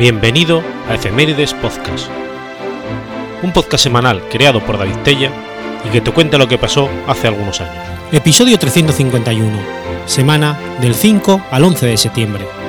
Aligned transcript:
Bienvenido 0.00 0.62
a 0.88 0.94
Efemérides 0.94 1.52
Podcast, 1.52 2.08
un 3.42 3.52
podcast 3.52 3.84
semanal 3.84 4.26
creado 4.30 4.64
por 4.64 4.78
David 4.78 4.96
Tella 5.04 5.30
y 5.86 5.90
que 5.90 6.00
te 6.00 6.10
cuenta 6.10 6.38
lo 6.38 6.48
que 6.48 6.56
pasó 6.56 6.88
hace 7.06 7.28
algunos 7.28 7.60
años. 7.60 7.84
Episodio 8.10 8.58
351, 8.58 9.58
semana 10.06 10.58
del 10.80 10.94
5 10.94 11.42
al 11.50 11.64
11 11.64 11.84
de 11.84 11.96
septiembre. 11.98 12.59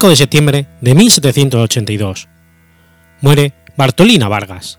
5 0.00 0.08
de 0.08 0.16
septiembre 0.16 0.66
de 0.80 0.94
1782. 0.94 2.26
Muere 3.20 3.52
Bartolina 3.76 4.28
Vargas. 4.28 4.78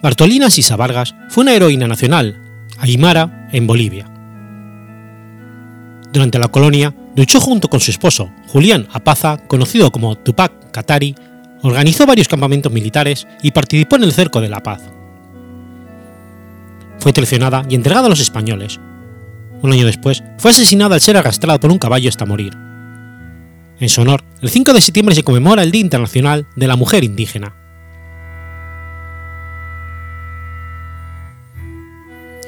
Bartolina 0.00 0.50
Sisa 0.50 0.76
Vargas 0.76 1.16
fue 1.28 1.42
una 1.42 1.54
heroína 1.54 1.88
nacional, 1.88 2.40
aymara, 2.78 3.48
en 3.50 3.66
Bolivia. 3.66 4.08
Durante 6.12 6.38
la 6.38 6.46
colonia, 6.46 6.94
luchó 7.16 7.40
junto 7.40 7.66
con 7.66 7.80
su 7.80 7.90
esposo, 7.90 8.30
Julián 8.46 8.86
Apaza, 8.92 9.38
conocido 9.48 9.90
como 9.90 10.16
Tupac 10.16 10.70
Katari, 10.70 11.16
organizó 11.62 12.06
varios 12.06 12.28
campamentos 12.28 12.70
militares 12.70 13.26
y 13.42 13.50
participó 13.50 13.96
en 13.96 14.04
el 14.04 14.12
Cerco 14.12 14.40
de 14.40 14.48
la 14.48 14.62
Paz. 14.62 14.82
Fue 17.00 17.12
traicionada 17.12 17.64
y 17.68 17.74
entregada 17.74 18.06
a 18.06 18.10
los 18.10 18.20
españoles, 18.20 18.78
un 19.62 19.72
año 19.72 19.86
después, 19.86 20.22
fue 20.38 20.50
asesinada 20.50 20.94
al 20.94 21.00
ser 21.00 21.16
arrastrado 21.16 21.60
por 21.60 21.70
un 21.70 21.78
caballo 21.78 22.08
hasta 22.08 22.26
morir. 22.26 22.56
En 23.78 23.88
su 23.88 24.02
honor, 24.02 24.22
el 24.42 24.50
5 24.50 24.72
de 24.72 24.80
septiembre 24.80 25.14
se 25.14 25.22
conmemora 25.22 25.62
el 25.62 25.70
Día 25.70 25.80
Internacional 25.80 26.46
de 26.56 26.66
la 26.66 26.76
Mujer 26.76 27.04
Indígena. 27.04 27.54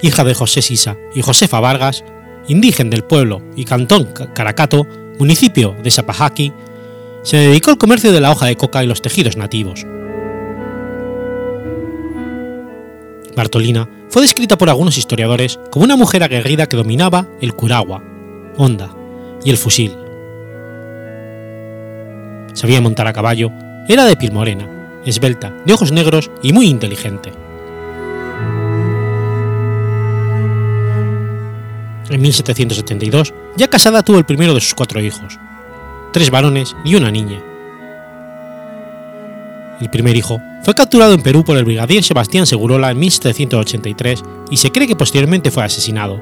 Hija 0.03 0.25
de 0.25 0.35
José 0.35 0.63
Sisa 0.63 0.97
y 1.15 1.23
Josefa 1.23 1.61
Vargas, 1.61 2.05
indígena 2.49 2.91
del 2.91 3.05
pueblo 3.05 3.41
y 3.57 3.65
cantón 3.65 4.09
Caracato, 4.35 4.87
municipio 5.19 5.77
de 5.83 5.91
Sapajaki, 5.91 6.53
se 7.23 7.37
dedicó 7.37 7.71
al 7.71 7.79
comercio 7.79 8.13
de 8.13 8.21
la 8.21 8.33
hoja 8.33 8.47
de 8.47 8.57
coca 8.57 8.83
y 8.83 8.87
los 8.89 9.01
tejidos 9.01 9.37
nativos. 9.37 9.87
Bartolina 13.37 13.89
fue 14.13 14.21
descrita 14.21 14.59
por 14.59 14.69
algunos 14.69 14.99
historiadores 14.99 15.59
como 15.71 15.87
una 15.87 15.97
mujer 15.97 16.23
aguerrida 16.23 16.69
que 16.69 16.77
dominaba 16.77 17.27
el 17.41 17.55
curagua, 17.55 18.05
honda 18.59 18.95
y 19.43 19.49
el 19.49 19.57
fusil. 19.57 19.97
Sabía 22.53 22.83
montar 22.83 23.07
a 23.07 23.15
caballo, 23.15 23.51
era 23.89 24.05
de 24.05 24.15
piel 24.15 24.33
morena, 24.33 25.01
esbelta, 25.07 25.51
de 25.65 25.73
ojos 25.73 25.93
negros 25.93 26.31
y 26.43 26.53
muy 26.53 26.67
inteligente. 26.67 27.33
En 32.11 32.21
1772, 32.21 33.33
ya 33.57 33.69
casada, 33.69 34.03
tuvo 34.03 34.19
el 34.19 34.27
primero 34.27 34.53
de 34.53 34.61
sus 34.61 34.75
cuatro 34.75 35.01
hijos, 35.01 35.39
tres 36.13 36.31
varones 36.31 36.77
y 36.85 36.97
una 36.97 37.11
niña. 37.11 37.43
El 39.83 39.91
primer 39.91 40.17
hijo 40.17 40.41
fue 40.63 40.77
capturado 40.77 41.13
en 41.13 41.23
Perú 41.23 41.43
por 41.43 41.59
el 41.59 41.65
brigadier 41.65 42.05
Sebastián 42.05 42.47
Segurola 42.47 42.93
en 42.93 43.01
1783 43.01 44.23
y 44.49 44.57
se 44.57 44.71
cree 44.71 44.87
que 44.87 44.95
posteriormente 44.95 45.51
fue 45.51 45.65
asesinado. 45.65 46.21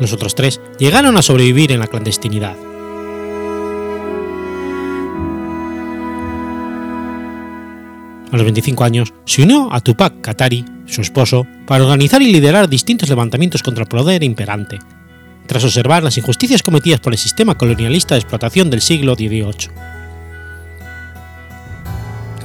Los 0.00 0.12
otros 0.12 0.34
tres 0.34 0.60
llegaron 0.80 1.16
a 1.16 1.22
sobrevivir 1.22 1.70
en 1.70 1.78
la 1.78 1.86
clandestinidad. 1.86 2.56
A 8.32 8.36
los 8.36 8.42
25 8.42 8.82
años 8.82 9.14
se 9.24 9.42
unió 9.42 9.72
a 9.72 9.80
Tupac 9.80 10.20
Katari, 10.20 10.64
su 10.86 11.00
esposo, 11.00 11.46
para 11.64 11.84
organizar 11.84 12.22
y 12.22 12.32
liderar 12.32 12.68
distintos 12.68 13.08
levantamientos 13.08 13.62
contra 13.62 13.84
el 13.84 13.88
poder 13.88 14.24
imperante, 14.24 14.80
tras 15.46 15.62
observar 15.62 16.02
las 16.02 16.18
injusticias 16.18 16.64
cometidas 16.64 16.98
por 16.98 17.12
el 17.12 17.20
sistema 17.20 17.56
colonialista 17.56 18.16
de 18.16 18.20
explotación 18.22 18.68
del 18.68 18.82
siglo 18.82 19.14
XVIII 19.14 19.95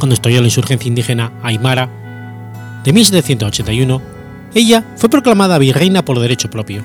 cuando 0.01 0.16
estalló 0.16 0.41
la 0.41 0.47
insurgencia 0.47 0.88
indígena 0.88 1.31
Aymara 1.44 1.88
de 2.84 2.91
1781, 2.91 4.01
ella 4.56 4.84
fue 4.95 5.09
proclamada 5.09 5.59
virreina 5.59 6.03
por 6.03 6.19
derecho 6.19 6.50
propio. 6.50 6.84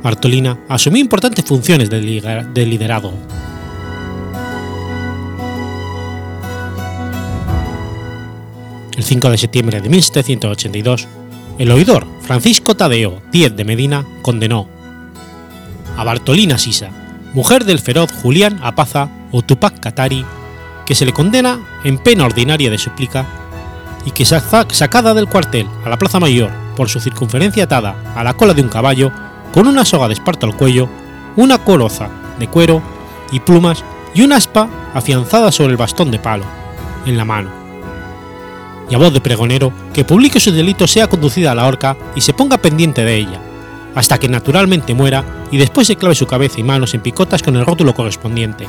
Bartolina 0.00 0.60
asumió 0.68 1.00
importantes 1.00 1.44
funciones 1.44 1.90
de 1.90 2.66
liderazgo. 2.66 3.14
El 8.96 9.02
5 9.02 9.30
de 9.30 9.36
septiembre 9.36 9.80
de 9.80 9.88
1782, 9.88 11.08
el 11.58 11.70
oidor 11.72 12.06
Francisco 12.20 12.76
Tadeo 12.76 13.20
Díez 13.32 13.56
de 13.56 13.64
Medina 13.64 14.06
condenó 14.22 14.68
a 15.96 16.04
Bartolina 16.04 16.58
Sisa, 16.58 16.90
mujer 17.32 17.64
del 17.64 17.80
feroz 17.80 18.12
Julián 18.22 18.60
Apaza 18.62 19.08
o 19.32 19.42
Tupac 19.42 19.80
Katari, 19.80 20.24
que 20.86 20.94
se 20.94 21.06
le 21.06 21.12
condena 21.12 21.60
en 21.82 21.98
pena 21.98 22.24
ordinaria 22.24 22.70
de 22.70 22.78
suplica 22.78 23.26
y 24.04 24.10
que 24.10 24.24
sacada 24.24 25.14
del 25.14 25.28
cuartel 25.28 25.66
a 25.84 25.88
la 25.88 25.98
plaza 25.98 26.20
mayor 26.20 26.50
por 26.76 26.88
su 26.88 27.00
circunferencia 27.00 27.64
atada 27.64 27.96
a 28.14 28.24
la 28.24 28.34
cola 28.34 28.54
de 28.54 28.62
un 28.62 28.68
caballo 28.68 29.10
con 29.52 29.66
una 29.66 29.84
soga 29.84 30.08
de 30.08 30.14
esparto 30.14 30.46
al 30.46 30.56
cuello, 30.56 30.88
una 31.36 31.58
coroza 31.58 32.08
de 32.38 32.48
cuero 32.48 32.82
y 33.30 33.40
plumas 33.40 33.84
y 34.14 34.22
una 34.22 34.36
aspa 34.36 34.68
afianzada 34.94 35.50
sobre 35.52 35.72
el 35.72 35.76
bastón 35.76 36.10
de 36.10 36.18
palo, 36.18 36.44
en 37.06 37.16
la 37.16 37.24
mano. 37.24 37.50
Y 38.90 38.94
a 38.94 38.98
voz 38.98 39.12
de 39.12 39.20
pregonero 39.20 39.72
que 39.92 40.04
publique 40.04 40.40
su 40.40 40.52
delito 40.52 40.86
sea 40.86 41.06
conducida 41.06 41.52
a 41.52 41.54
la 41.54 41.66
horca 41.66 41.96
y 42.14 42.20
se 42.20 42.34
ponga 42.34 42.58
pendiente 42.58 43.04
de 43.04 43.16
ella, 43.16 43.40
hasta 43.94 44.18
que 44.18 44.28
naturalmente 44.28 44.94
muera 44.94 45.24
y 45.50 45.56
después 45.56 45.86
se 45.86 45.96
clave 45.96 46.14
su 46.14 46.26
cabeza 46.26 46.60
y 46.60 46.64
manos 46.64 46.94
en 46.94 47.00
picotas 47.00 47.42
con 47.42 47.56
el 47.56 47.64
rótulo 47.64 47.94
correspondiente, 47.94 48.66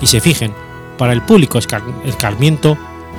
y 0.00 0.06
se 0.06 0.20
fijen 0.20 0.54
para 1.00 1.14
el 1.14 1.22
público 1.22 1.58
escarmiento 1.58 2.76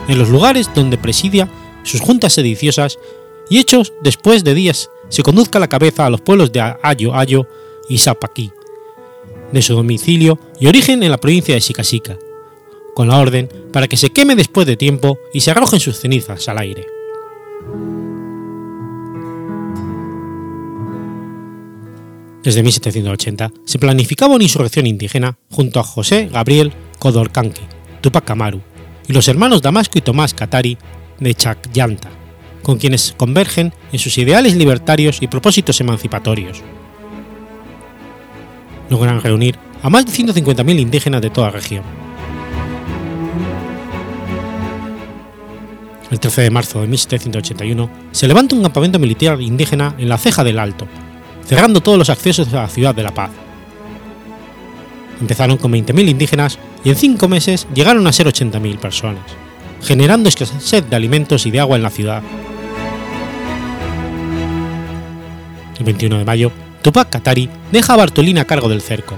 en 0.07 0.19
los 0.19 0.29
lugares 0.29 0.69
donde 0.75 0.99
presidia 0.99 1.49
sus 1.81 1.99
juntas 1.99 2.33
sediciosas 2.33 2.99
y 3.49 3.57
hechos 3.57 3.91
después 4.03 4.43
de 4.43 4.53
días 4.53 4.91
se 5.09 5.23
conduzca 5.23 5.57
la 5.57 5.67
cabeza 5.67 6.05
a 6.05 6.11
los 6.11 6.21
pueblos 6.21 6.51
de 6.51 6.61
Ayo 6.83 7.15
Ayo 7.15 7.47
y 7.89 7.97
Sapaquí, 7.97 8.51
de 9.51 9.63
su 9.63 9.73
domicilio 9.73 10.37
y 10.59 10.67
origen 10.67 11.01
en 11.01 11.09
la 11.09 11.17
provincia 11.17 11.55
de 11.55 11.61
Sicasica, 11.61 12.19
con 12.93 13.07
la 13.07 13.17
orden 13.17 13.49
para 13.73 13.87
que 13.87 13.97
se 13.97 14.11
queme 14.11 14.35
después 14.35 14.67
de 14.67 14.77
tiempo 14.77 15.17
y 15.33 15.39
se 15.39 15.49
arrojen 15.49 15.79
sus 15.79 15.97
cenizas 15.97 16.47
al 16.49 16.59
aire. 16.59 16.85
Desde 22.43 22.61
1780 22.61 23.51
se 23.65 23.79
planificaba 23.79 24.35
una 24.35 24.43
insurrección 24.43 24.85
indígena 24.85 25.39
junto 25.49 25.79
a 25.79 25.83
José 25.83 26.29
Gabriel 26.31 26.73
Codorcanqui, 27.01 27.63
Tupac 27.99 28.29
Amaru 28.29 28.61
y 29.07 29.13
los 29.13 29.27
hermanos 29.27 29.63
Damasco 29.63 29.97
y 29.97 30.01
Tomás 30.01 30.35
Katari 30.35 30.77
de 31.19 31.33
Chakyanta, 31.33 32.11
con 32.61 32.77
quienes 32.77 33.15
convergen 33.17 33.73
en 33.91 33.97
sus 33.97 34.19
ideales 34.19 34.55
libertarios 34.55 35.19
y 35.19 35.27
propósitos 35.27 35.81
emancipatorios. 35.81 36.61
Logran 38.91 39.19
reunir 39.19 39.57
a 39.81 39.89
más 39.89 40.05
de 40.05 40.11
150.000 40.11 40.79
indígenas 40.79 41.23
de 41.23 41.31
toda 41.31 41.47
la 41.47 41.53
región. 41.53 41.83
El 46.11 46.19
13 46.19 46.41
de 46.43 46.49
marzo 46.51 46.81
de 46.81 46.87
1781 46.87 47.89
se 48.11 48.27
levanta 48.27 48.55
un 48.55 48.61
campamento 48.61 48.99
militar 48.99 49.41
indígena 49.41 49.95
en 49.97 50.07
la 50.07 50.19
ceja 50.19 50.43
del 50.43 50.59
Alto, 50.59 50.87
cerrando 51.47 51.81
todos 51.81 51.97
los 51.97 52.11
accesos 52.11 52.53
a 52.53 52.61
la 52.61 52.67
ciudad 52.67 52.93
de 52.93 53.01
La 53.01 53.11
Paz. 53.11 53.31
Empezaron 55.21 55.57
con 55.57 55.71
20.000 55.71 56.09
indígenas 56.09 56.57
y 56.83 56.89
en 56.89 56.95
cinco 56.95 57.27
meses 57.27 57.67
llegaron 57.73 58.07
a 58.07 58.11
ser 58.11 58.25
80.000 58.25 58.79
personas, 58.79 59.23
generando 59.83 60.27
escasez 60.27 60.89
de 60.89 60.95
alimentos 60.95 61.45
y 61.45 61.51
de 61.51 61.59
agua 61.59 61.77
en 61.77 61.83
la 61.83 61.91
ciudad. 61.91 62.23
El 65.77 65.85
21 65.85 66.17
de 66.17 66.25
mayo, 66.25 66.51
Tupac 66.81 67.09
Katari 67.09 67.49
deja 67.71 67.93
a 67.93 67.97
Bartolina 67.97 68.41
a 68.41 68.45
cargo 68.45 68.67
del 68.67 68.81
cerco. 68.81 69.15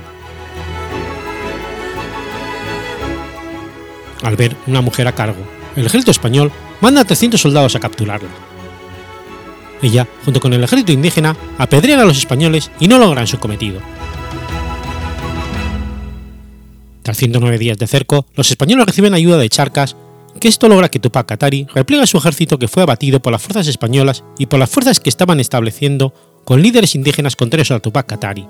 Al 4.24 4.36
ver 4.36 4.56
una 4.68 4.82
mujer 4.82 5.08
a 5.08 5.16
cargo, 5.16 5.42
el 5.78 5.86
ejército 5.86 6.12
español 6.12 6.52
manda 6.82 7.02
a 7.02 7.06
300 7.06 7.40
soldados 7.40 7.76
a 7.76 7.80
capturarla. 7.80 8.30
Ella, 9.82 10.08
junto 10.24 10.42
con 10.42 10.54
el 10.54 10.64
ejército 10.64 10.92
indígena, 10.92 11.36
apedrean 11.58 12.00
a 12.00 12.06
los 12.06 12.18
españoles 12.18 12.72
y 12.80 12.88
no 12.88 13.00
logran 13.00 13.28
su 13.28 13.40
cometido. 13.40 13.82
Tras 17.04 17.18
109 17.18 17.58
días 17.58 17.78
de 17.78 17.86
cerco, 17.86 18.26
los 18.34 18.50
españoles 18.50 18.86
reciben 18.86 19.14
ayuda 19.14 19.38
de 19.38 19.50
Charcas, 19.50 19.98
que 20.40 20.48
esto 20.48 20.70
logra 20.70 20.90
que 20.90 21.00
Tupac 21.00 21.28
Katari 21.28 21.68
repliegue 21.76 22.08
su 22.08 22.18
ejército 22.18 22.58
que 22.58 22.70
fue 22.70 22.82
abatido 22.82 23.22
por 23.22 23.34
las 23.34 23.42
fuerzas 23.42 23.68
españolas 23.68 24.24
y 24.38 24.46
por 24.46 24.58
las 24.58 24.70
fuerzas 24.70 25.02
que 25.02 25.10
estaban 25.10 25.42
estableciendo 25.42 26.14
con 26.46 26.62
líderes 26.62 26.96
indígenas 26.96 27.36
contrarios 27.36 27.72
a 27.72 27.82
Tupac 27.82 28.08
Katari, 28.08 28.48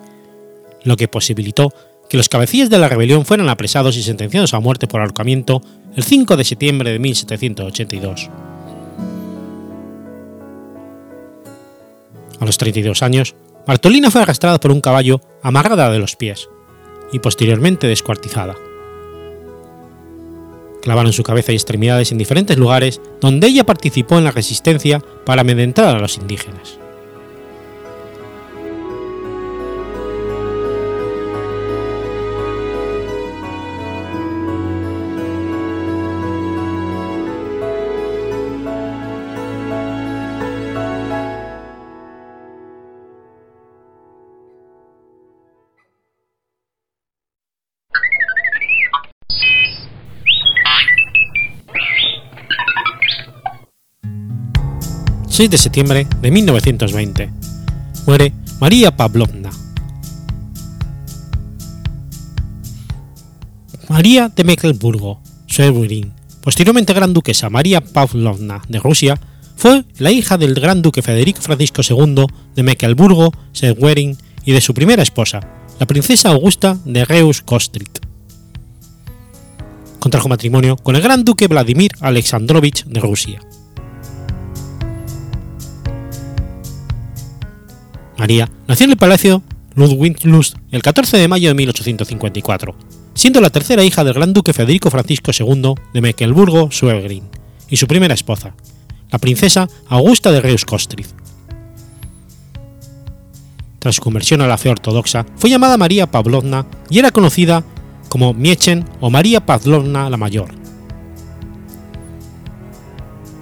lo 0.84 0.96
que 0.96 1.08
posibilitó 1.08 1.74
que 2.10 2.18
los 2.18 2.30
cabecillas 2.30 2.70
de 2.70 2.78
la 2.78 2.88
rebelión 2.88 3.26
fueran 3.26 3.50
apresados 3.50 3.98
y 3.98 4.04
sentenciados 4.04 4.54
a 4.54 4.60
muerte 4.60 4.88
por 4.88 5.02
ahorcamiento 5.02 5.64
el 5.96 6.04
5 6.04 6.38
de 6.38 6.44
septiembre 6.44 6.92
de 6.92 7.00
1782. 7.00 8.30
A 12.40 12.46
los 12.46 12.58
32 12.60 13.02
años, 13.02 13.36
Bartolina 13.66 14.12
fue 14.12 14.22
arrastrada 14.22 14.60
por 14.60 14.72
un 14.72 14.82
caballo 14.82 15.22
amarrada 15.42 15.90
de 15.90 16.00
los 16.00 16.16
pies 16.16 16.50
y 17.14 17.20
posteriormente 17.20 17.88
descuartizada. 17.88 18.56
Clavaron 20.82 21.14
su 21.14 21.24
cabeza 21.24 21.54
y 21.54 21.56
extremidades 21.56 22.12
en 22.12 22.18
diferentes 22.18 22.58
lugares 22.58 23.00
donde 23.22 23.48
ella 23.48 23.64
participó 23.64 24.18
en 24.18 24.26
la 24.26 24.32
resistencia 24.32 25.02
para 25.26 25.42
amedrentar 25.42 25.96
a 25.96 26.00
los 26.00 26.18
indígenas. 26.18 26.83
6 55.44 55.52
de 55.52 55.58
septiembre 55.58 56.08
de 56.22 56.32
1920. 56.32 57.30
Muere 58.08 58.32
María 58.62 58.96
Pavlovna. 58.96 59.50
María 63.90 64.32
de 64.34 64.46
Mecklenburgo, 64.46 65.20
Schwerin, 65.50 66.14
posteriormente 66.40 66.94
gran 66.94 67.14
duquesa 67.14 67.50
María 67.50 67.82
Pavlovna 67.82 68.62
de 68.70 68.80
Rusia, 68.80 69.20
fue 69.58 69.84
la 69.98 70.12
hija 70.12 70.38
del 70.38 70.54
gran 70.54 70.82
duque 70.82 71.02
Federico 71.02 71.42
Francisco 71.42 71.82
II 71.90 72.26
de 72.56 72.64
Mecklenburgo, 72.64 73.34
Schwerin 73.54 74.16
y 74.46 74.54
de 74.54 74.62
su 74.62 74.74
primera 74.74 75.04
esposa, 75.04 75.42
la 75.78 75.86
princesa 75.86 76.30
Augusta 76.30 76.78
de 76.86 77.04
Reus-Kostrit. 77.04 78.00
Contrajo 80.00 80.30
matrimonio 80.30 80.78
con 80.78 80.96
el 80.96 81.02
gran 81.02 81.26
duque 81.26 81.50
Vladimir 81.50 81.92
Alexandrovich 82.00 82.86
de 82.86 83.02
Rusia. 83.02 83.42
María 88.18 88.50
nació 88.68 88.86
en 88.86 88.92
el 88.92 88.98
Palacio 88.98 89.42
Ludwig-Lust 89.76 90.58
el 90.72 90.82
14 90.82 91.18
de 91.18 91.28
mayo 91.28 91.50
de 91.50 91.56
1854, 91.56 92.76
siendo 93.14 93.42
la 93.42 93.50
tercera 93.50 93.84
hija 93.84 94.04
del 94.04 94.14
gran 94.14 94.34
duque 94.34 94.54
Federico 94.54 94.92
Francisco 94.92 95.32
II 95.38 95.74
de 95.94 96.02
Mecklenburgo-Schwerin 96.02 97.24
y 97.70 97.78
su 97.78 97.88
primera 97.88 98.14
esposa, 98.14 98.56
la 99.12 99.20
princesa 99.20 99.68
Augusta 99.88 100.32
de 100.32 100.42
Reus-Kostritz. 100.42 101.16
Tras 103.80 103.96
su 103.96 104.02
conversión 104.02 104.42
a 104.42 104.48
la 104.48 104.58
fe 104.58 104.70
ortodoxa, 104.70 105.26
fue 105.36 105.50
llamada 105.50 105.78
María 105.78 106.10
Pavlovna 106.10 106.66
y 106.90 107.00
era 107.00 107.12
conocida 107.12 107.64
como 108.10 108.34
Miechen 108.34 108.86
o 109.02 109.10
María 109.10 109.46
Pavlovna 109.46 110.10
la 110.10 110.18
Mayor. 110.18 110.50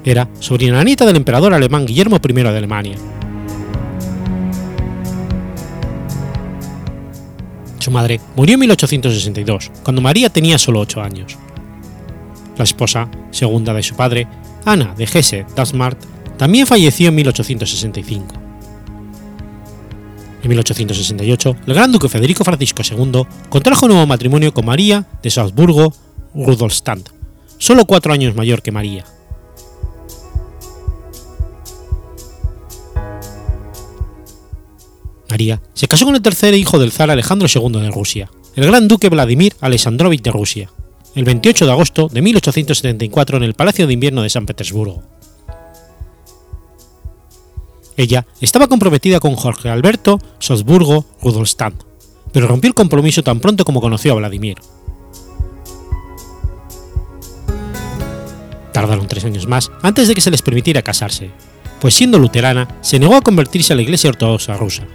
Era 0.04 0.30
sobrina 0.40 0.84
nieta 0.84 1.06
del 1.06 1.18
emperador 1.18 1.54
alemán 1.54 1.86
Guillermo 1.86 2.18
I 2.24 2.34
de 2.34 2.58
Alemania 2.58 2.98
Su 7.82 7.90
madre 7.90 8.22
murió 8.36 8.54
en 8.54 8.60
1862, 8.60 9.72
cuando 9.82 10.04
María 10.04 10.30
tenía 10.30 10.60
solo 10.60 10.82
8 10.82 11.02
años. 11.02 11.36
La 12.56 12.64
esposa, 12.64 13.10
segunda 13.32 13.74
de 13.74 13.82
su 13.82 13.96
padre, 13.96 14.28
Ana 14.66 14.94
de 14.96 15.06
Hesse 15.06 15.48
Dasmart, 15.56 15.98
también 16.38 16.68
falleció 16.68 17.10
en 17.10 17.16
1865. 17.16 18.36
En 20.44 20.48
1868, 20.48 21.56
el 21.66 21.74
gran 21.74 21.92
duque 21.92 22.08
Federico 22.08 22.44
Francisco 22.44 22.84
II 22.88 23.24
contrajo 23.50 23.88
un 23.88 23.94
nuevo 23.94 24.06
matrimonio 24.06 24.54
con 24.54 24.66
María 24.66 25.08
de 25.24 25.32
Salzburgo-Rudolstadt, 25.32 27.10
solo 27.58 27.86
cuatro 27.86 28.14
años 28.14 28.36
mayor 28.36 28.62
que 28.62 28.72
María, 28.72 29.06
María 35.32 35.62
se 35.74 35.88
casó 35.88 36.04
con 36.04 36.16
el 36.16 36.22
tercer 36.22 36.54
hijo 36.56 36.78
del 36.78 36.92
zar 36.92 37.10
Alejandro 37.10 37.48
II 37.48 37.80
de 37.80 37.90
Rusia, 37.90 38.30
el 38.58 38.66
gran 38.66 38.90
duque 38.90 39.08
Vladimir 39.08 39.56
Alexandrovich 39.62 40.22
de 40.22 40.30
Rusia, 40.30 40.70
el 41.16 41.24
28 41.24 41.66
de 41.66 41.72
agosto 41.72 42.10
de 42.10 42.22
1874 42.22 43.38
en 43.38 43.44
el 43.44 43.54
Palacio 43.54 43.88
de 43.88 43.94
Invierno 43.94 44.24
de 44.24 44.30
San 44.30 44.46
Petersburgo. 44.46 45.04
Ella 47.96 48.28
estaba 48.42 48.68
comprometida 48.68 49.22
con 49.22 49.36
Jorge 49.36 49.70
Alberto 49.70 50.20
Salzburgo 50.40 51.06
Rudolstadt, 51.22 51.82
pero 52.34 52.48
rompió 52.48 52.68
el 52.68 52.76
compromiso 52.76 53.24
tan 53.24 53.40
pronto 53.40 53.64
como 53.64 53.80
conoció 53.80 54.12
a 54.12 54.16
Vladimir. 54.16 54.58
Tardaron 58.74 59.08
tres 59.08 59.24
años 59.24 59.48
más 59.48 59.72
antes 59.82 60.10
de 60.10 60.14
que 60.14 60.22
se 60.22 60.32
les 60.32 60.42
permitiera 60.42 60.82
casarse, 60.82 61.32
pues 61.80 61.94
siendo 61.94 62.20
luterana 62.20 62.68
se 62.82 63.00
negó 63.00 63.16
a 63.16 63.22
convertirse 63.22 63.72
a 63.72 63.78
la 63.78 63.82
Iglesia 63.82 64.10
Ortodoxa 64.10 64.58
rusa 64.58 64.86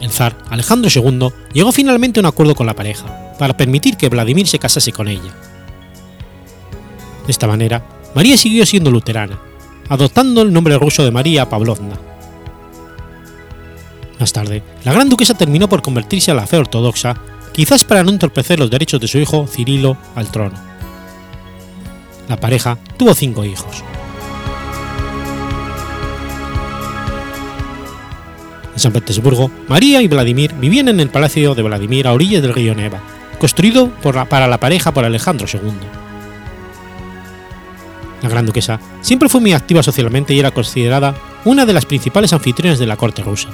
el 0.00 0.10
zar 0.10 0.36
Alejandro 0.50 0.90
II 0.94 1.28
llegó 1.52 1.72
finalmente 1.72 2.20
a 2.20 2.22
un 2.22 2.26
acuerdo 2.26 2.54
con 2.54 2.66
la 2.66 2.74
pareja 2.74 3.34
para 3.38 3.56
permitir 3.56 3.96
que 3.96 4.08
Vladimir 4.08 4.46
se 4.46 4.58
casase 4.58 4.92
con 4.92 5.08
ella. 5.08 5.34
De 7.26 7.32
esta 7.32 7.46
manera, 7.46 7.84
María 8.14 8.36
siguió 8.36 8.64
siendo 8.64 8.90
luterana, 8.90 9.38
adoptando 9.88 10.42
el 10.42 10.52
nombre 10.52 10.78
ruso 10.78 11.04
de 11.04 11.10
María 11.10 11.48
Pavlovna. 11.48 11.98
Más 14.18 14.32
tarde, 14.32 14.62
la 14.84 14.92
gran 14.92 15.08
duquesa 15.08 15.34
terminó 15.34 15.68
por 15.68 15.82
convertirse 15.82 16.30
a 16.30 16.34
la 16.34 16.46
fe 16.46 16.56
ortodoxa, 16.56 17.16
quizás 17.52 17.84
para 17.84 18.02
no 18.02 18.10
entorpecer 18.10 18.58
los 18.58 18.70
derechos 18.70 19.00
de 19.00 19.08
su 19.08 19.18
hijo 19.18 19.46
Cirilo 19.46 19.96
al 20.14 20.30
trono. 20.30 20.56
La 22.28 22.38
pareja 22.38 22.78
tuvo 22.96 23.14
cinco 23.14 23.44
hijos. 23.44 23.84
En 28.76 28.80
San 28.80 28.92
Petersburgo, 28.92 29.50
María 29.68 30.02
y 30.02 30.06
Vladimir 30.06 30.52
vivían 30.52 30.88
en 30.88 31.00
el 31.00 31.08
palacio 31.08 31.54
de 31.54 31.62
Vladimir 31.62 32.06
a 32.06 32.12
orillas 32.12 32.42
del 32.42 32.52
río 32.52 32.74
Neva, 32.74 33.00
construido 33.38 33.88
para 34.28 34.46
la 34.46 34.60
pareja 34.60 34.92
por 34.92 35.06
Alejandro 35.06 35.46
II. 35.50 35.72
La 38.20 38.28
gran 38.28 38.44
duquesa 38.44 38.78
siempre 39.00 39.30
fue 39.30 39.40
muy 39.40 39.54
activa 39.54 39.82
socialmente 39.82 40.34
y 40.34 40.40
era 40.40 40.50
considerada 40.50 41.14
una 41.46 41.64
de 41.64 41.72
las 41.72 41.86
principales 41.86 42.34
anfitriones 42.34 42.78
de 42.78 42.84
la 42.84 42.98
corte 42.98 43.22
rusa. 43.22 43.48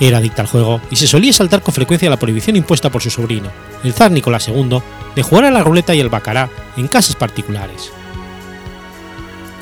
Era 0.00 0.18
adicta 0.18 0.42
al 0.42 0.48
juego 0.48 0.80
y 0.90 0.96
se 0.96 1.06
solía 1.06 1.32
saltar 1.32 1.62
con 1.62 1.72
frecuencia 1.72 2.10
la 2.10 2.18
prohibición 2.18 2.56
impuesta 2.56 2.90
por 2.90 3.02
su 3.02 3.10
sobrino, 3.10 3.52
el 3.84 3.92
zar 3.92 4.10
Nicolás 4.10 4.48
II, 4.48 4.82
de 5.14 5.22
jugar 5.22 5.44
a 5.44 5.52
la 5.52 5.62
ruleta 5.62 5.94
y 5.94 6.00
el 6.00 6.08
bacará 6.08 6.50
en 6.76 6.88
casas 6.88 7.14
particulares. 7.14 7.92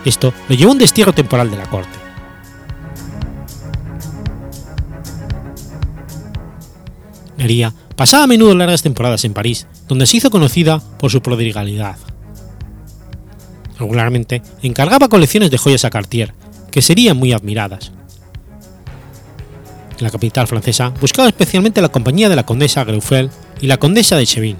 Esto 0.06 0.32
lo 0.48 0.54
llevó 0.54 0.70
a 0.70 0.72
un 0.72 0.78
destierro 0.78 1.12
temporal 1.12 1.50
de 1.50 1.58
la 1.58 1.66
corte. 1.66 1.99
María 7.40 7.72
pasaba 7.96 8.24
a 8.24 8.26
menudo 8.26 8.54
largas 8.54 8.82
temporadas 8.82 9.24
en 9.24 9.32
París, 9.32 9.66
donde 9.88 10.06
se 10.06 10.18
hizo 10.18 10.30
conocida 10.30 10.78
por 10.98 11.10
su 11.10 11.22
prodigalidad. 11.22 11.96
Regularmente 13.78 14.42
encargaba 14.62 15.08
colecciones 15.08 15.50
de 15.50 15.56
joyas 15.56 15.86
a 15.86 15.90
Cartier, 15.90 16.34
que 16.70 16.82
serían 16.82 17.16
muy 17.16 17.32
admiradas. 17.32 17.92
En 19.98 20.04
la 20.04 20.10
capital 20.10 20.46
francesa 20.48 20.92
buscaba 21.00 21.28
especialmente 21.28 21.80
la 21.80 21.88
compañía 21.88 22.28
de 22.28 22.36
la 22.36 22.44
condesa 22.44 22.84
Greufel 22.84 23.30
y 23.62 23.68
la 23.68 23.78
condesa 23.78 24.16
de 24.16 24.26
Chevin. 24.26 24.56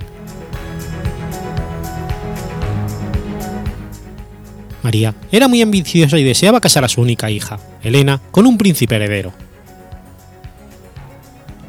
María 4.82 5.14
era 5.30 5.49
muy 5.49 5.60
ambiciosa 5.60 6.18
y 6.18 6.25
deseaba 6.25 6.62
casar 6.62 6.84
a 6.84 6.88
su 6.88 7.02
única 7.02 7.30
hija, 7.30 7.58
Elena, 7.82 8.22
con 8.30 8.46
un 8.46 8.56
príncipe 8.56 8.96
heredero 8.96 9.50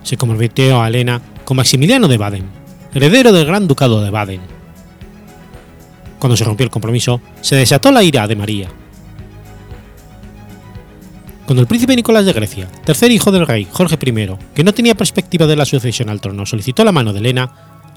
se 0.04 0.18
convirtió 0.18 0.82
a 0.82 0.88
Elena 0.88 1.22
con 1.44 1.58
Maximiliano 1.58 2.08
de 2.08 2.18
Baden, 2.18 2.46
heredero 2.94 3.32
del 3.32 3.46
Gran 3.46 3.68
Ducado 3.68 4.02
de 4.02 4.10
Baden. 4.10 4.42
Cuando 6.20 6.38
se 6.38 6.44
rompió 6.44 6.64
el 6.64 6.72
compromiso, 6.72 7.22
se 7.42 7.56
desató 7.56 7.92
la 7.92 8.04
ira 8.04 8.28
de 8.28 8.36
María. 8.36 8.70
Cuando 11.46 11.62
el 11.62 11.68
príncipe 11.68 11.96
Nicolás 11.96 12.26
de 12.26 12.34
Grecia, 12.34 12.68
tercer 12.86 13.12
hijo 13.12 13.32
del 13.32 13.48
rey 13.48 13.68
Jorge 13.70 13.98
I, 14.02 14.38
que 14.54 14.64
no 14.64 14.74
tenía 14.74 14.96
perspectiva 14.96 15.48
de 15.48 15.56
la 15.56 15.66
sucesión 15.66 16.10
al 16.10 16.22
trono, 16.22 16.46
solicitó 16.46 16.84
la 16.84 16.92
mano 16.92 17.12
de 17.12 17.20
Elena, 17.20 17.52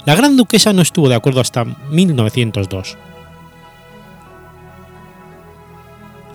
la 0.05 0.15
gran 0.15 0.35
duquesa 0.35 0.73
no 0.73 0.81
estuvo 0.81 1.07
de 1.07 1.15
acuerdo 1.15 1.41
hasta 1.41 1.63
1902. 1.63 2.97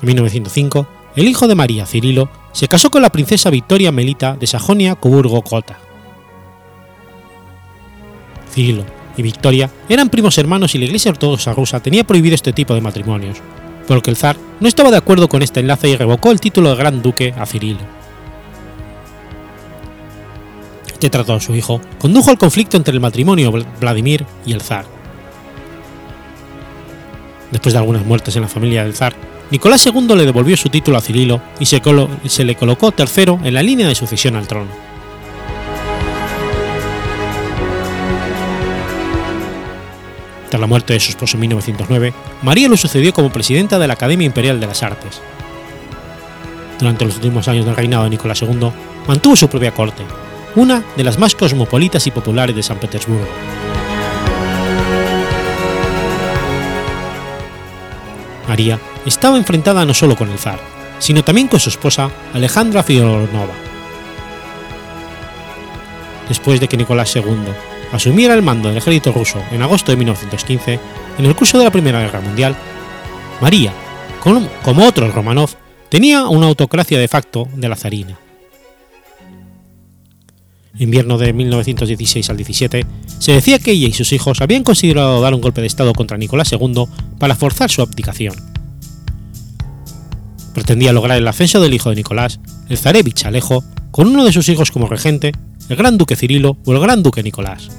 En 0.00 0.06
1905, 0.06 0.88
el 1.16 1.28
hijo 1.28 1.46
de 1.46 1.54
María, 1.54 1.86
Cirilo, 1.86 2.30
se 2.52 2.69
casó 2.69 2.90
con 2.90 3.02
la 3.02 3.11
princesa 3.11 3.50
Victoria 3.50 3.92
Melita 3.92 4.37
de 4.37 4.47
Sajonia-Coburgo-Gotha. 4.47 5.78
Cirilo 8.52 8.85
y 9.16 9.23
Victoria 9.23 9.71
eran 9.88 10.09
primos 10.09 10.37
hermanos 10.38 10.75
y 10.75 10.78
la 10.78 10.87
Iglesia 10.87 11.11
Ortodoxa 11.11 11.52
rusa 11.52 11.80
tenía 11.80 12.04
prohibido 12.04 12.35
este 12.35 12.52
tipo 12.52 12.75
de 12.75 12.80
matrimonios, 12.80 13.38
por 13.87 13.97
lo 13.97 14.02
que 14.02 14.11
el 14.11 14.16
zar 14.16 14.37
no 14.59 14.69
estaba 14.69 14.90
de 14.90 14.97
acuerdo 14.97 15.28
con 15.28 15.42
este 15.42 15.61
enlace 15.61 15.88
y 15.88 15.97
revocó 15.97 16.30
el 16.30 16.40
título 16.40 16.71
de 16.71 16.76
Gran 16.76 17.02
Duque 17.02 17.35
a 17.38 17.47
Cirilo. 17.47 18.00
Este 20.87 21.09
trato 21.09 21.35
a 21.35 21.40
su 21.40 21.54
hijo 21.54 21.80
condujo 21.99 22.30
al 22.30 22.38
conflicto 22.38 22.76
entre 22.76 22.92
el 22.92 23.00
matrimonio 23.00 23.52
Vladimir 23.80 24.26
y 24.45 24.52
el 24.52 24.61
zar. 24.61 24.85
Después 27.50 27.73
de 27.73 27.78
algunas 27.78 28.04
muertes 28.04 28.37
en 28.37 28.42
la 28.42 28.49
familia 28.49 28.85
del 28.85 28.95
zar, 28.95 29.14
Nicolás 29.50 29.85
II 29.85 30.14
le 30.14 30.26
devolvió 30.26 30.57
su 30.57 30.69
título 30.69 30.97
a 30.97 31.00
Cirilo 31.00 31.42
y 31.59 31.66
se, 31.66 31.83
se 32.26 32.45
le 32.45 32.54
colocó 32.54 32.92
tercero 32.92 33.40
en 33.42 33.54
la 33.54 33.62
línea 33.62 33.88
de 33.88 33.97
sucesión 33.97 34.37
al 34.37 34.47
trono. 34.47 34.71
Tras 40.49 40.61
la 40.61 40.66
muerte 40.66 40.92
de 40.92 41.00
su 41.00 41.11
esposo 41.11 41.37
en 41.37 41.40
1909, 41.42 42.12
María 42.42 42.69
lo 42.69 42.76
sucedió 42.76 43.12
como 43.12 43.30
presidenta 43.30 43.78
de 43.78 43.87
la 43.87 43.95
Academia 43.95 44.26
Imperial 44.26 44.61
de 44.61 44.66
las 44.66 44.83
Artes. 44.83 45.21
Durante 46.78 47.04
los 47.04 47.16
últimos 47.16 47.47
años 47.49 47.66
del 47.66 47.76
reinado 47.76 48.04
de 48.04 48.11
Nicolás 48.11 48.42
II, 48.42 48.71
mantuvo 49.07 49.37
su 49.37 49.49
propia 49.49 49.73
corte, 49.73 50.02
una 50.57 50.83
de 50.97 51.04
las 51.04 51.19
más 51.19 51.35
cosmopolitas 51.35 52.07
y 52.07 52.11
populares 52.11 52.54
de 52.54 52.62
San 52.62 52.78
Petersburgo. 52.78 53.26
María 58.50 58.80
estaba 59.07 59.37
enfrentada 59.37 59.85
no 59.85 59.95
solo 59.95 60.16
con 60.16 60.28
el 60.28 60.37
zar, 60.37 60.59
sino 60.99 61.23
también 61.23 61.47
con 61.47 61.61
su 61.61 61.69
esposa 61.69 62.11
Alejandra 62.35 62.83
Fyodorovna. 62.83 63.47
Después 66.28 66.59
de 66.59 66.66
que 66.66 66.76
Nicolás 66.76 67.14
II 67.14 67.23
asumiera 67.92 68.35
el 68.35 68.42
mando 68.42 68.69
del 68.69 68.78
ejército 68.78 69.12
ruso 69.12 69.40
en 69.52 69.62
agosto 69.62 69.92
de 69.92 69.99
1915, 69.99 70.80
en 71.19 71.26
el 71.26 71.37
curso 71.37 71.59
de 71.59 71.64
la 71.64 71.71
Primera 71.71 72.00
Guerra 72.00 72.21
Mundial, 72.21 72.57
María, 73.40 73.73
como 74.19 74.85
otros 74.85 75.14
Romanov, 75.14 75.50
tenía 75.88 76.25
una 76.26 76.47
autocracia 76.47 76.99
de 76.99 77.07
facto 77.07 77.47
de 77.54 77.69
la 77.69 77.76
zarina. 77.76 78.19
Invierno 80.78 81.18
de 81.18 81.32
1916 81.32 82.30
al 82.30 82.36
17, 82.36 82.86
se 83.18 83.32
decía 83.32 83.58
que 83.58 83.72
ella 83.72 83.88
y 83.88 83.92
sus 83.92 84.12
hijos 84.12 84.40
habían 84.40 84.64
considerado 84.64 85.20
dar 85.20 85.34
un 85.34 85.40
golpe 85.40 85.60
de 85.60 85.66
Estado 85.66 85.92
contra 85.92 86.16
Nicolás 86.16 86.52
II 86.52 86.86
para 87.18 87.34
forzar 87.34 87.70
su 87.70 87.82
abdicación. 87.82 88.34
Pretendía 90.54 90.92
lograr 90.92 91.18
el 91.18 91.28
ascenso 91.28 91.60
del 91.60 91.74
hijo 91.74 91.90
de 91.90 91.96
Nicolás, 91.96 92.40
el 92.68 92.78
zarevich 92.78 93.24
Alejo, 93.24 93.64
con 93.90 94.08
uno 94.08 94.24
de 94.24 94.32
sus 94.32 94.48
hijos 94.48 94.70
como 94.70 94.86
regente, 94.86 95.32
el 95.68 95.76
gran 95.76 95.98
duque 95.98 96.16
Cirilo 96.16 96.56
o 96.64 96.72
el 96.72 96.80
gran 96.80 97.02
duque 97.02 97.22
Nicolás 97.22 97.70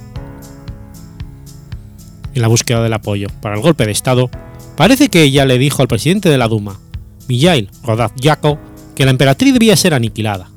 en 2.33 2.41
la 2.41 2.47
búsqueda 2.47 2.81
del 2.81 2.93
apoyo 2.93 3.27
para 3.41 3.55
el 3.55 3.61
golpe 3.61 3.85
de 3.85 3.91
Estado, 3.91 4.29
parece 4.75 5.09
que 5.09 5.23
ella 5.23 5.45
le 5.45 5.57
dijo 5.57 5.81
al 5.81 5.87
presidente 5.87 6.29
de 6.29 6.37
la 6.37 6.47
Duma, 6.47 6.79
Mijail 7.27 7.69
Rodatyakov, 7.83 8.57
que 8.95 9.05
la 9.05 9.11
emperatriz 9.11 9.53
debía 9.53 9.75
ser 9.75 9.93
aniquilada. 9.93 10.49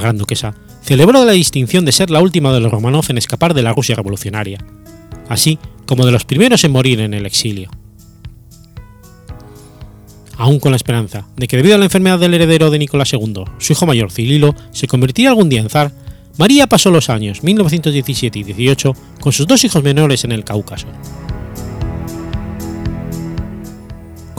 Gran 0.00 0.18
duquesa 0.18 0.54
celebró 0.82 1.24
la 1.24 1.32
distinción 1.32 1.84
de 1.84 1.92
ser 1.92 2.10
la 2.10 2.20
última 2.20 2.52
de 2.52 2.60
los 2.60 2.72
Romanov 2.72 3.04
en 3.08 3.18
escapar 3.18 3.54
de 3.54 3.62
la 3.62 3.72
Rusia 3.72 3.94
revolucionaria, 3.94 4.58
así 5.28 5.58
como 5.86 6.04
de 6.04 6.12
los 6.12 6.24
primeros 6.24 6.64
en 6.64 6.72
morir 6.72 7.00
en 7.00 7.14
el 7.14 7.26
exilio. 7.26 7.70
Aún 10.36 10.58
con 10.58 10.72
la 10.72 10.76
esperanza 10.76 11.26
de 11.36 11.46
que 11.46 11.56
debido 11.56 11.74
a 11.74 11.78
la 11.78 11.84
enfermedad 11.84 12.18
del 12.18 12.32
heredero 12.32 12.70
de 12.70 12.78
Nicolás 12.78 13.12
II, 13.12 13.44
su 13.58 13.72
hijo 13.74 13.86
mayor 13.86 14.10
Cililo 14.10 14.54
se 14.72 14.86
convertiría 14.86 15.28
algún 15.28 15.50
día 15.50 15.60
en 15.60 15.68
zar, 15.68 15.92
María 16.38 16.66
pasó 16.66 16.90
los 16.90 17.10
años 17.10 17.42
1917 17.42 18.38
y 18.38 18.44
18 18.44 18.94
con 19.20 19.32
sus 19.32 19.46
dos 19.46 19.62
hijos 19.64 19.82
menores 19.82 20.24
en 20.24 20.32
el 20.32 20.44
Cáucaso. 20.44 20.86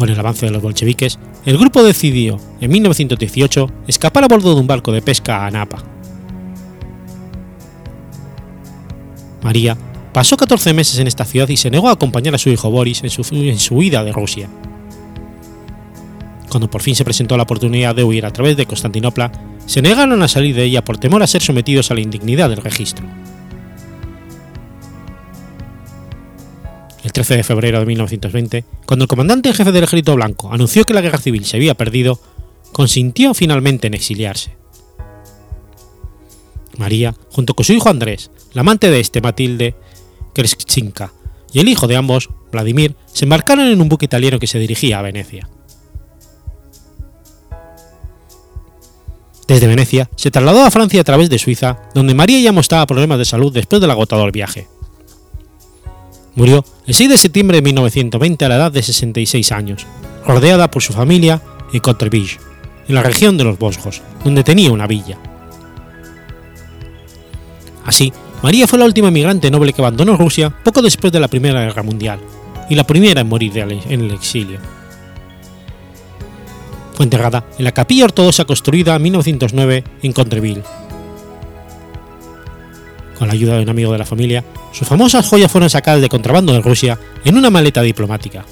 Con 0.02 0.10
el 0.10 0.20
avance 0.20 0.48
de 0.48 0.52
los 0.52 0.64
bolcheviques, 0.64 1.20
el 1.46 1.60
grupo 1.60 1.84
decidió, 1.84 2.40
en 2.60 2.72
1918, 2.72 3.70
escapar 3.88 4.24
a 4.24 4.28
bordo 4.28 4.56
de 4.56 4.60
un 4.60 4.66
barco 4.66 4.92
de 4.92 5.04
pesca 5.04 5.38
a 5.38 5.46
Anapa. 5.46 5.84
María 9.44 9.78
pasó 10.12 10.38
14 10.38 10.74
meses 10.74 10.98
en 10.98 11.06
esta 11.06 11.24
ciudad 11.24 11.48
y 11.50 11.56
se 11.56 11.70
negó 11.70 11.88
a 11.88 11.92
acompañar 11.92 12.34
a 12.34 12.40
su 12.40 12.50
hijo 12.50 12.72
Boris 12.72 13.04
en 13.04 13.12
su, 13.12 13.22
en 13.36 13.60
su 13.60 13.76
huida 13.76 14.04
de 14.04 14.12
Rusia. 14.12 14.50
Cuando 16.50 16.68
por 16.68 16.82
fin 16.82 16.96
se 16.96 17.06
presentó 17.06 17.38
la 17.38 17.44
oportunidad 17.44 17.94
de 17.94 18.04
huir 18.04 18.26
a 18.26 18.34
través 18.34 18.58
de 18.58 18.66
Constantinopla, 18.66 19.32
se 19.68 19.84
negaron 19.84 20.24
a 20.24 20.28
salir 20.28 20.56
de 20.56 20.64
ella 20.64 20.84
por 20.84 20.98
temor 20.98 21.22
a 21.22 21.28
ser 21.28 21.44
sometidos 21.44 21.92
a 21.92 21.94
la 21.94 22.02
indignidad 22.02 22.50
del 22.50 22.64
registro. 22.64 23.06
13 27.22 27.38
de 27.38 27.44
febrero 27.44 27.80
de 27.80 27.86
1920, 27.86 28.66
cuando 28.88 29.04
el 29.04 29.08
comandante 29.08 29.50
en 29.50 29.54
jefe 29.54 29.72
del 29.72 29.84
ejército 29.84 30.16
blanco 30.16 30.52
anunció 30.52 30.86
que 30.86 30.94
la 30.96 31.02
guerra 31.02 31.20
civil 31.20 31.46
se 31.46 31.58
había 31.58 31.76
perdido, 31.76 32.20
consintió 32.72 33.36
finalmente 33.36 33.86
en 33.86 33.94
exiliarse. 33.94 34.56
María, 36.78 37.14
junto 37.30 37.54
con 37.54 37.64
su 37.64 37.74
hijo 37.74 37.90
Andrés, 37.90 38.32
la 38.54 38.62
amante 38.62 38.90
de 38.90 39.00
este 39.00 39.22
Matilde 39.22 39.76
Kerschinka, 40.34 41.14
y 41.54 41.60
el 41.60 41.68
hijo 41.68 41.86
de 41.86 41.96
ambos, 41.96 42.32
Vladimir, 42.52 42.96
se 43.14 43.26
embarcaron 43.26 43.68
en 43.68 43.80
un 43.80 43.90
buque 43.90 44.06
italiano 44.06 44.40
que 44.40 44.48
se 44.48 44.58
dirigía 44.58 44.98
a 44.98 45.04
Venecia. 45.04 45.48
Desde 49.48 49.68
Venecia 49.68 50.10
se 50.16 50.32
trasladó 50.32 50.64
a 50.64 50.72
Francia 50.72 51.02
a 51.02 51.04
través 51.04 51.30
de 51.30 51.38
Suiza, 51.38 51.84
donde 51.94 52.16
María 52.16 52.40
ya 52.40 52.52
mostraba 52.52 52.88
problemas 52.88 53.20
de 53.20 53.26
salud 53.26 53.54
después 53.54 53.80
del 53.80 53.92
agotador 53.92 54.32
viaje. 54.32 54.68
Murió 56.36 56.64
el 56.88 56.94
6 56.94 57.10
de 57.10 57.18
septiembre 57.18 57.58
de 57.58 57.62
1920 57.62 58.46
a 58.46 58.50
la 58.50 58.56
edad 58.56 58.72
de 58.72 58.82
66 58.82 59.52
años, 59.52 59.86
rodeada 60.26 60.72
por 60.72 60.82
su 60.82 60.94
familia 60.94 61.42
en 61.74 61.80
Cottrebille, 61.80 62.40
en 62.88 62.96
la 62.96 63.04
región 63.04 63.38
de 63.38 63.44
los 63.44 63.60
Vosgos, 63.60 64.02
donde 64.24 64.44
tenía 64.44 64.72
una 64.72 64.88
villa. 64.88 65.18
Así, 67.86 68.14
María 68.44 68.68
fue 68.68 68.80
la 68.80 68.86
última 68.86 69.10
emigrante 69.10 69.52
noble 69.52 69.74
que 69.74 69.82
abandonó 69.82 70.16
Rusia 70.16 70.50
poco 70.64 70.82
después 70.82 71.12
de 71.12 71.20
la 71.20 71.28
Primera 71.28 71.62
Guerra 71.62 71.84
Mundial, 71.84 72.20
y 72.70 72.76
la 72.76 72.86
primera 72.86 73.22
en 73.22 73.28
morir 73.28 73.58
en 73.58 74.02
el 74.02 74.12
exilio 74.12 74.60
fue 76.94 77.06
enterrada 77.06 77.44
en 77.58 77.64
la 77.64 77.72
capilla 77.72 78.06
ortodoxa 78.06 78.46
construida 78.46 78.96
en 78.96 79.02
1909 79.02 79.84
en 80.04 80.14
Contreville. 80.14 80.64
Con 83.22 83.28
la 83.28 83.36
ayuda 83.36 83.58
de 83.58 83.62
un 83.62 83.70
amigo 83.70 83.92
de 83.92 84.00
la 84.00 84.06
familia, 84.08 84.44
sus 84.72 84.88
famosas 84.88 85.28
joyas 85.30 85.52
fueron 85.52 85.70
sacadas 85.70 86.02
de 86.02 86.10
contrabando 86.10 86.54
de 86.54 86.62
Rusia 86.62 86.98
en 87.24 87.38
una 87.38 87.52
maleta 87.52 87.84
diplomática. 87.84 88.46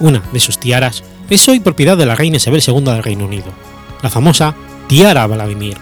Una 0.00 0.22
de 0.34 0.38
sus 0.38 0.58
tiaras 0.58 1.02
es 1.30 1.48
hoy 1.48 1.60
propiedad 1.60 1.96
de 1.96 2.04
la 2.04 2.14
reina 2.14 2.36
Isabel 2.36 2.62
II 2.62 2.82
del 2.82 3.02
Reino 3.02 3.24
Unido, 3.24 3.46
la 4.02 4.10
famosa 4.10 4.54
Tiara 4.86 5.26
Vladimir. 5.26 5.78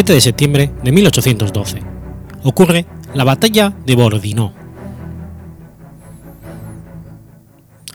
7 0.00 0.14
de 0.14 0.20
septiembre 0.22 0.72
de 0.82 0.92
1812. 0.92 1.82
Ocurre 2.42 2.86
la 3.12 3.22
batalla 3.22 3.74
de 3.84 3.96
Borodino. 3.96 4.54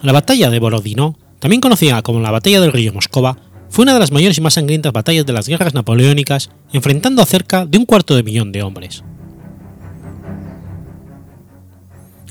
La 0.03 0.11
batalla 0.11 0.51
de 0.51 0.59
Borodino, 0.59 1.17
también 1.39 1.61
conocida 1.61 2.03
como 2.03 2.19
la 2.19 2.29
batalla 2.29 2.61
del 2.61 2.73
río 2.73 2.93
Moscova, 2.93 3.37
fue 3.69 3.81
una 3.81 3.95
de 3.95 3.99
las 3.99 4.11
mayores 4.11 4.37
y 4.37 4.41
más 4.41 4.53
sangrientas 4.53 4.93
batallas 4.93 5.25
de 5.25 5.33
las 5.33 5.47
guerras 5.47 5.73
napoleónicas, 5.73 6.51
enfrentando 6.73 7.23
a 7.23 7.25
cerca 7.25 7.65
de 7.65 7.79
un 7.79 7.87
cuarto 7.87 8.15
de 8.15 8.21
millón 8.21 8.51
de 8.51 8.61
hombres. 8.61 9.03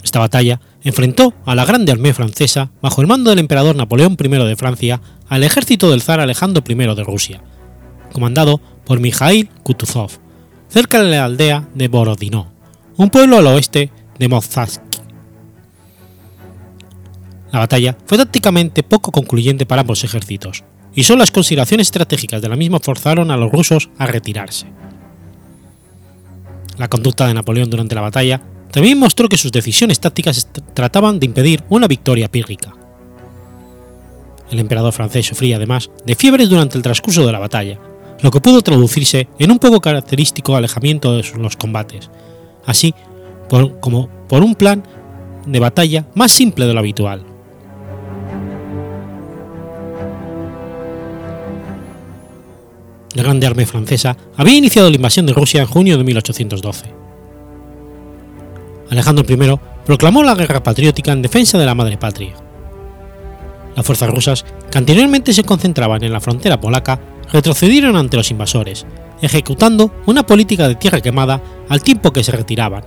Esta 0.05 0.21
batalla 0.21 0.61
enfrentó 0.85 1.35
a 1.45 1.57
la 1.57 1.65
Grande 1.65 1.91
Armée 1.91 2.15
francesa 2.15 2.71
bajo 2.81 3.01
el 3.01 3.09
mando 3.09 3.31
del 3.31 3.41
emperador 3.41 3.75
Napoleón 3.75 4.17
I 4.21 4.29
de 4.29 4.55
Francia 4.55 5.01
al 5.29 5.43
ejército 5.43 5.91
del 5.91 6.01
zar 6.01 6.21
Alejandro 6.21 6.63
I 6.65 6.75
de 6.77 7.03
Rusia, 7.03 7.43
comandado 8.13 8.61
por 8.87 9.01
Mikhail 9.01 9.49
Kutuzov, 9.63 10.11
cerca 10.69 11.03
de 11.03 11.11
la 11.11 11.25
aldea 11.25 11.69
de 11.75 11.89
Borodino, 11.89 12.53
un 12.97 13.11
pueblo 13.11 13.39
al 13.39 13.47
oeste 13.47 13.91
de 14.19 14.29
Mozhask. 14.29 14.83
La 17.53 17.61
batalla 17.61 17.97
fue 18.07 18.19
tácticamente 18.19 18.83
poco 18.83 19.13
concluyente 19.13 19.67
para 19.67 19.83
ambos 19.83 20.03
ejércitos, 20.05 20.65
y 20.95 21.05
solo 21.05 21.21
las 21.21 21.31
consideraciones 21.31 21.89
estratégicas 21.89 22.43
de 22.43 22.49
la 22.49 22.57
misma 22.57 22.81
forzaron 22.81 23.31
a 23.31 23.37
los 23.37 23.51
rusos 23.51 23.91
a 23.99 24.07
retirarse. 24.07 24.67
La 26.79 26.89
conducta 26.89 27.27
de 27.27 27.35
Napoleón 27.35 27.71
durante 27.71 27.95
la 27.95 28.01
batalla 28.01 28.43
también 28.73 28.99
mostró 28.99 29.29
que 29.29 29.39
sus 29.39 29.53
decisiones 29.53 30.01
tácticas 30.01 30.49
trataban 30.75 31.21
de 31.21 31.27
impedir 31.27 31.63
una 31.69 31.87
victoria 31.87 32.29
pírrica. 32.29 32.75
El 34.51 34.59
emperador 34.59 34.93
francés 34.93 35.27
sufría 35.27 35.57
además 35.57 35.91
de 36.05 36.17
fiebres 36.17 36.49
durante 36.49 36.77
el 36.77 36.83
transcurso 36.83 37.25
de 37.25 37.33
la 37.33 37.39
batalla, 37.39 37.79
lo 38.21 38.31
que 38.31 38.41
pudo 38.41 38.63
traducirse 38.63 39.29
en 39.39 39.51
un 39.51 39.59
poco 39.59 39.81
característico 39.81 40.57
alejamiento 40.57 41.17
de 41.17 41.25
los 41.39 41.57
combates, 41.57 42.11
así 42.65 42.95
como 43.81 44.09
por 44.29 44.43
un 44.43 44.55
plan 44.55 44.83
de 45.47 45.61
batalla 45.61 46.07
más 46.15 46.33
simple 46.33 46.67
de 46.67 46.73
lo 46.73 46.81
habitual. 46.81 47.25
La 53.15 53.23
Grande 53.23 53.47
Armée 53.47 53.67
francesa 53.67 54.17
había 54.37 54.57
iniciado 54.57 54.91
la 54.91 54.97
invasión 54.97 55.27
de 55.27 55.33
Rusia 55.33 55.61
en 55.61 55.69
junio 55.69 55.97
de 55.97 56.05
1812. 56.05 56.87
Alejandro 58.91 59.25
I 59.29 59.59
proclamó 59.87 60.23
la 60.25 60.35
guerra 60.35 60.63
patriótica 60.63 61.13
en 61.13 61.23
defensa 61.23 61.59
de 61.59 61.67
la 61.67 61.75
madre 61.75 61.97
patria. 61.97 62.35
Las 63.77 63.85
fuerzas 63.85 64.11
rusas, 64.11 64.45
que 64.71 64.79
anteriormente 64.79 65.33
se 65.33 65.45
concentraban 65.45 66.03
en 66.05 66.13
la 66.13 66.21
frontera 66.21 66.61
polaca, 66.61 67.01
retrocedieron 67.33 67.97
ante 67.97 68.17
los 68.17 68.31
invasores, 68.31 68.87
ejecutando 69.21 69.91
una 70.07 70.25
política 70.25 70.69
de 70.69 70.77
tierra 70.77 71.01
quemada 71.01 71.41
al 71.69 71.83
tiempo 71.83 72.13
que 72.13 72.23
se 72.23 72.33
retiraban. 72.33 72.85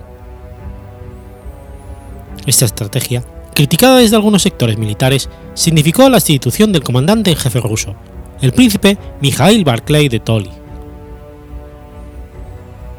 Esta 2.45 2.65
estrategia, 2.65 3.23
criticada 3.53 3.97
desde 3.97 4.15
algunos 4.15 4.43
sectores 4.43 4.77
militares, 4.77 5.29
significó 5.53 6.09
la 6.09 6.17
institución 6.17 6.71
del 6.71 6.83
comandante 6.83 7.31
en 7.31 7.37
jefe 7.37 7.59
ruso, 7.59 7.95
el 8.41 8.53
príncipe 8.53 8.97
Mikhail 9.21 9.65
Barclay 9.65 10.07
de 10.07 10.19
Toli. 10.19 10.51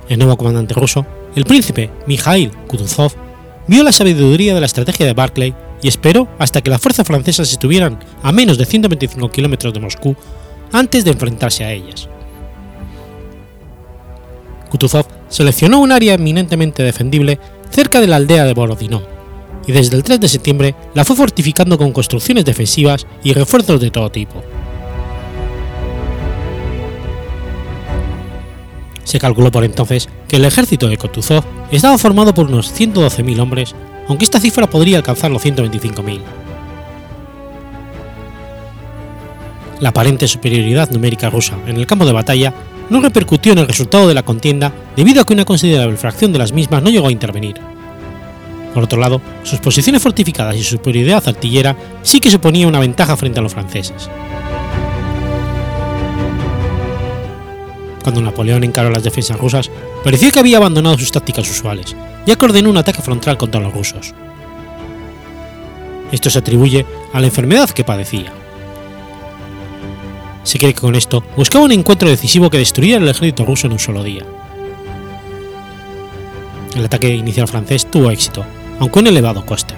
El 0.08 0.18
nuevo 0.18 0.36
comandante 0.36 0.74
ruso, 0.74 1.06
el 1.34 1.44
príncipe 1.44 1.90
Mikhail 2.06 2.50
Kutuzov, 2.66 3.12
vio 3.66 3.82
la 3.82 3.92
sabiduría 3.92 4.54
de 4.54 4.60
la 4.60 4.66
estrategia 4.66 5.06
de 5.06 5.14
Barclay 5.14 5.54
y 5.82 5.88
esperó 5.88 6.28
hasta 6.38 6.60
que 6.60 6.70
las 6.70 6.80
fuerzas 6.80 7.06
francesas 7.06 7.50
estuvieran 7.50 7.98
a 8.22 8.32
menos 8.32 8.58
de 8.58 8.64
125 8.64 9.30
kilómetros 9.30 9.72
de 9.72 9.80
Moscú 9.80 10.16
antes 10.72 11.04
de 11.04 11.12
enfrentarse 11.12 11.64
a 11.64 11.72
ellas. 11.72 12.08
Kutuzov 14.70 15.06
seleccionó 15.28 15.80
un 15.80 15.92
área 15.92 16.14
eminentemente 16.14 16.82
defendible 16.82 17.38
cerca 17.70 18.00
de 18.00 18.06
la 18.06 18.16
aldea 18.16 18.44
de 18.44 18.54
Borodino, 18.54 19.02
y 19.66 19.72
desde 19.72 19.96
el 19.96 20.02
3 20.02 20.20
de 20.20 20.28
septiembre 20.28 20.74
la 20.94 21.04
fue 21.04 21.16
fortificando 21.16 21.78
con 21.78 21.92
construcciones 21.92 22.44
defensivas 22.44 23.06
y 23.22 23.32
refuerzos 23.32 23.80
de 23.80 23.90
todo 23.90 24.10
tipo. 24.10 24.42
Se 29.04 29.18
calculó 29.18 29.50
por 29.50 29.64
entonces 29.64 30.08
que 30.28 30.36
el 30.36 30.44
ejército 30.44 30.86
de 30.86 30.98
Kutuzov 30.98 31.42
estaba 31.70 31.96
formado 31.96 32.34
por 32.34 32.46
unos 32.46 32.78
112.000 32.78 33.40
hombres, 33.40 33.74
aunque 34.08 34.24
esta 34.24 34.40
cifra 34.40 34.68
podría 34.68 34.96
alcanzar 34.96 35.30
los 35.30 35.44
125.000. 35.44 36.20
La 39.80 39.90
aparente 39.90 40.26
superioridad 40.26 40.90
numérica 40.90 41.30
rusa 41.30 41.56
en 41.66 41.76
el 41.76 41.86
campo 41.86 42.04
de 42.04 42.12
batalla 42.12 42.52
no 42.90 43.00
repercutió 43.00 43.52
en 43.52 43.58
el 43.58 43.68
resultado 43.68 44.08
de 44.08 44.14
la 44.14 44.24
contienda 44.24 44.72
debido 44.96 45.22
a 45.22 45.24
que 45.24 45.34
una 45.34 45.44
considerable 45.44 45.96
fracción 45.96 46.32
de 46.32 46.38
las 46.38 46.52
mismas 46.52 46.82
no 46.82 46.90
llegó 46.90 47.08
a 47.08 47.12
intervenir. 47.12 47.60
Por 48.74 48.82
otro 48.82 48.98
lado, 48.98 49.20
sus 49.44 49.60
posiciones 49.60 50.02
fortificadas 50.02 50.56
y 50.56 50.62
su 50.62 50.76
superioridad 50.76 51.26
artillera 51.26 51.76
sí 52.02 52.20
que 52.20 52.30
suponía 52.30 52.66
una 52.66 52.80
ventaja 52.80 53.16
frente 53.16 53.40
a 53.40 53.42
los 53.42 53.52
franceses. 53.52 54.10
Cuando 58.02 58.22
Napoleón 58.22 58.64
encaró 58.64 58.90
las 58.90 59.02
defensas 59.02 59.38
rusas, 59.38 59.70
pareció 60.02 60.30
que 60.30 60.38
había 60.38 60.56
abandonado 60.56 60.98
sus 60.98 61.12
tácticas 61.12 61.50
usuales, 61.50 61.94
ya 62.28 62.36
que 62.36 62.44
un 62.44 62.76
ataque 62.76 63.00
frontal 63.00 63.38
contra 63.38 63.58
los 63.58 63.72
rusos. 63.72 64.12
Esto 66.12 66.28
se 66.28 66.38
atribuye 66.38 66.84
a 67.14 67.20
la 67.20 67.26
enfermedad 67.26 67.70
que 67.70 67.84
padecía. 67.84 68.30
Se 70.42 70.58
cree 70.58 70.74
que 70.74 70.80
con 70.82 70.94
esto 70.94 71.24
buscaba 71.38 71.64
un 71.64 71.72
encuentro 71.72 72.06
decisivo 72.06 72.50
que 72.50 72.58
destruyera 72.58 73.02
el 73.02 73.08
ejército 73.08 73.46
ruso 73.46 73.66
en 73.66 73.72
un 73.72 73.78
solo 73.78 74.04
día. 74.04 74.26
El 76.76 76.84
ataque 76.84 77.14
inicial 77.14 77.48
francés 77.48 77.86
tuvo 77.90 78.10
éxito, 78.10 78.44
aunque 78.78 78.98
un 78.98 79.06
elevado 79.06 79.46
coste. 79.46 79.72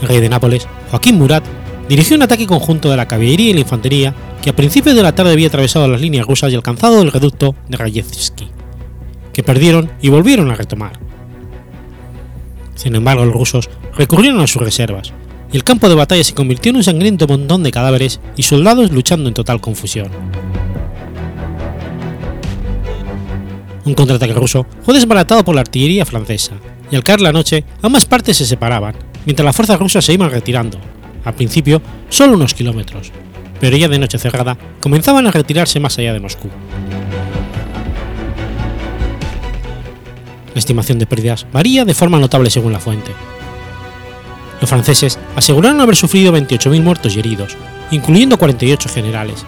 El 0.00 0.08
rey 0.08 0.20
de 0.20 0.30
Nápoles, 0.30 0.66
Joaquín 0.90 1.18
Murat, 1.18 1.44
dirigió 1.90 2.16
un 2.16 2.22
ataque 2.22 2.46
conjunto 2.46 2.90
de 2.90 2.96
la 2.96 3.06
caballería 3.06 3.50
y 3.50 3.54
la 3.54 3.60
infantería 3.60 4.14
que 4.40 4.48
a 4.48 4.56
principios 4.56 4.96
de 4.96 5.02
la 5.02 5.14
tarde 5.14 5.32
había 5.32 5.48
atravesado 5.48 5.86
las 5.88 6.00
líneas 6.00 6.26
rusas 6.26 6.50
y 6.50 6.54
alcanzado 6.54 7.02
el 7.02 7.12
reducto 7.12 7.54
de 7.68 7.76
Rayevsky, 7.76 8.48
que 9.38 9.44
perdieron 9.44 9.88
y 10.02 10.08
volvieron 10.08 10.50
a 10.50 10.56
retomar. 10.56 10.98
Sin 12.74 12.96
embargo, 12.96 13.24
los 13.24 13.32
rusos 13.32 13.70
recurrieron 13.96 14.40
a 14.40 14.48
sus 14.48 14.60
reservas, 14.60 15.12
y 15.52 15.56
el 15.56 15.62
campo 15.62 15.88
de 15.88 15.94
batalla 15.94 16.24
se 16.24 16.34
convirtió 16.34 16.70
en 16.70 16.76
un 16.78 16.82
sangriento 16.82 17.28
montón 17.28 17.62
de 17.62 17.70
cadáveres 17.70 18.18
y 18.34 18.42
soldados 18.42 18.90
luchando 18.90 19.28
en 19.28 19.34
total 19.34 19.60
confusión. 19.60 20.08
Un 23.84 23.94
contraataque 23.94 24.32
ruso 24.32 24.66
fue 24.82 24.94
desbaratado 24.94 25.44
por 25.44 25.54
la 25.54 25.60
artillería 25.60 26.04
francesa, 26.04 26.54
y 26.90 26.96
al 26.96 27.04
caer 27.04 27.20
la 27.20 27.30
noche 27.30 27.62
ambas 27.80 28.06
partes 28.06 28.38
se 28.38 28.44
separaban, 28.44 28.96
mientras 29.24 29.44
las 29.44 29.54
fuerzas 29.54 29.78
rusas 29.78 30.04
se 30.04 30.14
iban 30.14 30.32
retirando, 30.32 30.80
al 31.24 31.34
principio 31.34 31.80
solo 32.08 32.34
unos 32.34 32.54
kilómetros, 32.54 33.12
pero 33.60 33.76
ya 33.76 33.86
de 33.86 34.00
noche 34.00 34.18
cerrada 34.18 34.58
comenzaban 34.80 35.28
a 35.28 35.30
retirarse 35.30 35.78
más 35.78 35.96
allá 35.96 36.12
de 36.12 36.18
Moscú. 36.18 36.48
La 40.58 40.60
estimación 40.60 40.98
de 40.98 41.06
pérdidas 41.06 41.46
varía 41.52 41.84
de 41.84 41.94
forma 41.94 42.18
notable 42.18 42.50
según 42.50 42.72
la 42.72 42.80
fuente, 42.80 43.12
los 44.60 44.68
franceses 44.68 45.16
aseguraron 45.36 45.80
haber 45.80 45.94
sufrido 45.94 46.32
28.000 46.32 46.82
muertos 46.82 47.14
y 47.14 47.20
heridos, 47.20 47.56
incluyendo 47.92 48.38
48 48.38 48.88
generales, 48.88 49.44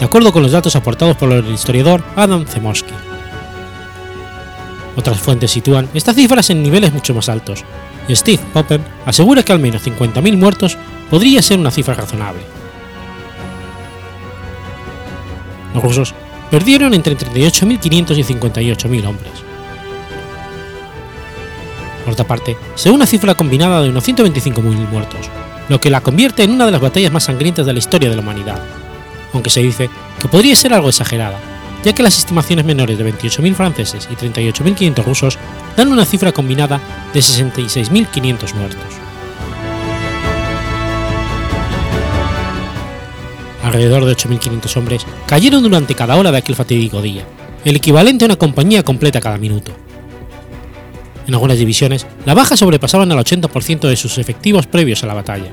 de 0.00 0.04
acuerdo 0.04 0.32
con 0.32 0.42
los 0.42 0.50
datos 0.50 0.74
aportados 0.74 1.16
por 1.16 1.30
el 1.30 1.46
historiador 1.46 2.02
Adam 2.16 2.44
Zemosky. 2.44 2.92
Otras 4.96 5.20
fuentes 5.20 5.52
sitúan 5.52 5.88
estas 5.94 6.16
cifras 6.16 6.50
en 6.50 6.60
niveles 6.60 6.92
mucho 6.92 7.14
más 7.14 7.28
altos, 7.28 7.64
y 8.08 8.16
Steve 8.16 8.42
Poppen 8.52 8.84
asegura 9.06 9.44
que 9.44 9.52
al 9.52 9.60
menos 9.60 9.86
50.000 9.86 10.36
muertos 10.36 10.76
podría 11.08 11.40
ser 11.40 11.60
una 11.60 11.70
cifra 11.70 11.94
razonable. 11.94 12.42
Los 15.72 15.84
rusos 15.84 16.14
perdieron 16.50 16.94
entre 16.94 17.16
38.500 17.16 18.18
y 18.18 18.24
58.000 18.24 19.06
hombres. 19.06 19.51
Por 22.04 22.14
otra 22.14 22.26
parte, 22.26 22.56
se 22.74 22.90
una 22.90 23.06
cifra 23.06 23.34
combinada 23.34 23.82
de 23.82 23.90
unos 23.90 24.06
125.000 24.06 24.62
muertos, 24.88 25.30
lo 25.68 25.80
que 25.80 25.90
la 25.90 26.00
convierte 26.00 26.42
en 26.42 26.52
una 26.52 26.66
de 26.66 26.72
las 26.72 26.80
batallas 26.80 27.12
más 27.12 27.24
sangrientas 27.24 27.66
de 27.66 27.72
la 27.72 27.78
historia 27.78 28.10
de 28.10 28.16
la 28.16 28.22
humanidad, 28.22 28.62
aunque 29.32 29.50
se 29.50 29.62
dice 29.62 29.88
que 30.20 30.28
podría 30.28 30.56
ser 30.56 30.74
algo 30.74 30.88
exagerada, 30.88 31.38
ya 31.84 31.92
que 31.92 32.02
las 32.02 32.18
estimaciones 32.18 32.64
menores 32.64 32.98
de 32.98 33.12
28.000 33.12 33.54
franceses 33.54 34.08
y 34.10 34.14
38.500 34.14 35.04
rusos 35.04 35.38
dan 35.76 35.92
una 35.92 36.04
cifra 36.04 36.32
combinada 36.32 36.80
de 37.12 37.20
66.500 37.20 38.54
muertos. 38.54 39.02
alrededor 43.62 44.04
de 44.04 44.12
8.500 44.12 44.76
hombres, 44.76 45.06
cayeron 45.26 45.62
durante 45.62 45.94
cada 45.94 46.16
hora 46.16 46.30
de 46.30 46.38
aquel 46.38 46.56
fatídico 46.56 47.00
día, 47.00 47.24
el 47.64 47.76
equivalente 47.76 48.24
a 48.24 48.26
una 48.26 48.36
compañía 48.36 48.82
completa 48.82 49.20
cada 49.20 49.38
minuto. 49.38 49.72
En 51.26 51.34
algunas 51.34 51.58
divisiones, 51.58 52.06
las 52.26 52.34
bajas 52.34 52.58
sobrepasaban 52.58 53.10
al 53.12 53.18
80% 53.18 53.88
de 53.88 53.96
sus 53.96 54.18
efectivos 54.18 54.66
previos 54.66 55.02
a 55.04 55.06
la 55.06 55.14
batalla. 55.14 55.50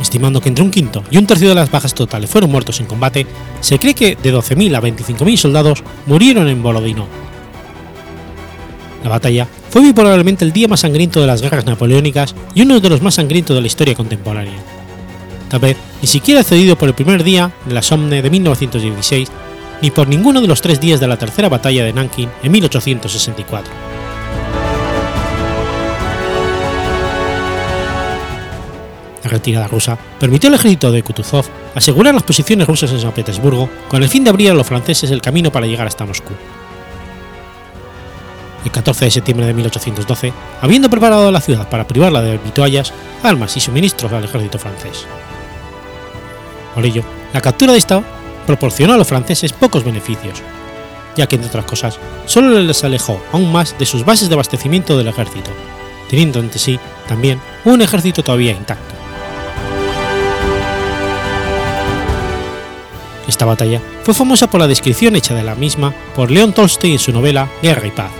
Estimando 0.00 0.40
que 0.40 0.48
entre 0.48 0.64
un 0.64 0.70
quinto 0.70 1.04
y 1.10 1.16
un 1.16 1.26
tercio 1.26 1.48
de 1.48 1.54
las 1.54 1.70
bajas 1.70 1.94
totales 1.94 2.28
fueron 2.28 2.50
muertos 2.50 2.80
en 2.80 2.86
combate, 2.86 3.26
se 3.60 3.78
cree 3.78 3.94
que 3.94 4.16
de 4.16 4.34
12.000 4.34 4.76
a 4.76 4.82
25.000 4.82 5.36
soldados 5.36 5.82
murieron 6.06 6.48
en 6.48 6.62
Borodino. 6.62 7.06
La 9.02 9.10
batalla 9.10 9.48
fue 9.70 9.92
probablemente 9.94 10.44
el 10.44 10.52
día 10.52 10.68
más 10.68 10.80
sangriento 10.80 11.20
de 11.20 11.26
las 11.26 11.40
guerras 11.40 11.64
napoleónicas 11.64 12.34
y 12.54 12.62
uno 12.62 12.78
de 12.78 12.88
los 12.88 13.02
más 13.02 13.14
sangrientos 13.14 13.54
de 13.54 13.60
la 13.60 13.66
historia 13.66 13.94
contemporánea. 13.94 14.58
Tal 15.48 15.60
vez 15.60 15.76
ni 16.00 16.08
siquiera 16.08 16.42
cedido 16.42 16.76
por 16.76 16.88
el 16.88 16.94
primer 16.94 17.24
día 17.24 17.52
de 17.64 17.74
la 17.74 17.82
Somme 17.82 18.22
de 18.22 18.30
1916 18.30 19.30
ni 19.82 19.90
por 19.90 20.08
ninguno 20.08 20.40
de 20.40 20.46
los 20.46 20.62
tres 20.62 20.80
días 20.80 21.00
de 21.00 21.08
la 21.08 21.18
tercera 21.18 21.48
batalla 21.48 21.84
de 21.84 21.92
Nanking 21.92 22.30
en 22.42 22.52
1864. 22.52 23.72
La 29.24 29.30
retirada 29.30 29.66
rusa 29.66 29.98
permitió 30.18 30.48
al 30.48 30.54
ejército 30.54 30.90
de 30.90 31.02
Kutuzov 31.02 31.44
asegurar 31.74 32.14
las 32.14 32.22
posiciones 32.22 32.66
rusas 32.66 32.92
en 32.92 33.00
San 33.00 33.12
Petersburgo 33.12 33.68
con 33.88 34.02
el 34.02 34.08
fin 34.08 34.24
de 34.24 34.30
abrir 34.30 34.50
a 34.50 34.54
los 34.54 34.66
franceses 34.66 35.10
el 35.10 35.20
camino 35.20 35.50
para 35.50 35.66
llegar 35.66 35.86
hasta 35.86 36.06
Moscú. 36.06 36.32
El 38.64 38.70
14 38.70 39.06
de 39.06 39.10
septiembre 39.10 39.46
de 39.46 39.54
1812, 39.54 40.32
habiendo 40.60 40.88
preparado 40.88 41.32
la 41.32 41.40
ciudad 41.40 41.68
para 41.68 41.86
privarla 41.86 42.22
de 42.22 42.38
vituallas, 42.38 42.92
armas 43.24 43.56
y 43.56 43.60
suministros 43.60 44.12
al 44.12 44.24
ejército 44.24 44.60
francés. 44.60 45.06
Por 46.72 46.86
ello, 46.86 47.02
la 47.32 47.40
captura 47.40 47.72
de 47.72 47.78
esta 47.78 48.02
proporcionó 48.46 48.94
a 48.94 48.96
los 48.96 49.08
franceses 49.08 49.52
pocos 49.52 49.84
beneficios, 49.84 50.42
ya 51.16 51.26
que 51.26 51.36
entre 51.36 51.48
otras 51.48 51.64
cosas 51.64 51.98
solo 52.26 52.58
les 52.60 52.84
alejó 52.84 53.22
aún 53.32 53.52
más 53.52 53.78
de 53.78 53.86
sus 53.86 54.04
bases 54.04 54.28
de 54.28 54.34
abastecimiento 54.34 54.96
del 54.96 55.08
ejército, 55.08 55.50
teniendo 56.08 56.40
ante 56.40 56.58
sí 56.58 56.78
también 57.08 57.40
un 57.64 57.82
ejército 57.82 58.22
todavía 58.22 58.52
intacto. 58.52 58.94
Esta 63.28 63.46
batalla 63.46 63.80
fue 64.02 64.14
famosa 64.14 64.50
por 64.50 64.60
la 64.60 64.68
descripción 64.68 65.16
hecha 65.16 65.34
de 65.34 65.42
la 65.42 65.54
misma 65.54 65.94
por 66.14 66.30
León 66.30 66.52
Tolstoy 66.52 66.92
en 66.92 66.98
su 66.98 67.12
novela 67.12 67.48
Guerra 67.62 67.86
y 67.86 67.90
Paz, 67.90 68.10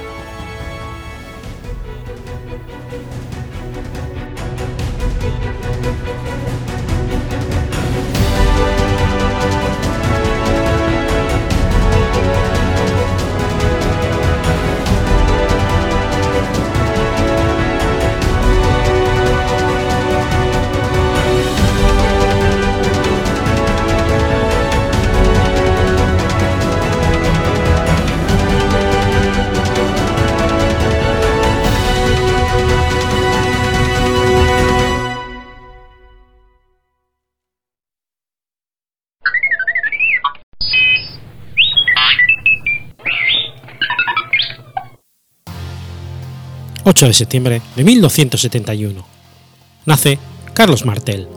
8 46.85 47.07
de 47.07 47.13
septiembre 47.13 47.63
de 47.77 47.85
1271. 47.85 49.05
Nace 49.87 50.19
Carlos 50.53 50.85
Martel. 50.85 51.29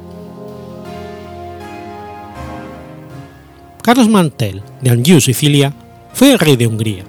Carlos 3.84 4.10
Martel, 4.10 4.64
de 4.82 4.90
Anjou, 4.90 5.22
Sicilia, 5.22 5.72
fue 6.14 6.32
el 6.32 6.40
rey 6.40 6.56
de 6.56 6.66
Hungría. 6.66 7.04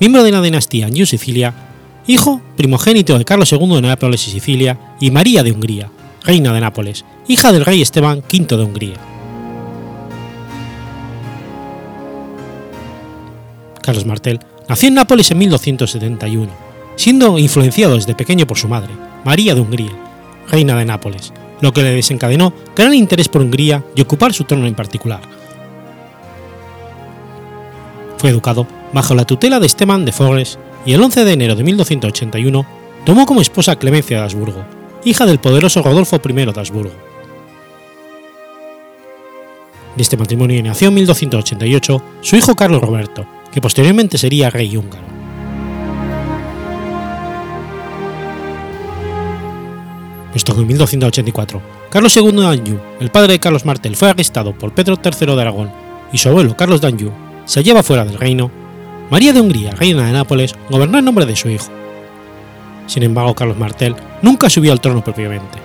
Miembro 0.00 0.22
de 0.22 0.32
la 0.32 0.42
dinastía 0.42 0.86
Anjou-Sicilia, 0.86 1.54
hijo 2.06 2.42
primogénito 2.58 3.16
de 3.16 3.24
Carlos 3.24 3.50
II 3.52 3.76
de 3.76 3.82
Nápoles 3.82 4.28
y 4.28 4.30
Sicilia 4.30 4.78
y 5.00 5.10
María 5.10 5.42
de 5.42 5.52
Hungría, 5.52 5.90
reina 6.24 6.52
de 6.52 6.60
Nápoles, 6.60 7.06
hija 7.26 7.52
del 7.52 7.64
rey 7.64 7.80
Esteban 7.80 8.18
V 8.18 8.56
de 8.56 8.62
Hungría. 8.62 8.96
Carlos 13.80 14.04
Martel 14.04 14.40
nació 14.68 14.88
en 14.88 14.94
Nápoles 14.94 15.30
en 15.30 15.38
1271 15.38 16.67
siendo 16.98 17.38
influenciado 17.38 17.94
desde 17.94 18.16
pequeño 18.16 18.46
por 18.46 18.58
su 18.58 18.66
madre, 18.68 18.92
María 19.24 19.54
de 19.54 19.60
Hungría, 19.60 19.92
reina 20.50 20.76
de 20.76 20.84
Nápoles, 20.84 21.32
lo 21.60 21.72
que 21.72 21.82
le 21.82 21.92
desencadenó 21.92 22.52
gran 22.74 22.92
interés 22.92 23.28
por 23.28 23.40
Hungría 23.40 23.84
y 23.94 24.00
ocupar 24.00 24.34
su 24.34 24.44
trono 24.44 24.66
en 24.66 24.74
particular. 24.74 25.20
Fue 28.18 28.30
educado 28.30 28.66
bajo 28.92 29.14
la 29.14 29.24
tutela 29.24 29.60
de 29.60 29.66
Esteban 29.66 30.04
de 30.04 30.10
Forres 30.10 30.58
y 30.84 30.92
el 30.92 31.00
11 31.00 31.24
de 31.24 31.32
enero 31.32 31.54
de 31.54 31.62
1281 31.62 32.66
tomó 33.04 33.26
como 33.26 33.40
esposa 33.40 33.72
a 33.72 33.76
Clemencia 33.76 34.18
de 34.18 34.24
Habsburgo, 34.24 34.64
hija 35.04 35.24
del 35.24 35.38
poderoso 35.38 35.82
Rodolfo 35.82 36.20
I 36.28 36.32
de 36.32 36.52
Habsburgo. 36.56 36.94
De 39.94 40.02
este 40.02 40.16
matrimonio 40.16 40.60
nació 40.64 40.88
en 40.88 40.94
1288 40.94 42.02
su 42.22 42.34
hijo 42.34 42.56
Carlos 42.56 42.82
Roberto, 42.82 43.24
que 43.52 43.60
posteriormente 43.60 44.18
sería 44.18 44.50
rey 44.50 44.76
húngaro. 44.76 45.17
Puesto 50.38 50.54
que 50.54 50.60
en 50.60 50.68
1284 50.68 51.62
Carlos 51.90 52.16
II 52.16 52.30
de 52.30 52.46
Anjou, 52.46 52.80
el 53.00 53.10
padre 53.10 53.32
de 53.32 53.40
Carlos 53.40 53.64
Martel, 53.64 53.96
fue 53.96 54.10
arrestado 54.10 54.52
por 54.52 54.72
Pedro 54.72 54.96
III 55.02 55.34
de 55.34 55.40
Aragón 55.40 55.72
y 56.12 56.18
su 56.18 56.28
abuelo 56.28 56.56
Carlos 56.56 56.80
de 56.80 56.86
Anjou 56.86 57.10
se 57.44 57.64
lleva 57.64 57.82
fuera 57.82 58.04
del 58.04 58.16
reino, 58.16 58.48
María 59.10 59.32
de 59.32 59.40
Hungría, 59.40 59.72
reina 59.72 60.06
de 60.06 60.12
Nápoles, 60.12 60.54
gobernó 60.70 60.98
en 60.98 61.06
nombre 61.06 61.26
de 61.26 61.34
su 61.34 61.48
hijo. 61.48 61.66
Sin 62.86 63.02
embargo, 63.02 63.34
Carlos 63.34 63.58
Martel 63.58 63.96
nunca 64.22 64.48
subió 64.48 64.70
al 64.70 64.80
trono 64.80 65.02
propiamente. 65.02 65.58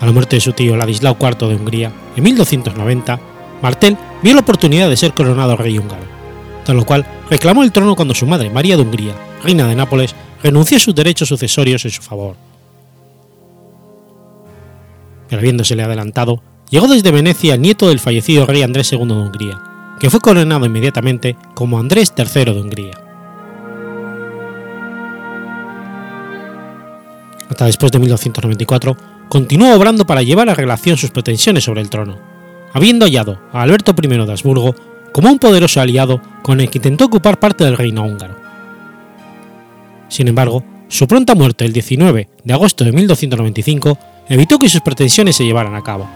A 0.00 0.06
la 0.06 0.10
muerte 0.10 0.36
de 0.36 0.40
su 0.40 0.52
tío 0.52 0.76
Ladislao 0.76 1.16
IV 1.20 1.46
de 1.46 1.54
Hungría, 1.54 1.92
en 2.16 2.24
1290, 2.24 3.20
Martel 3.62 3.96
vio 4.24 4.34
la 4.34 4.40
oportunidad 4.40 4.88
de 4.88 4.96
ser 4.96 5.12
coronado 5.12 5.56
rey 5.56 5.78
húngaro, 5.78 6.02
tras 6.64 6.76
lo 6.76 6.84
cual 6.84 7.06
reclamó 7.30 7.62
el 7.62 7.72
trono 7.72 7.94
cuando 7.94 8.14
su 8.14 8.26
madre, 8.26 8.50
María 8.50 8.76
de 8.76 8.82
Hungría, 8.82 9.14
reina 9.42 9.66
de 9.66 9.76
Nápoles, 9.76 10.14
renunció 10.42 10.76
a 10.76 10.80
sus 10.80 10.94
derechos 10.94 11.28
sucesorios 11.28 11.84
en 11.84 11.90
su 11.92 12.02
favor. 12.02 12.36
Pero 15.28 15.38
habiéndosele 15.38 15.84
adelantado, 15.84 16.42
llegó 16.70 16.88
desde 16.88 17.12
Venecia 17.12 17.54
el 17.54 17.62
nieto 17.62 17.88
del 17.88 18.00
fallecido 18.00 18.46
rey 18.46 18.62
Andrés 18.62 18.92
II 18.92 19.06
de 19.06 19.14
Hungría, 19.14 19.62
que 20.00 20.10
fue 20.10 20.20
coronado 20.20 20.66
inmediatamente 20.66 21.36
como 21.54 21.78
Andrés 21.78 22.12
III 22.16 22.44
de 22.44 22.60
Hungría. 22.60 23.00
Hasta 27.48 27.66
después 27.66 27.92
de 27.92 27.98
1294, 27.98 28.96
continuó 29.28 29.74
obrando 29.74 30.06
para 30.06 30.22
llevar 30.22 30.48
a 30.50 30.54
relación 30.54 30.96
sus 30.96 31.10
pretensiones 31.10 31.64
sobre 31.64 31.80
el 31.80 31.90
trono, 31.90 32.18
habiendo 32.72 33.06
hallado 33.06 33.40
a 33.52 33.62
Alberto 33.62 33.94
I 34.00 34.06
de 34.08 34.32
Habsburgo 34.32 34.74
como 35.12 35.30
un 35.30 35.38
poderoso 35.38 35.80
aliado 35.80 36.20
con 36.42 36.60
el 36.60 36.70
que 36.70 36.78
intentó 36.78 37.06
ocupar 37.06 37.38
parte 37.38 37.64
del 37.64 37.76
reino 37.76 38.04
húngaro. 38.04 38.36
Sin 40.08 40.28
embargo, 40.28 40.64
su 40.88 41.06
pronta 41.06 41.34
muerte 41.34 41.64
el 41.64 41.72
19 41.72 42.28
de 42.42 42.52
agosto 42.52 42.84
de 42.84 42.92
1295 42.92 43.98
evitó 44.28 44.58
que 44.58 44.68
sus 44.68 44.80
pretensiones 44.80 45.36
se 45.36 45.44
llevaran 45.44 45.74
a 45.74 45.82
cabo. 45.82 46.08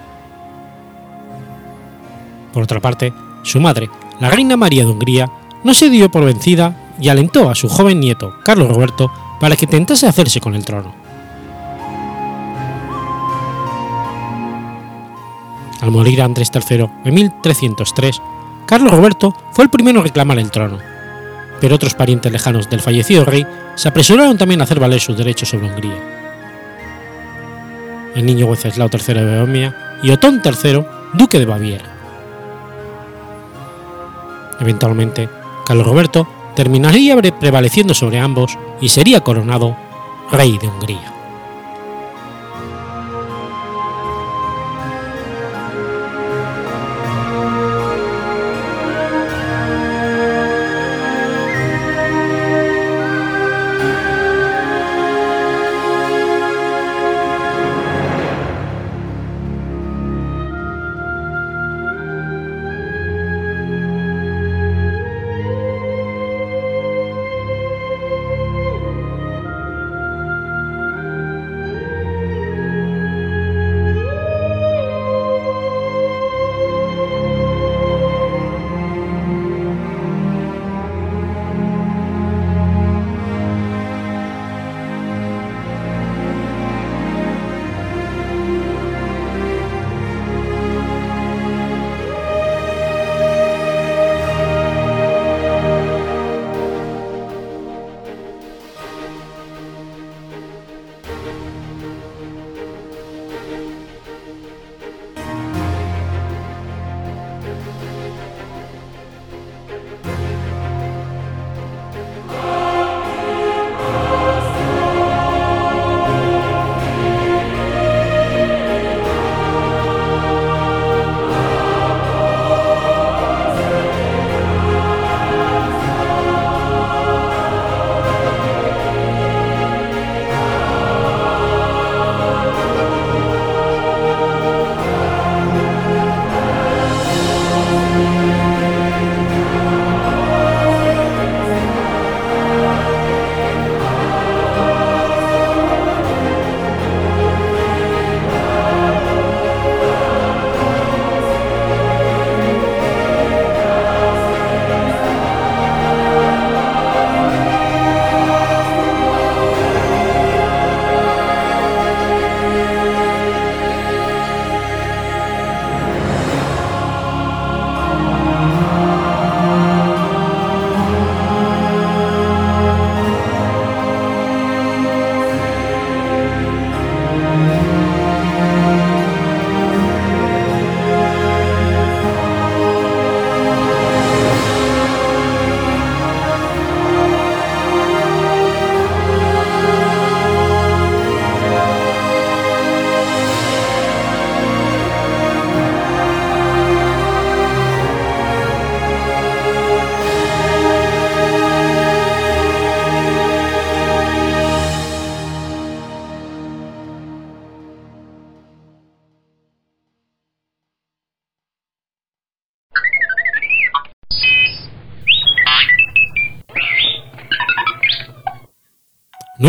Por 2.53 2.63
otra 2.63 2.81
parte, 2.81 3.13
su 3.43 3.61
madre, 3.61 3.89
la 4.21 4.31
reina 4.31 4.57
María 4.57 4.85
de 4.85 4.91
Hungría, 4.91 5.31
no 5.65 5.75
se 5.75 5.91
dio 5.91 6.11
por 6.11 6.25
vencida 6.25 6.93
y 7.01 7.09
alentó 7.09 7.51
a 7.51 7.55
su 7.55 7.69
joven 7.69 8.01
nieto, 8.01 8.35
Carlos 8.45 8.69
Roberto, 8.69 9.11
para 9.41 9.57
que 9.57 9.65
intentase 9.65 10.07
hacerse 10.07 10.41
con 10.41 10.55
el 10.55 10.65
trono. 10.65 10.95
Al 15.81 15.91
morir 15.91 16.23
Andrés 16.23 16.51
III 16.55 16.87
en 17.05 17.15
1303, 17.15 18.23
Carlos 18.67 18.93
Roberto 18.93 19.35
fue 19.53 19.65
el 19.65 19.71
primero 19.71 19.99
en 19.99 20.05
reclamar 20.05 20.39
el 20.39 20.51
trono, 20.51 20.79
pero 21.61 21.75
otros 21.75 21.95
parientes 21.95 22.33
lejanos 22.33 22.71
del 22.71 22.81
fallecido 22.81 23.25
rey 23.25 23.47
se 23.75 23.89
apresuraron 23.89 24.39
también 24.39 24.61
a 24.61 24.65
hacer 24.65 24.81
valer 24.81 25.01
sus 25.01 25.17
derechos 25.17 25.51
sobre 25.51 25.67
Hungría. 25.67 26.03
El 28.15 28.25
niño 28.27 28.47
Wenceslao 28.47 28.89
III 28.93 29.15
de 29.15 29.39
Bohemia 29.39 29.99
y 30.03 30.11
Otón 30.11 30.41
III, 30.45 30.85
duque 31.15 31.39
de 31.39 31.47
Baviera. 31.47 31.85
Eventualmente, 34.61 35.29
Carlos 35.67 35.87
Roberto 35.87 36.29
terminaría 36.55 37.17
prevaleciendo 37.33 37.93
sobre 37.93 38.21
ambos 38.21 38.57
y 38.81 38.89
sería 38.89 39.21
coronado 39.21 39.77
rey 40.31 40.57
de 40.59 40.69
Hungría. 40.69 41.14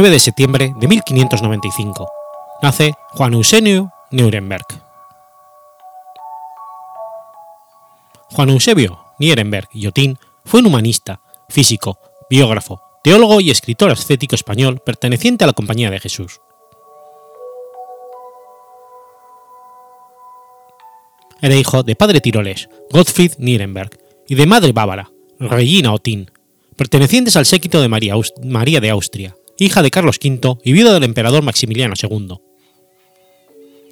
9 0.05 0.13
de 0.13 0.19
septiembre 0.19 0.71
de 0.77 0.87
1595. 0.87 2.07
Nace 2.61 2.93
Juan 3.13 3.33
Eusebio 3.33 3.91
Nuremberg. 4.11 4.67
Juan 8.29 8.49
Eusebio 8.51 8.99
Nuremberg 9.17 9.67
Yotín 9.73 10.19
fue 10.43 10.59
un 10.59 10.67
humanista, 10.67 11.21
físico, 11.49 11.97
biógrafo, 12.29 12.83
teólogo 13.03 13.41
y 13.41 13.49
escritor 13.49 13.89
ascético 13.89 14.35
español 14.35 14.79
perteneciente 14.85 15.43
a 15.43 15.47
la 15.47 15.53
Compañía 15.53 15.89
de 15.89 15.99
Jesús. 15.99 16.39
Era 21.41 21.55
hijo 21.55 21.81
de 21.81 21.95
padre 21.95 22.21
tiroles, 22.21 22.69
Gottfried 22.91 23.31
Nuremberg, 23.39 23.97
y 24.27 24.35
de 24.35 24.45
madre 24.45 24.71
bávara, 24.71 25.09
Regina 25.39 25.91
Otín, 25.95 26.29
pertenecientes 26.75 27.35
al 27.37 27.47
séquito 27.47 27.81
de 27.81 27.89
María 27.89 28.79
de 28.79 28.89
Austria, 28.91 29.35
hija 29.57 29.81
de 29.81 29.91
Carlos 29.91 30.19
V 30.23 30.57
y 30.63 30.73
viuda 30.73 30.93
del 30.93 31.03
emperador 31.03 31.43
Maximiliano 31.43 31.93
II. 32.01 32.37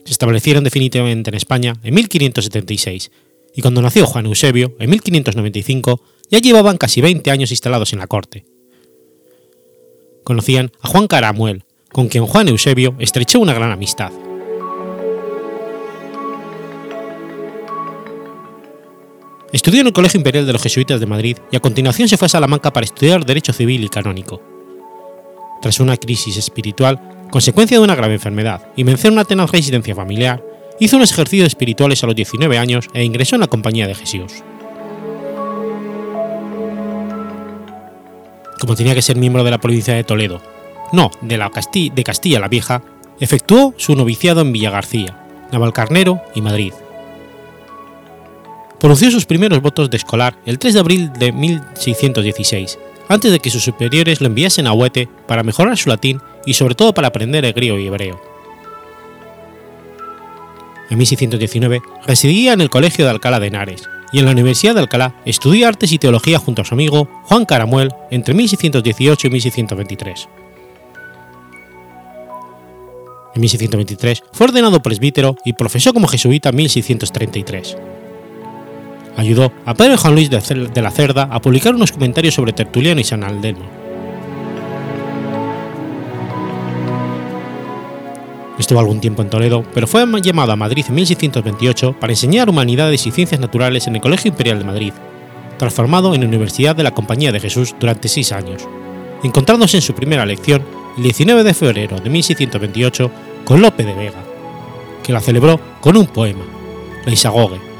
Se 0.05 0.11
establecieron 0.11 0.63
definitivamente 0.63 1.29
en 1.29 1.35
España 1.35 1.75
en 1.83 1.93
1576, 1.93 3.11
y 3.55 3.61
cuando 3.61 3.81
nació 3.81 4.05
Juan 4.05 4.25
Eusebio, 4.25 4.75
en 4.79 4.89
1595, 4.89 6.01
ya 6.29 6.39
llevaban 6.39 6.77
casi 6.77 7.01
20 7.01 7.29
años 7.31 7.51
instalados 7.51 7.93
en 7.93 7.99
la 7.99 8.07
corte. 8.07 8.45
Conocían 10.23 10.71
a 10.81 10.87
Juan 10.87 11.07
Caramuel, 11.07 11.63
con 11.91 12.07
quien 12.07 12.25
Juan 12.25 12.47
Eusebio 12.47 12.95
estrechó 12.99 13.39
una 13.39 13.53
gran 13.53 13.71
amistad. 13.71 14.11
Estudió 19.51 19.81
en 19.81 19.87
el 19.87 19.93
Colegio 19.93 20.17
Imperial 20.17 20.47
de 20.47 20.53
los 20.53 20.63
Jesuitas 20.63 20.99
de 20.99 21.05
Madrid 21.05 21.37
y 21.51 21.55
a 21.55 21.59
continuación 21.59 22.09
se 22.09 22.17
fue 22.17 22.25
a 22.25 22.29
Salamanca 22.29 22.73
para 22.73 22.85
estudiar 22.85 23.23
Derecho 23.23 23.53
Civil 23.53 23.83
y 23.83 23.89
Canónico 23.89 24.52
tras 25.63 25.79
una 25.79 25.95
crisis 25.95 26.35
espiritual, 26.35 26.99
consecuencia 27.31 27.77
de 27.77 27.83
una 27.85 27.95
grave 27.95 28.15
enfermedad 28.15 28.67
y 28.75 28.83
mención 28.83 29.13
una 29.13 29.23
tenaz 29.23 29.49
residencia 29.49 29.95
familiar, 29.95 30.43
hizo 30.77 30.97
unos 30.97 31.13
ejercicios 31.13 31.47
espirituales 31.47 32.03
a 32.03 32.07
los 32.07 32.17
19 32.17 32.57
años 32.57 32.89
e 32.93 33.05
ingresó 33.05 33.37
en 33.37 33.39
la 33.39 33.47
Compañía 33.47 33.87
de 33.87 33.95
Jesús. 33.95 34.43
Como 38.59 38.75
tenía 38.75 38.93
que 38.93 39.01
ser 39.01 39.15
miembro 39.15 39.45
de 39.45 39.51
la 39.51 39.57
provincia 39.57 39.93
de 39.93 40.03
Toledo, 40.03 40.41
no 40.91 41.11
de, 41.21 41.37
la 41.37 41.49
de 41.49 42.03
Castilla 42.03 42.41
la 42.41 42.49
Vieja, 42.49 42.81
efectuó 43.21 43.73
su 43.77 43.95
noviciado 43.95 44.41
en 44.41 44.51
Villagarcía, 44.51 45.17
Navalcarnero 45.53 46.21
y 46.35 46.41
Madrid. 46.41 46.73
Pronunció 48.81 49.09
sus 49.11 49.25
primeros 49.25 49.61
votos 49.61 49.89
de 49.89 49.95
escolar 49.95 50.35
el 50.45 50.59
3 50.59 50.73
de 50.73 50.79
abril 50.81 51.13
de 51.13 51.31
1616 51.31 52.79
antes 53.07 53.31
de 53.31 53.39
que 53.39 53.49
sus 53.49 53.63
superiores 53.63 54.21
lo 54.21 54.27
enviasen 54.27 54.67
a 54.67 54.73
Huete 54.73 55.07
para 55.27 55.43
mejorar 55.43 55.77
su 55.77 55.89
latín 55.89 56.21
y 56.45 56.53
sobre 56.53 56.75
todo 56.75 56.93
para 56.93 57.07
aprender 57.07 57.45
el 57.45 57.53
griego 57.53 57.79
y 57.79 57.87
hebreo. 57.87 58.21
En 60.89 60.97
1619 60.97 61.81
residía 62.05 62.53
en 62.53 62.61
el 62.61 62.69
Colegio 62.69 63.05
de 63.05 63.11
Alcalá 63.11 63.39
de 63.39 63.47
Henares 63.47 63.83
y 64.11 64.19
en 64.19 64.25
la 64.25 64.31
Universidad 64.31 64.75
de 64.75 64.81
Alcalá 64.81 65.15
estudió 65.25 65.67
artes 65.67 65.91
y 65.91 65.97
teología 65.97 66.37
junto 66.37 66.61
a 66.61 66.65
su 66.65 66.75
amigo 66.75 67.09
Juan 67.23 67.45
Caramuel 67.45 67.89
entre 68.11 68.33
1618 68.33 69.27
y 69.27 69.29
1623. 69.31 70.29
En 73.35 73.41
1623 73.41 74.23
fue 74.31 74.47
ordenado 74.47 74.81
presbítero 74.83 75.35
y 75.43 75.53
profesó 75.53 75.93
como 75.93 76.07
jesuita 76.07 76.49
en 76.49 76.55
1633. 76.57 77.77
Ayudó 79.17 79.51
a 79.65 79.73
Pedro 79.73 79.97
Juan 79.97 80.15
Luis 80.15 80.29
de 80.29 80.81
la 80.81 80.91
Cerda 80.91 81.23
a 81.31 81.41
publicar 81.41 81.75
unos 81.75 81.91
comentarios 81.91 82.33
sobre 82.33 82.53
Tertuliano 82.53 83.01
y 83.01 83.03
San 83.03 83.23
Aldelmo. 83.23 83.83
Estuvo 88.57 88.79
algún 88.79 89.01
tiempo 89.01 89.21
en 89.21 89.29
Toledo, 89.29 89.63
pero 89.73 89.87
fue 89.87 90.05
llamado 90.21 90.51
a 90.51 90.55
Madrid 90.55 90.85
en 90.87 90.95
1628 90.95 91.97
para 91.99 92.13
enseñar 92.13 92.49
humanidades 92.49 93.05
y 93.05 93.11
ciencias 93.11 93.41
naturales 93.41 93.87
en 93.87 93.95
el 93.95 94.01
Colegio 94.01 94.29
Imperial 94.29 94.59
de 94.59 94.65
Madrid, 94.65 94.93
transformado 95.57 96.13
en 96.13 96.23
Universidad 96.23 96.75
de 96.75 96.83
la 96.83 96.91
Compañía 96.91 97.31
de 97.31 97.39
Jesús 97.39 97.75
durante 97.79 98.07
seis 98.07 98.31
años, 98.31 98.67
encontrándose 99.23 99.77
en 99.77 99.81
su 99.81 99.93
primera 99.93 100.25
lección 100.25 100.63
el 100.97 101.03
19 101.03 101.43
de 101.43 101.53
febrero 101.53 101.99
de 101.99 102.09
1628 102.09 103.11
con 103.43 103.61
Lope 103.61 103.83
de 103.83 103.95
Vega, 103.95 104.23
que 105.03 105.13
la 105.13 105.19
celebró 105.19 105.59
con 105.81 105.97
un 105.97 106.05
poema, 106.07 106.45
la 107.05 107.11
Isagoge. 107.11 107.72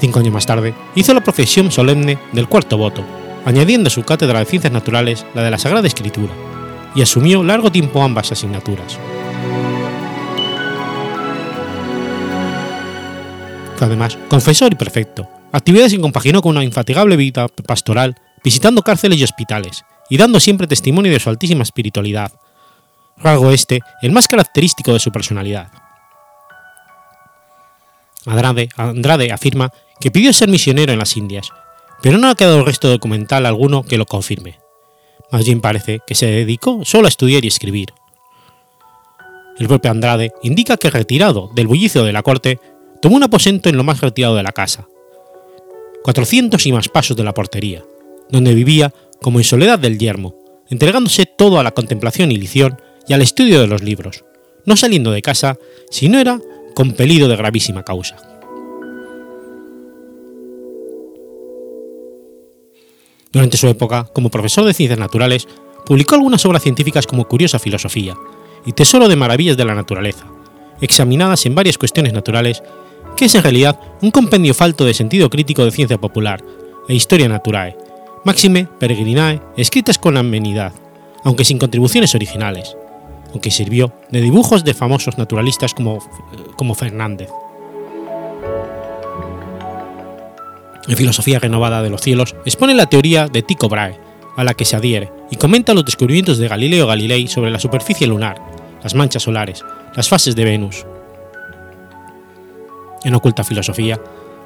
Cinco 0.00 0.20
años 0.20 0.32
más 0.32 0.46
tarde, 0.46 0.74
hizo 0.94 1.12
la 1.12 1.22
profesión 1.22 1.72
solemne 1.72 2.18
del 2.32 2.48
cuarto 2.48 2.78
voto, 2.78 3.04
añadiendo 3.44 3.88
a 3.88 3.90
su 3.90 4.04
cátedra 4.04 4.38
de 4.38 4.44
Ciencias 4.44 4.72
Naturales 4.72 5.26
la 5.34 5.42
de 5.42 5.50
la 5.50 5.58
Sagrada 5.58 5.86
Escritura, 5.86 6.32
y 6.94 7.02
asumió 7.02 7.42
largo 7.42 7.72
tiempo 7.72 8.02
ambas 8.02 8.30
asignaturas. 8.30 8.98
Además 13.80 14.18
confesor 14.28 14.72
y 14.72 14.76
prefecto, 14.76 15.28
actividades 15.52 15.92
que 15.92 16.00
compaginó 16.00 16.42
con 16.42 16.56
una 16.56 16.64
infatigable 16.64 17.16
vida 17.16 17.48
pastoral, 17.48 18.16
visitando 18.44 18.82
cárceles 18.82 19.18
y 19.18 19.24
hospitales, 19.24 19.84
y 20.08 20.16
dando 20.16 20.40
siempre 20.40 20.66
testimonio 20.66 21.12
de 21.12 21.20
su 21.20 21.28
altísima 21.28 21.62
espiritualidad, 21.62 22.32
rasgo 23.16 23.50
este 23.50 23.80
el 24.02 24.12
más 24.12 24.28
característico 24.28 24.92
de 24.92 25.00
su 25.00 25.10
personalidad. 25.10 25.87
Andrade, 28.28 29.32
afirma 29.32 29.72
que 30.00 30.10
pidió 30.10 30.32
ser 30.32 30.48
misionero 30.48 30.92
en 30.92 30.98
las 30.98 31.16
Indias, 31.16 31.50
pero 32.02 32.18
no 32.18 32.28
ha 32.28 32.34
quedado 32.34 32.64
resto 32.64 32.88
documental 32.88 33.46
alguno 33.46 33.82
que 33.82 33.98
lo 33.98 34.06
confirme. 34.06 34.58
Más 35.30 35.44
bien 35.44 35.60
parece 35.60 36.00
que 36.06 36.14
se 36.14 36.26
dedicó 36.26 36.84
solo 36.84 37.06
a 37.06 37.08
estudiar 37.08 37.44
y 37.44 37.48
escribir. 37.48 37.92
El 39.58 39.66
propio 39.66 39.90
Andrade 39.90 40.32
indica 40.42 40.76
que 40.76 40.90
retirado 40.90 41.50
del 41.54 41.66
bullicio 41.66 42.04
de 42.04 42.12
la 42.12 42.22
corte, 42.22 42.60
tomó 43.02 43.16
un 43.16 43.24
aposento 43.24 43.68
en 43.68 43.76
lo 43.76 43.84
más 43.84 44.00
retirado 44.00 44.36
de 44.36 44.42
la 44.42 44.52
casa, 44.52 44.86
400 46.02 46.64
y 46.66 46.72
más 46.72 46.88
pasos 46.88 47.16
de 47.16 47.24
la 47.24 47.34
portería, 47.34 47.84
donde 48.30 48.54
vivía 48.54 48.94
como 49.20 49.40
en 49.40 49.44
soledad 49.44 49.78
del 49.78 49.98
yermo, 49.98 50.34
entregándose 50.70 51.26
todo 51.26 51.58
a 51.58 51.62
la 51.62 51.72
contemplación 51.72 52.30
y 52.30 52.36
lición 52.36 52.80
y 53.06 53.14
al 53.14 53.22
estudio 53.22 53.60
de 53.60 53.66
los 53.66 53.82
libros, 53.82 54.24
no 54.64 54.76
saliendo 54.76 55.10
de 55.10 55.22
casa 55.22 55.58
si 55.90 56.08
no 56.08 56.18
era 56.18 56.40
compelido 56.78 57.26
de 57.26 57.34
gravísima 57.34 57.82
causa. 57.82 58.14
Durante 63.32 63.56
su 63.56 63.66
época, 63.66 64.04
como 64.12 64.30
profesor 64.30 64.64
de 64.64 64.72
ciencias 64.72 65.00
naturales, 65.00 65.48
publicó 65.84 66.14
algunas 66.14 66.46
obras 66.46 66.62
científicas 66.62 67.08
como 67.08 67.26
Curiosa 67.26 67.58
Filosofía 67.58 68.14
y 68.64 68.74
Tesoro 68.74 69.08
de 69.08 69.16
Maravillas 69.16 69.56
de 69.56 69.64
la 69.64 69.74
Naturaleza, 69.74 70.26
examinadas 70.80 71.46
en 71.46 71.56
varias 71.56 71.78
cuestiones 71.78 72.12
naturales, 72.12 72.62
que 73.16 73.24
es 73.24 73.34
en 73.34 73.42
realidad 73.42 73.80
un 74.00 74.12
compendio 74.12 74.54
falto 74.54 74.84
de 74.84 74.94
sentido 74.94 75.30
crítico 75.30 75.64
de 75.64 75.72
ciencia 75.72 75.98
popular 75.98 76.44
e 76.88 76.94
historia 76.94 77.28
naturae, 77.28 77.76
máxime 78.24 78.68
peregrinae, 78.78 79.42
escritas 79.56 79.98
con 79.98 80.16
amenidad, 80.16 80.72
aunque 81.24 81.44
sin 81.44 81.58
contribuciones 81.58 82.14
originales, 82.14 82.76
aunque 83.30 83.50
sirvió 83.50 83.92
de 84.10 84.20
dibujos 84.20 84.64
de 84.64 84.74
famosos 84.74 85.18
naturalistas 85.18 85.74
como, 85.74 85.98
como 86.56 86.74
Fernández. 86.74 87.28
En 90.86 90.96
Filosofía 90.96 91.38
Renovada 91.38 91.82
de 91.82 91.90
los 91.90 92.00
Cielos 92.00 92.34
expone 92.44 92.74
la 92.74 92.86
teoría 92.86 93.28
de 93.28 93.42
Tycho 93.42 93.68
Brahe, 93.68 93.98
a 94.36 94.44
la 94.44 94.54
que 94.54 94.64
se 94.64 94.76
adhiere, 94.76 95.12
y 95.30 95.36
comenta 95.36 95.74
los 95.74 95.84
descubrimientos 95.84 96.38
de 96.38 96.48
Galileo 96.48 96.86
Galilei 96.86 97.28
sobre 97.28 97.50
la 97.50 97.58
superficie 97.58 98.06
lunar, 98.06 98.40
las 98.82 98.94
manchas 98.94 99.24
solares, 99.24 99.64
las 99.94 100.08
fases 100.08 100.34
de 100.34 100.44
Venus. 100.44 100.86
En 103.04 103.14
Oculta 103.14 103.44
Filosofía, 103.44 104.00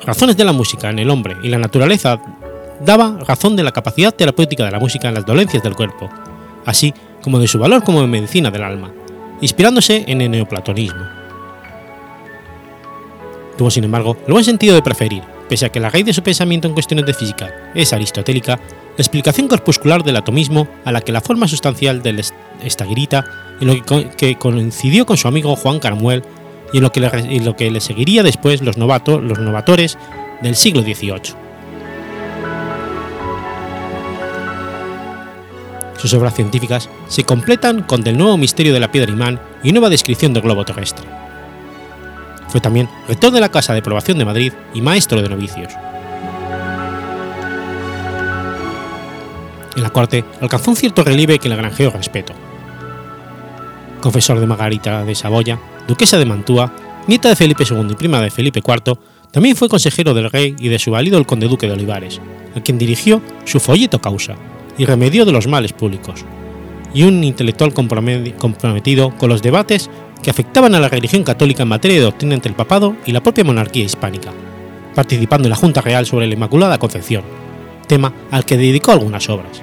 Razones 0.05 0.37
de 0.37 0.45
la 0.45 0.53
música 0.53 0.91
en 0.91 0.99
el 0.99 1.11
hombre 1.11 1.37
y 1.43 1.49
la 1.49 1.59
naturaleza 1.59 2.21
daba 2.85 3.19
razón 3.21 3.55
de 3.55 3.63
la 3.63 3.71
capacidad 3.71 4.13
terapéutica 4.13 4.65
de 4.65 4.73
la 4.73 4.81
música 4.81 5.09
en 5.09 5.15
las 5.15 5.25
dolencias 5.25 5.63
del 5.63 5.77
cuerpo, 5.77 6.11
así 6.67 6.93
como 7.23 7.39
de 7.39 7.49
su 7.49 7.59
valor 7.59 7.83
como 7.83 8.07
medicina 8.07 8.51
del 8.51 8.63
alma, 8.63 8.93
inspirándose 9.41 10.05
en 10.07 10.21
el 10.21 10.31
neoplatonismo. 10.31 11.05
Tuvo, 13.57 13.71
sin 13.71 13.85
embargo, 13.85 14.17
el 14.27 14.33
buen 14.33 14.45
sentido 14.45 14.75
de 14.75 14.83
preferir, 14.83 15.23
pese 15.49 15.67
a 15.67 15.69
que 15.71 15.81
la 15.81 15.91
raíz 15.91 16.07
de 16.07 16.13
su 16.13 16.23
pensamiento 16.23 16.69
en 16.69 16.75
cuestiones 16.75 17.07
de 17.07 17.15
física 17.15 17.73
es 17.75 17.93
aristotélica, 17.93 18.57
la 18.57 18.99
explicación 18.99 19.49
corpuscular 19.49 20.03
del 20.03 20.17
atomismo 20.17 20.69
a 20.85 20.93
la 20.93 21.01
que 21.01 21.13
la 21.13 21.21
forma 21.21 21.49
sustancial 21.49 22.03
del 22.03 22.23
estaguirita, 22.63 23.25
en 23.61 23.69
lo 23.69 23.83
que 24.17 24.37
coincidió 24.37 25.07
con 25.07 25.17
su 25.17 25.29
amigo 25.29 25.57
Juan 25.57 25.79
Carmuel 25.79 26.23
y 26.73 26.79
en 26.79 26.83
lo 27.45 27.57
que 27.57 27.71
le, 27.71 27.81
seguiría 27.81 28.23
después 28.23 28.63
los, 28.63 28.77
novatos, 28.77 29.23
los 29.23 29.39
novatores 29.39 29.99
del 30.43 30.57
siglo 30.57 30.83
XVIII. 30.83 31.42
Sus 36.03 36.15
obras 36.15 36.35
científicas 36.35 36.89
se 37.07 37.23
completan 37.23 37.85
con 37.85 38.03
Del 38.03 38.19
nuevo 38.19 38.37
misterio 38.37 38.75
de 38.75 38.81
la 38.81 38.91
piedra 38.91 39.13
imán 39.13 39.39
y 39.63 39.71
nueva 39.71 39.89
descripción 39.89 40.35
del 40.35 40.43
globo 40.43 40.65
terrestre. 40.65 41.07
Fue 42.49 42.61
también 42.61 42.89
rector 43.07 43.31
de 43.31 43.39
la 43.39 43.51
Casa 43.51 43.73
de 43.73 43.83
Probación 43.83 44.19
de 44.19 44.25
Madrid 44.25 44.53
y 44.75 44.81
maestro 44.81 45.23
de 45.23 45.29
novicios. 45.29 45.73
En 49.77 49.83
la 49.85 49.91
corte 49.91 50.25
alcanzó 50.41 50.73
un 50.73 50.77
cierto 50.77 51.05
relieve 51.05 51.39
que 51.39 51.49
le 51.49 51.55
granjeó 51.55 51.91
respeto. 51.91 52.33
Confesor 54.01 54.41
de 54.41 54.47
Margarita 54.49 55.05
de 55.05 55.15
Saboya, 55.15 55.61
duquesa 55.87 56.19
de 56.19 56.25
Mantua, 56.25 56.75
nieta 57.07 57.29
de 57.29 57.37
Felipe 57.37 57.63
II 57.63 57.87
y 57.89 57.95
prima 57.95 58.21
de 58.21 58.33
Felipe 58.33 58.61
IV, 58.67 58.99
también 59.31 59.55
fue 59.55 59.69
consejero 59.69 60.15
del 60.15 60.33
rey 60.33 60.57
y 60.59 60.69
de 60.69 60.81
su 60.81 60.91
valido 60.91 61.17
el 61.17 61.27
conde 61.27 61.47
duque 61.47 61.69
de 61.69 61.75
Olivares, 61.75 62.21
a 62.57 62.61
quien 62.61 62.77
dirigió 62.77 63.23
su 63.45 63.61
folleto 63.61 64.01
causa, 64.01 64.35
y 64.79 64.85
remedio 64.85 65.25
de 65.25 65.33
los 65.33 65.47
males 65.47 65.73
públicos, 65.73 66.25
y 66.95 67.05
un 67.05 67.25
intelectual 67.25 67.73
comprometido 67.73 69.17
con 69.17 69.29
los 69.29 69.43
debates 69.43 69.91
que 70.23 70.31
afectaban 70.31 70.75
a 70.75 70.81
la 70.81 70.89
religión 70.89 71.25
católica 71.25 71.63
en 71.63 71.69
materia 71.69 71.99
de 71.99 72.05
doctrina 72.05 72.35
entre 72.35 72.51
el 72.51 72.57
papado 72.57 72.97
y 73.07 73.13
la 73.13 73.23
propia 73.23 73.45
monarquía 73.45 73.85
hispánica, 73.85 74.31
participando 74.95 75.47
en 75.47 75.51
la 75.51 75.57
Junta 75.57 75.81
Real 75.81 76.07
sobre 76.07 76.27
la 76.27 76.35
Inmaculada 76.35 76.79
Concepción, 76.79 77.25
tema 77.87 78.13
al 78.31 78.45
que 78.45 78.57
dedicó 78.57 78.93
algunas 78.93 79.29
obras. 79.29 79.63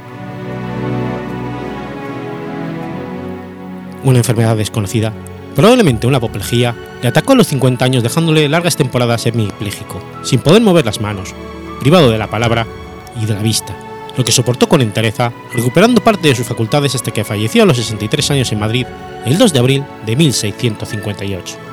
Una 4.04 4.18
enfermedad 4.18 4.56
desconocida, 4.56 5.14
probablemente 5.56 6.08
una 6.08 6.18
apoplejía, 6.18 6.76
le 7.02 7.10
atacó 7.10 7.34
a 7.34 7.36
los 7.36 7.48
50 7.48 7.84
años 7.84 8.04
dejándole 8.04 8.48
largas 8.50 8.76
temporadas 8.76 9.22
semipléjico, 9.22 10.02
sin 10.24 10.40
poder 10.40 10.62
mover 10.62 10.86
las 10.86 11.02
manos, 11.02 11.34
privado 11.80 12.10
de 12.10 12.18
la 12.18 12.28
palabra 12.28 12.66
y 13.22 13.26
de 13.26 13.34
la 13.34 13.42
vista, 13.42 13.76
lo 14.18 14.24
que 14.24 14.32
soportó 14.32 14.68
con 14.68 14.82
entereza, 14.82 15.32
recuperando 15.54 16.04
parte 16.04 16.28
de 16.28 16.36
sus 16.36 16.48
facultades 16.48 16.96
hasta 16.96 17.12
que 17.12 17.24
falleció 17.24 17.64
a 17.64 17.66
los 17.66 17.78
63 17.78 18.32
años 18.32 18.52
en 18.52 18.60
Madrid 18.60 18.86
el 19.26 19.38
2 19.38 19.54
de 19.54 19.60
abril 19.60 19.84
de 20.06 20.16
1658. 20.16 21.69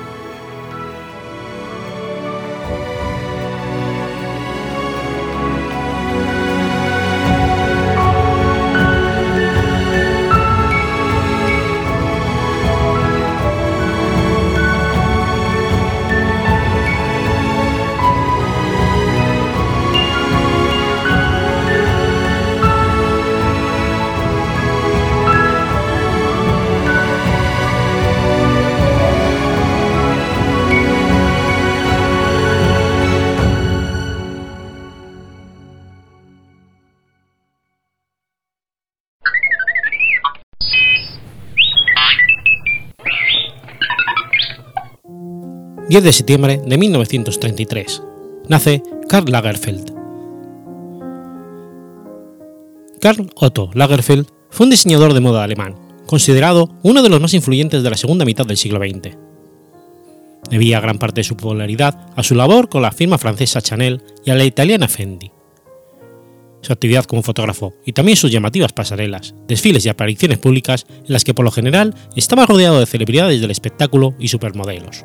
10 45.88 46.02
de 46.02 46.12
septiembre 46.12 46.60
de 46.66 46.78
1933. 46.78 48.02
Nace 48.48 48.82
Karl 49.08 49.30
Lagerfeld. 49.30 49.94
Karl 53.00 53.30
Otto 53.36 53.70
Lagerfeld 53.72 54.26
fue 54.50 54.64
un 54.64 54.70
diseñador 54.70 55.14
de 55.14 55.20
moda 55.20 55.44
alemán, 55.44 55.76
considerado 56.06 56.70
uno 56.82 57.04
de 57.04 57.08
los 57.08 57.20
más 57.20 57.34
influyentes 57.34 57.84
de 57.84 57.90
la 57.90 57.96
segunda 57.96 58.24
mitad 58.24 58.44
del 58.44 58.56
siglo 58.56 58.80
XX. 58.80 59.16
Debía 60.50 60.80
gran 60.80 60.98
parte 60.98 61.20
de 61.20 61.24
su 61.24 61.36
popularidad 61.36 62.08
a 62.16 62.24
su 62.24 62.34
labor 62.34 62.68
con 62.68 62.82
la 62.82 62.90
firma 62.90 63.16
francesa 63.16 63.60
Chanel 63.60 64.02
y 64.24 64.30
a 64.30 64.34
la 64.34 64.44
italiana 64.44 64.88
Fendi. 64.88 65.30
Su 66.62 66.72
actividad 66.72 67.04
como 67.04 67.22
fotógrafo 67.22 67.74
y 67.84 67.92
también 67.92 68.16
sus 68.16 68.32
llamativas 68.32 68.72
pasarelas, 68.72 69.36
desfiles 69.46 69.86
y 69.86 69.88
apariciones 69.88 70.38
públicas 70.38 70.84
en 70.90 71.12
las 71.12 71.22
que 71.22 71.32
por 71.32 71.44
lo 71.44 71.52
general 71.52 71.94
estaba 72.16 72.44
rodeado 72.44 72.80
de 72.80 72.86
celebridades 72.86 73.40
del 73.40 73.52
espectáculo 73.52 74.16
y 74.18 74.26
supermodelos. 74.26 75.04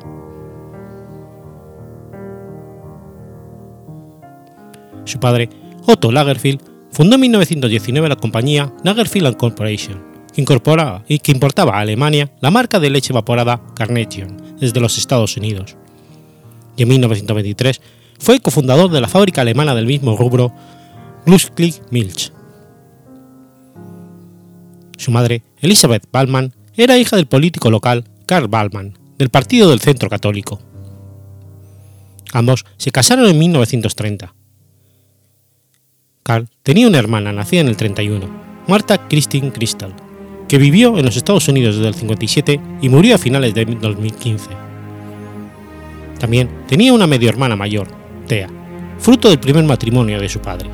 Su 5.04 5.18
padre, 5.18 5.48
Otto 5.86 6.12
Lagerfield, 6.12 6.60
fundó 6.90 7.16
en 7.16 7.22
1919 7.22 8.08
la 8.08 8.16
compañía 8.16 8.72
Lagerfield 8.84 9.36
Corporation, 9.36 10.02
que 10.32 10.40
incorporaba 10.40 11.04
y 11.08 11.18
que 11.18 11.32
importaba 11.32 11.76
a 11.76 11.80
Alemania 11.80 12.30
la 12.40 12.50
marca 12.50 12.78
de 12.78 12.90
leche 12.90 13.12
evaporada 13.12 13.62
Carnation 13.74 14.36
desde 14.58 14.80
los 14.80 14.98
Estados 14.98 15.36
Unidos. 15.36 15.76
Y 16.76 16.82
en 16.82 16.88
1923 16.88 17.80
fue 18.18 18.40
cofundador 18.40 18.90
de 18.90 19.00
la 19.00 19.08
fábrica 19.08 19.40
alemana 19.40 19.74
del 19.74 19.86
mismo 19.86 20.16
rubro 20.16 20.52
Glusklick 21.26 21.90
Milch. 21.90 22.32
Su 24.96 25.10
madre, 25.10 25.42
Elisabeth 25.60 26.06
Ballmann, 26.12 26.54
era 26.76 26.96
hija 26.96 27.16
del 27.16 27.26
político 27.26 27.70
local 27.70 28.04
Karl 28.26 28.48
Ballmann, 28.48 28.96
del 29.18 29.30
Partido 29.30 29.68
del 29.70 29.80
Centro 29.80 30.08
Católico. 30.08 30.60
Ambos 32.32 32.64
se 32.76 32.92
casaron 32.92 33.26
en 33.26 33.38
1930. 33.38 34.34
Karl 36.22 36.48
tenía 36.62 36.86
una 36.86 36.98
hermana 36.98 37.32
nacida 37.32 37.62
en 37.62 37.68
el 37.68 37.76
31, 37.76 38.26
Marta 38.68 39.08
Christine 39.08 39.52
Crystal, 39.52 39.92
que 40.48 40.58
vivió 40.58 40.96
en 40.96 41.04
los 41.04 41.16
Estados 41.16 41.48
Unidos 41.48 41.76
desde 41.76 41.88
el 41.88 41.94
57 41.94 42.60
y 42.80 42.88
murió 42.88 43.16
a 43.16 43.18
finales 43.18 43.54
de 43.54 43.64
2015. 43.64 44.50
También 46.20 46.48
tenía 46.68 46.92
una 46.92 47.08
medio 47.08 47.28
hermana 47.28 47.56
mayor, 47.56 47.88
Thea, 48.28 48.48
fruto 48.98 49.28
del 49.28 49.40
primer 49.40 49.64
matrimonio 49.64 50.20
de 50.20 50.28
su 50.28 50.38
padre. 50.38 50.70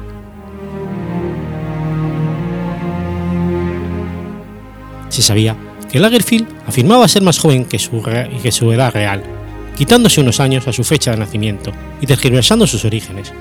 Se 5.09 5.23
sabía 5.23 5.57
que 5.91 5.99
Lagerfield 5.99 6.47
afirmaba 6.67 7.09
ser 7.09 7.23
más 7.23 7.39
joven 7.39 7.65
que 7.65 7.79
su, 7.79 8.03
que 8.43 8.53
su 8.53 8.71
edad 8.71 8.93
real, 8.93 9.23
quitándose 9.79 10.21
unos 10.21 10.41
años 10.41 10.69
a 10.69 10.75
su 10.75 10.85
fecha 10.85 11.13
de 11.13 11.17
nacimiento 11.17 11.73
y 12.03 12.07
tergiversando 12.07 12.67
sus 12.67 12.85
orígenes, 12.85 13.33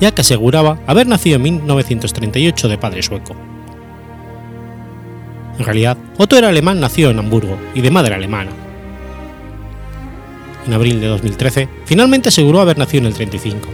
ya 0.00 0.12
que 0.12 0.20
aseguraba 0.20 0.78
haber 0.86 1.06
nacido 1.06 1.36
en 1.36 1.42
1938 1.42 2.68
de 2.68 2.78
padre 2.78 3.02
sueco. 3.02 3.34
En 5.58 5.64
realidad, 5.64 5.96
Otto 6.18 6.36
era 6.36 6.48
alemán 6.48 6.80
nacido 6.80 7.10
en 7.10 7.18
Hamburgo 7.18 7.56
y 7.74 7.80
de 7.80 7.90
madre 7.90 8.14
alemana. 8.14 8.50
En 10.66 10.72
abril 10.72 11.00
de 11.00 11.06
2013, 11.06 11.68
finalmente 11.84 12.30
aseguró 12.30 12.60
haber 12.60 12.78
nacido 12.78 13.02
en 13.02 13.06
el 13.06 13.14
35. 13.14 13.68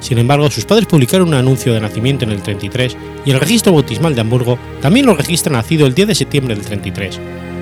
Sin 0.00 0.18
embargo, 0.18 0.50
sus 0.50 0.64
padres 0.64 0.86
publicaron 0.86 1.28
un 1.28 1.34
anuncio 1.34 1.72
de 1.72 1.80
nacimiento 1.80 2.24
en 2.24 2.30
el 2.30 2.42
33 2.42 2.96
y 3.24 3.30
el 3.30 3.40
registro 3.40 3.72
bautismal 3.72 4.14
de 4.14 4.20
Hamburgo 4.20 4.58
también 4.80 5.06
lo 5.06 5.14
registra 5.14 5.52
nacido 5.52 5.86
el 5.86 5.94
10 5.94 6.08
de 6.08 6.14
septiembre 6.14 6.54
del 6.54 6.64
33, 6.64 7.18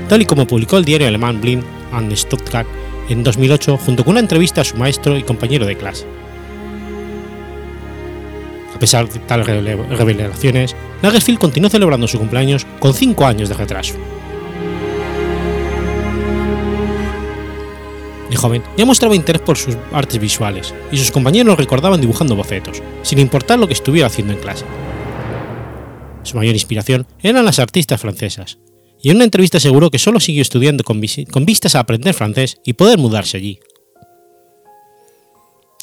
tal 0.08 0.22
y 0.22 0.26
como 0.26 0.46
publicó 0.46 0.76
el 0.76 0.84
diario 0.84 1.08
alemán 1.08 1.40
Blind 1.40 1.64
and 1.92 2.14
Stuttgart 2.14 2.66
en 3.08 3.22
2008 3.22 3.78
junto 3.78 4.04
con 4.04 4.12
una 4.12 4.20
entrevista 4.20 4.60
a 4.60 4.64
su 4.64 4.76
maestro 4.76 5.16
y 5.16 5.22
compañero 5.22 5.64
de 5.64 5.76
clase. 5.76 6.06
Pesar 8.84 9.08
de 9.08 9.18
tales 9.18 9.46
revelaciones, 9.46 10.76
Lagerfield 11.00 11.38
continuó 11.38 11.70
celebrando 11.70 12.06
su 12.06 12.18
cumpleaños 12.18 12.66
con 12.80 12.92
5 12.92 13.24
años 13.24 13.48
de 13.48 13.54
retraso. 13.54 13.94
De 18.28 18.36
joven 18.36 18.62
ya 18.76 18.84
mostraba 18.84 19.16
interés 19.16 19.40
por 19.40 19.56
sus 19.56 19.78
artes 19.90 20.20
visuales 20.20 20.74
y 20.92 20.98
sus 20.98 21.10
compañeros 21.10 21.46
lo 21.46 21.56
recordaban 21.56 22.02
dibujando 22.02 22.36
bocetos, 22.36 22.82
sin 23.00 23.20
importar 23.20 23.58
lo 23.58 23.66
que 23.66 23.72
estuviera 23.72 24.08
haciendo 24.08 24.34
en 24.34 24.40
clase. 24.40 24.66
Su 26.22 26.36
mayor 26.36 26.52
inspiración 26.54 27.06
eran 27.22 27.46
las 27.46 27.60
artistas 27.60 27.98
francesas, 27.98 28.58
y 29.00 29.08
en 29.08 29.16
una 29.16 29.24
entrevista 29.24 29.56
aseguró 29.56 29.90
que 29.90 29.98
solo 29.98 30.20
siguió 30.20 30.42
estudiando 30.42 30.84
con 30.84 31.00
vistas 31.46 31.74
a 31.74 31.80
aprender 31.80 32.12
francés 32.12 32.60
y 32.66 32.74
poder 32.74 32.98
mudarse 32.98 33.38
allí. 33.38 33.60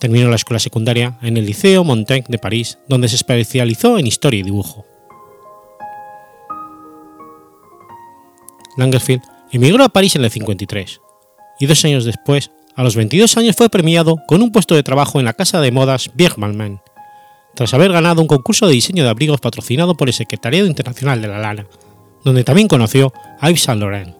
Terminó 0.01 0.29
la 0.29 0.35
escuela 0.35 0.57
secundaria 0.57 1.19
en 1.21 1.37
el 1.37 1.45
Liceo 1.45 1.83
Montaigne 1.83 2.25
de 2.27 2.39
París, 2.39 2.79
donde 2.89 3.07
se 3.07 3.15
especializó 3.15 3.99
en 3.99 4.07
historia 4.07 4.39
y 4.39 4.43
dibujo. 4.43 4.83
Langerfield 8.77 9.21
emigró 9.51 9.83
a 9.83 9.89
París 9.89 10.15
en 10.15 10.23
el 10.23 10.31
53, 10.31 11.01
y 11.59 11.65
dos 11.67 11.85
años 11.85 12.03
después, 12.03 12.49
a 12.75 12.81
los 12.81 12.95
22 12.95 13.37
años, 13.37 13.55
fue 13.55 13.69
premiado 13.69 14.17
con 14.27 14.41
un 14.41 14.51
puesto 14.51 14.73
de 14.73 14.81
trabajo 14.81 15.19
en 15.19 15.25
la 15.25 15.33
casa 15.33 15.61
de 15.61 15.71
modas 15.71 16.09
Bergman, 16.15 16.81
tras 17.53 17.75
haber 17.75 17.91
ganado 17.91 18.23
un 18.23 18.27
concurso 18.27 18.65
de 18.65 18.73
diseño 18.73 19.03
de 19.03 19.09
abrigos 19.11 19.39
patrocinado 19.39 19.95
por 19.95 20.09
el 20.09 20.15
Secretariado 20.15 20.65
Internacional 20.65 21.21
de 21.21 21.27
la 21.27 21.37
Lana, 21.37 21.67
donde 22.23 22.43
también 22.43 22.67
conoció 22.67 23.13
a 23.39 23.49
Yves 23.51 23.61
Saint 23.61 23.79
Laurent. 23.79 24.15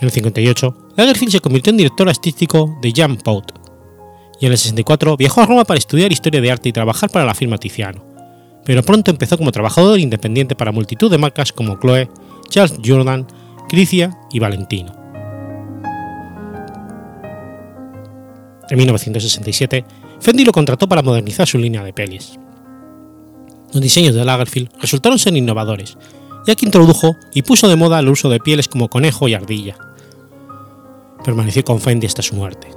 En 0.00 0.06
el 0.06 0.10
58, 0.10 0.87
Lagerfeld 0.98 1.30
se 1.30 1.40
convirtió 1.40 1.70
en 1.70 1.76
director 1.76 2.08
artístico 2.08 2.76
de 2.82 2.92
Jean 2.92 3.16
Paut, 3.18 3.52
y 4.40 4.46
en 4.46 4.52
el 4.52 4.58
64 4.58 5.16
viajó 5.16 5.40
a 5.40 5.46
Roma 5.46 5.64
para 5.64 5.78
estudiar 5.78 6.10
historia 6.10 6.40
de 6.40 6.50
arte 6.50 6.68
y 6.68 6.72
trabajar 6.72 7.08
para 7.08 7.24
la 7.24 7.36
firma 7.36 7.56
Tiziano, 7.56 8.04
pero 8.64 8.82
pronto 8.82 9.12
empezó 9.12 9.38
como 9.38 9.52
trabajador 9.52 10.00
independiente 10.00 10.56
para 10.56 10.72
multitud 10.72 11.08
de 11.08 11.18
marcas 11.18 11.52
como 11.52 11.78
Chloe, 11.78 12.10
Charles 12.48 12.80
Jordan, 12.84 13.28
Crisia 13.68 14.18
y 14.32 14.40
Valentino. 14.40 14.92
En 18.68 18.76
1967, 18.76 19.84
Fendi 20.18 20.44
lo 20.44 20.50
contrató 20.50 20.88
para 20.88 21.02
modernizar 21.02 21.46
su 21.46 21.58
línea 21.58 21.84
de 21.84 21.92
pelis. 21.92 22.40
Los 23.72 23.80
diseños 23.80 24.16
de 24.16 24.24
Lagerfield 24.24 24.70
resultaron 24.80 25.20
ser 25.20 25.36
innovadores, 25.36 25.96
ya 26.44 26.56
que 26.56 26.66
introdujo 26.66 27.14
y 27.32 27.42
puso 27.42 27.68
de 27.68 27.76
moda 27.76 28.00
el 28.00 28.08
uso 28.08 28.28
de 28.28 28.40
pieles 28.40 28.66
como 28.66 28.88
conejo 28.88 29.28
y 29.28 29.34
ardilla, 29.34 29.76
permaneció 31.24 31.64
con 31.64 31.80
Fendi 31.80 32.06
hasta 32.06 32.22
su 32.22 32.34
muerte. 32.34 32.68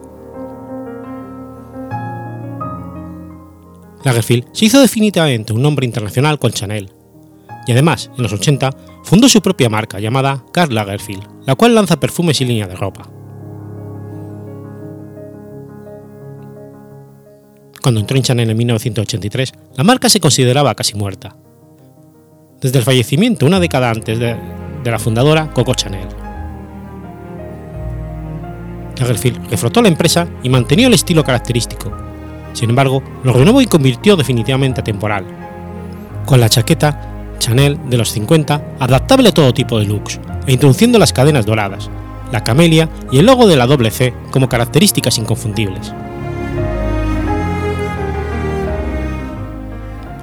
Lagerfield 4.03 4.47
se 4.51 4.65
hizo 4.65 4.81
definitivamente 4.81 5.53
un 5.53 5.61
nombre 5.61 5.85
internacional 5.85 6.39
con 6.39 6.51
Chanel, 6.51 6.91
y 7.67 7.71
además, 7.71 8.09
en 8.17 8.23
los 8.23 8.33
80, 8.33 8.71
fundó 9.03 9.29
su 9.29 9.41
propia 9.41 9.69
marca 9.69 9.99
llamada 9.99 10.43
Karl 10.51 10.73
Lagerfield, 10.73 11.27
la 11.45 11.55
cual 11.55 11.75
lanza 11.75 11.99
perfumes 11.99 12.41
y 12.41 12.45
línea 12.45 12.67
de 12.67 12.75
ropa. 12.75 13.09
Cuando 17.81 17.99
entró 17.99 18.17
en 18.17 18.23
Chanel 18.23 18.49
en 18.49 18.57
1983, 18.57 19.53
la 19.75 19.83
marca 19.83 20.09
se 20.09 20.19
consideraba 20.19 20.75
casi 20.75 20.95
muerta. 20.95 21.35
Desde 22.61 22.77
el 22.77 22.85
fallecimiento 22.85 23.45
una 23.45 23.59
década 23.59 23.89
antes 23.89 24.19
de, 24.19 24.35
de 24.83 24.91
la 24.91 24.99
fundadora 24.99 25.49
Coco 25.51 25.73
Chanel. 25.73 26.20
Lagerfield 29.01 29.49
reflotó 29.49 29.81
la 29.81 29.87
empresa 29.87 30.27
y 30.43 30.49
mantenía 30.49 30.87
el 30.87 30.93
estilo 30.93 31.23
característico. 31.23 31.91
Sin 32.53 32.69
embargo, 32.69 33.01
lo 33.23 33.33
renovó 33.33 33.61
y 33.61 33.65
convirtió 33.65 34.15
definitivamente 34.15 34.81
a 34.81 34.83
temporal. 34.83 35.25
Con 36.25 36.39
la 36.39 36.49
chaqueta 36.49 37.07
Chanel 37.39 37.79
de 37.89 37.97
los 37.97 38.11
50, 38.11 38.75
adaptable 38.79 39.29
a 39.29 39.33
todo 39.33 39.53
tipo 39.53 39.79
de 39.79 39.85
looks, 39.85 40.19
e 40.45 40.53
introduciendo 40.53 40.99
las 40.99 41.13
cadenas 41.13 41.45
doradas, 41.45 41.89
la 42.31 42.43
camelia 42.43 42.89
y 43.11 43.17
el 43.17 43.25
logo 43.25 43.47
de 43.47 43.55
la 43.55 43.65
doble 43.65 43.89
C 43.89 44.13
como 44.29 44.47
características 44.47 45.17
inconfundibles. 45.17 45.91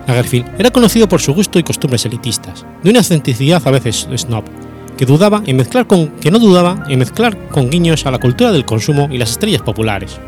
Lagerfield 0.07 0.49
era 0.59 0.71
conocido 0.71 1.09
por 1.09 1.21
su 1.21 1.35
gusto 1.35 1.59
y 1.59 1.65
costumbres 1.65 2.07
elitistas, 2.07 2.65
de 2.83 2.91
una 2.91 3.01
autenticidad 3.01 3.61
a 3.67 3.71
veces 3.73 4.09
snob, 4.17 4.45
que, 4.99 5.07
dudaba 5.07 5.43
en 5.47 5.57
mezclar 5.57 5.87
con, 5.87 6.09
que 6.09 6.31
no 6.31 6.39
dudaba 6.39 6.85
en 6.89 6.99
mezclar 6.99 7.49
con 7.49 7.71
guiños 7.71 8.05
a 8.05 8.11
la 8.11 8.19
cultura 8.19 8.53
del 8.53 8.65
consumo 8.65 9.09
y 9.11 9.19
las 9.19 9.31
estrellas 9.31 9.63
populares. 9.63 10.19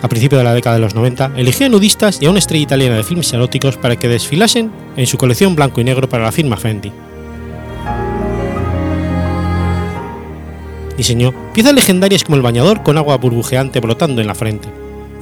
A 0.00 0.08
principios 0.08 0.40
de 0.40 0.44
la 0.44 0.54
década 0.54 0.76
de 0.76 0.82
los 0.82 0.94
90, 0.94 1.32
eligió 1.36 1.68
nudistas 1.68 2.22
y 2.22 2.26
a 2.26 2.30
una 2.30 2.38
estrella 2.38 2.62
italiana 2.62 2.96
de 2.96 3.02
filmes 3.02 3.32
eróticos 3.32 3.76
para 3.76 3.96
que 3.96 4.08
desfilasen 4.08 4.70
en 4.96 5.06
su 5.06 5.18
colección 5.18 5.56
blanco 5.56 5.80
y 5.80 5.84
negro 5.84 6.08
para 6.08 6.24
la 6.24 6.32
firma 6.32 6.56
Fendi. 6.56 6.92
Diseñó 10.96 11.32
piezas 11.52 11.74
legendarias 11.74 12.24
como 12.24 12.36
el 12.36 12.42
bañador 12.42 12.82
con 12.82 12.98
agua 12.98 13.16
burbujeante 13.16 13.80
brotando 13.80 14.20
en 14.20 14.26
la 14.26 14.34
frente, 14.34 14.68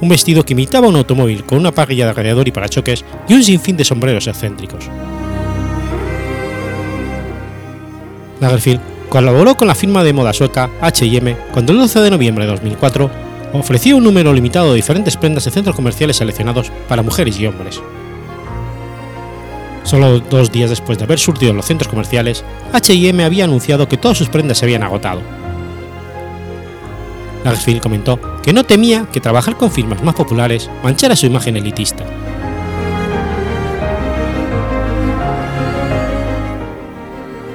un 0.01 0.09
vestido 0.09 0.43
que 0.43 0.53
imitaba 0.53 0.87
un 0.87 0.95
automóvil 0.95 1.43
con 1.43 1.59
una 1.59 1.71
parrilla 1.71 2.07
de 2.07 2.13
radiador 2.13 2.47
y 2.47 2.51
parachoques 2.51 3.03
y 3.27 3.33
un 3.33 3.43
sinfín 3.43 3.77
de 3.77 3.85
sombreros 3.85 4.27
excéntricos. 4.27 4.89
Lagerfield 8.39 8.81
colaboró 9.09 9.55
con 9.55 9.67
la 9.67 9.75
firma 9.75 10.03
de 10.03 10.13
moda 10.13 10.33
sueca 10.33 10.69
H&M 10.81 11.35
cuando 11.51 11.71
el 11.71 11.79
12 11.79 12.01
de 12.01 12.11
noviembre 12.11 12.45
de 12.45 12.51
2004 12.51 13.09
ofreció 13.53 13.97
un 13.97 14.03
número 14.03 14.33
limitado 14.33 14.69
de 14.69 14.75
diferentes 14.75 15.17
prendas 15.17 15.47
en 15.47 15.53
centros 15.53 15.75
comerciales 15.75 16.17
seleccionados 16.17 16.71
para 16.87 17.03
mujeres 17.03 17.39
y 17.39 17.47
hombres. 17.47 17.81
Solo 19.83 20.19
dos 20.19 20.51
días 20.51 20.69
después 20.69 20.97
de 20.97 21.05
haber 21.05 21.17
surtido 21.17 21.53
los 21.53 21.65
centros 21.65 21.87
comerciales, 21.87 22.43
H&M 22.73 23.23
había 23.23 23.45
anunciado 23.45 23.87
que 23.87 23.97
todas 23.97 24.17
sus 24.17 24.27
prendas 24.27 24.57
se 24.57 24.65
habían 24.65 24.83
agotado. 24.83 25.21
Lagerfeld 27.45 27.81
comentó 27.81 28.19
que 28.43 28.51
no 28.51 28.65
temía 28.65 29.07
que 29.13 29.21
trabajar 29.21 29.55
con 29.55 29.71
firmas 29.71 30.03
más 30.03 30.15
populares 30.15 30.69
manchara 30.83 31.15
su 31.15 31.27
imagen 31.27 31.55
elitista. 31.55 32.03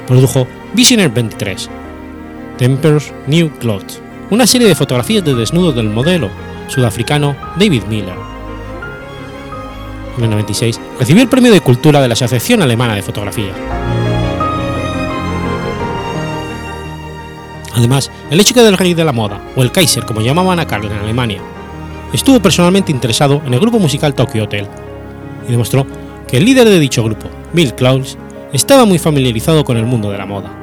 Produjo 0.07 0.47
Visioner 0.75 1.11
23, 1.11 1.69
Temper's 2.57 3.13
New 3.27 3.51
Clothes, 3.59 4.01
una 4.31 4.47
serie 4.47 4.67
de 4.67 4.75
fotografías 4.75 5.23
de 5.23 5.35
desnudos 5.35 5.75
del 5.77 5.91
modelo 5.91 6.31
sudafricano 6.69 7.37
David 7.59 7.83
Miller. 7.91 8.15
En 10.17 10.25
el 10.25 10.31
96 10.31 10.81
recibió 10.99 11.23
el 11.23 11.29
Premio 11.29 11.53
de 11.53 11.61
Cultura 11.61 12.01
de 12.01 12.09
la 12.09 12.15
Asociación 12.15 12.63
Alemana 12.63 12.95
de 12.95 13.03
Fotografía. 13.03 13.53
Además, 17.75 18.11
el 18.31 18.41
hecho 18.41 18.55
que 18.55 18.63
del 18.63 18.79
rey 18.79 18.95
de 18.95 19.05
la 19.05 19.13
moda, 19.13 19.43
o 19.55 19.63
el 19.63 19.73
Kaiser 19.73 20.07
como 20.07 20.23
llamaban 20.23 20.59
a 20.59 20.67
Karl 20.67 20.87
en 20.87 20.93
Alemania, 20.93 21.43
estuvo 22.15 22.41
personalmente 22.41 22.93
interesado 22.93 23.43
en 23.45 23.53
el 23.53 23.61
grupo 23.61 23.79
musical 23.79 24.15
Tokyo 24.15 24.45
Hotel 24.45 24.67
y 25.47 25.51
demostró 25.51 25.87
que 26.27 26.39
el 26.39 26.47
líder 26.47 26.67
de 26.71 26.79
dicho 26.79 27.05
grupo, 27.05 27.29
Bill 27.53 27.75
Klaus, 27.75 28.17
estaba 28.55 28.87
muy 28.87 28.99
familiarizado 28.99 29.65
con 29.65 29.77
el 29.77 29.85
mundo 29.85 30.11
de 30.11 30.17
la 30.17 30.25
moda. 30.25 30.62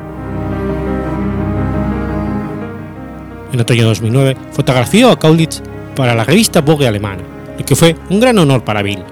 En 3.52 3.60
otoño 3.60 3.82
de 3.82 3.88
2009 3.88 4.38
fotografió 4.52 5.10
a 5.10 5.18
Kaulitz 5.18 5.62
para 5.96 6.14
la 6.14 6.24
revista 6.24 6.62
Vogue 6.62 6.88
alemana, 6.88 7.24
lo 7.58 7.66
que 7.66 7.76
fue 7.76 7.96
un 8.10 8.20
gran 8.20 8.38
honor 8.38 8.64
para 8.64 8.84
Bill. 8.84 9.04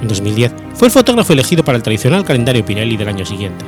En 0.00 0.08
2010 0.08 0.52
fue 0.74 0.88
el 0.88 0.92
fotógrafo 0.92 1.32
elegido 1.32 1.64
para 1.64 1.76
el 1.76 1.82
tradicional 1.82 2.24
calendario 2.24 2.64
Pirelli 2.64 2.96
del 2.96 3.08
año 3.08 3.24
siguiente. 3.24 3.64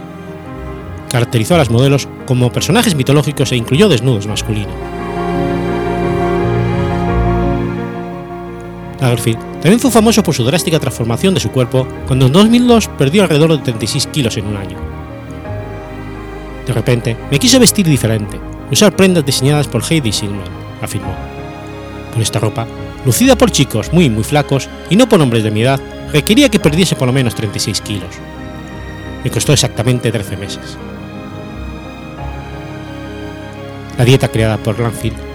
Caracterizó 1.11 1.55
a 1.55 1.59
las 1.59 1.71
modelos 1.71 2.09
como 2.27 2.51
personajes 2.51 2.97
mitológicos 2.97 3.53
e 3.53 3.57
incluyó 3.57 3.89
desnudos 3.89 4.27
masculinos. 4.27 4.75
Lagerfeld 9.01 9.39
también 9.61 9.79
fue 9.79 9.93
famoso 9.93 10.23
por 10.25 10.35
su 10.35 10.45
drástica 10.45 10.81
transformación 10.81 11.35
de 11.35 11.41
su 11.41 11.51
cuerpo 11.51 11.87
cuando 12.07 12.27
en 12.27 12.33
2002 12.33 12.89
perdió 12.99 13.23
alrededor 13.23 13.53
de 13.53 13.59
36 13.59 14.09
kilos 14.09 14.37
en 14.37 14.47
un 14.47 14.57
año. 14.57 14.94
De 16.67 16.73
repente, 16.73 17.17
me 17.31 17.39
quiso 17.39 17.59
vestir 17.59 17.87
diferente, 17.87 18.41
usar 18.71 18.97
prendas 18.97 19.25
diseñadas 19.25 19.69
por 19.69 19.83
Heidi 19.83 20.13
Silman, 20.13 20.49
afirmó. 20.81 21.15
Con 22.13 22.23
esta 22.23 22.39
ropa, 22.39 22.67
lucida 23.05 23.37
por 23.37 23.51
chicos 23.51 23.93
muy 23.93 24.09
muy 24.09 24.25
flacos 24.25 24.69
y 24.89 24.97
no 24.97 25.09
por 25.09 25.21
hombres 25.21 25.45
de 25.45 25.51
mi 25.51 25.63
edad, 25.63 25.81
requería 26.13 26.49
que 26.49 26.61
perdiese 26.61 26.97
por 26.97 27.07
lo 27.07 27.13
menos 27.13 27.35
36 27.35 27.81
kilos. 27.81 28.15
Me 29.23 29.31
costó 29.31 29.53
exactamente 29.53 30.13
13 30.13 30.37
meses. 30.37 30.79
La 33.99 34.05
dieta 34.05 34.29
creada 34.29 34.59
por 34.59 34.79
Lanfield 34.79 35.35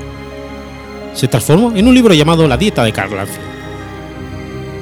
se 1.14 1.28
transformó 1.28 1.74
en 1.76 1.88
un 1.88 1.94
libro 1.94 2.14
llamado 2.14 2.48
La 2.48 2.58
dieta 2.58 2.84
de 2.84 2.94
Karl 2.94 3.16
Lanfield. 3.16 3.50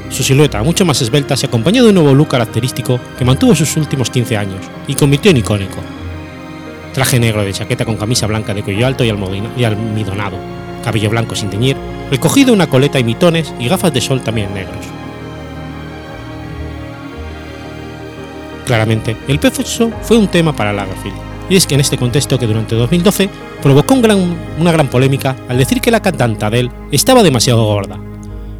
Su 0.10 0.24
silueta, 0.24 0.62
mucho 0.64 0.86
más 0.86 1.02
esbelta, 1.02 1.36
se 1.36 1.48
acompañó 1.48 1.84
de 1.84 1.90
un 1.90 1.96
nuevo 1.96 2.14
look 2.14 2.30
característico 2.30 3.00
que 3.18 3.26
mantuvo 3.26 3.56
sus 3.56 3.76
últimos 3.76 4.10
15 4.10 4.38
años 4.38 4.66
y 4.88 4.96
convirtió 4.96 5.32
en 5.32 5.38
icónico. 5.38 5.82
Traje 6.98 7.20
negro 7.20 7.44
de 7.44 7.54
chaqueta 7.54 7.86
con 7.86 7.96
camisa 7.96 8.26
blanca 8.26 8.56
de 8.56 8.64
cuello 8.64 8.88
alto 8.88 9.04
y 9.04 9.12
almidonado, 9.12 10.36
cabello 10.84 11.12
blanco 11.12 11.36
sin 11.36 11.52
teñir, 11.52 11.78
recogido 12.10 12.52
una 12.52 12.66
coleta 12.66 12.98
y 12.98 13.04
mitones 13.04 13.54
y 13.60 13.68
gafas 13.68 13.94
de 13.94 14.02
sol 14.02 14.24
también 14.24 14.52
negros. 14.52 14.84
Claramente, 18.66 19.16
el 19.28 19.38
peso 19.38 19.92
fue 20.02 20.18
un 20.18 20.28
tema 20.28 20.56
para 20.56 20.74
Lagerfeld, 20.74 21.14
y 21.52 21.56
es 21.56 21.68
que 21.68 21.76
en 21.76 21.82
este 21.82 22.00
contexto 22.00 22.40
que 22.40 22.48
durante 22.48 22.74
2012 22.74 23.30
provocó 23.62 23.94
una 23.94 24.72
gran 24.72 24.88
polémica 24.88 25.36
al 25.48 25.60
decir 25.60 25.82
que 25.82 25.92
la 25.92 26.02
cantante 26.02 26.46
Adele 26.46 26.72
estaba 26.92 27.22
demasiado 27.22 27.64
gorda, 27.64 28.00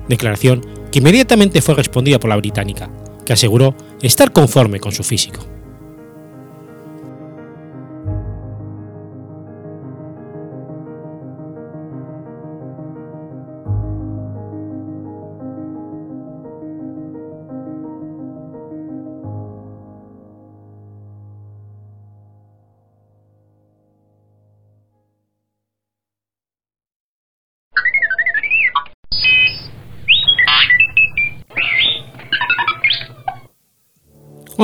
declaración 0.08 0.64
que 0.92 1.00
inmediatamente 1.00 1.64
fue 1.64 1.74
respondida 1.74 2.20
por 2.20 2.30
la 2.30 2.36
británica, 2.36 2.88
que 3.26 3.34
aseguró 3.34 3.74
estar 4.00 4.32
conforme 4.32 4.80
con 4.80 4.92
su 4.92 5.04
físico. 5.04 5.57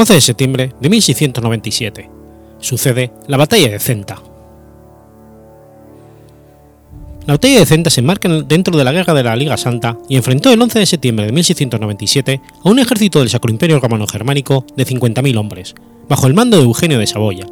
11 0.04 0.14
de 0.16 0.22
septiembre 0.22 0.74
de 0.82 0.89
1697. 0.89 2.10
Sucede 2.60 3.14
la 3.26 3.38
Batalla 3.38 3.70
de 3.70 3.80
Centa. 3.80 4.22
La 7.26 7.36
Batalla 7.36 7.60
de 7.60 7.66
Centa 7.66 7.89
se 7.89 8.01
enmarca 8.01 8.28
dentro 8.28 8.78
de 8.78 8.84
la 8.84 8.91
Guerra 8.91 9.14
de 9.14 9.24
la 9.24 9.34
Liga 9.38 9.56
Santa 9.56 9.97
y 10.10 10.18
enfrentó 10.18 10.51
el 10.51 10.62
11 10.62 10.80
de 10.80 10.86
septiembre 10.86 11.26
de 11.26 11.32
1697 11.32 12.41
a 12.66 12.70
un 12.70 12.80
ejército 12.80 13.20
del 13.20 13.30
Sacro 13.30 13.49
Imperio 13.49 13.80
Romano 13.80 14.06
Germánico 14.06 14.66
de 14.76 14.86
50.000 14.86 15.38
hombres, 15.38 15.74
bajo 16.10 16.28
el 16.28 16.34
mando 16.34 16.58
de 16.58 16.64
Eugenio 16.64 16.99
de 16.99 17.08
Saboya, 17.08 17.47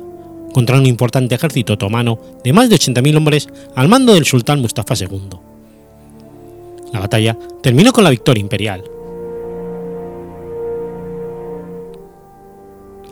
contra 0.52 0.78
un 0.78 0.86
importante 0.88 1.36
ejército 1.36 1.72
otomano 1.72 2.20
de 2.43 2.52
más 2.52 2.70
de 2.70 2.76
80.000 2.76 3.16
hombres 3.16 3.47
al 3.78 3.88
mando 3.88 4.14
del 4.14 4.26
sultán 4.26 4.60
Mustafa 4.60 4.95
II. 4.99 5.39
La 6.91 6.99
batalla 6.99 7.38
terminó 7.64 7.93
con 7.93 8.04
la 8.04 8.10
victoria 8.10 8.41
imperial, 8.41 8.84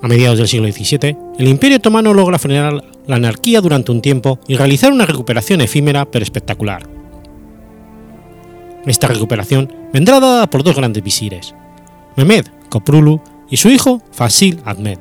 A 0.01 0.07
mediados 0.07 0.37
del 0.37 0.47
siglo 0.47 0.71
XVII, 0.71 1.17
el 1.37 1.47
Imperio 1.47 1.77
Otomano 1.77 2.13
logra 2.13 2.39
frenar 2.39 2.83
la 3.05 3.15
anarquía 3.15 3.59
durante 3.59 3.91
un 3.91 4.01
tiempo 4.01 4.39
y 4.47 4.55
realizar 4.55 4.93
una 4.93 5.05
recuperación 5.05 5.59
efímera 5.59 6.09
pero 6.09 6.23
espectacular. 6.23 6.87
Esta 8.85 9.07
recuperación 9.07 9.73
vendrá 9.91 10.21
dada 10.21 10.49
por 10.49 10.63
dos 10.63 10.75
grandes 10.75 11.03
visires, 11.03 11.53
Mehmed 12.15 12.45
Koprulu 12.69 13.21
y 13.49 13.57
su 13.57 13.69
hijo 13.69 14.01
Fasil 14.11 14.59
Ahmed. 14.63 14.99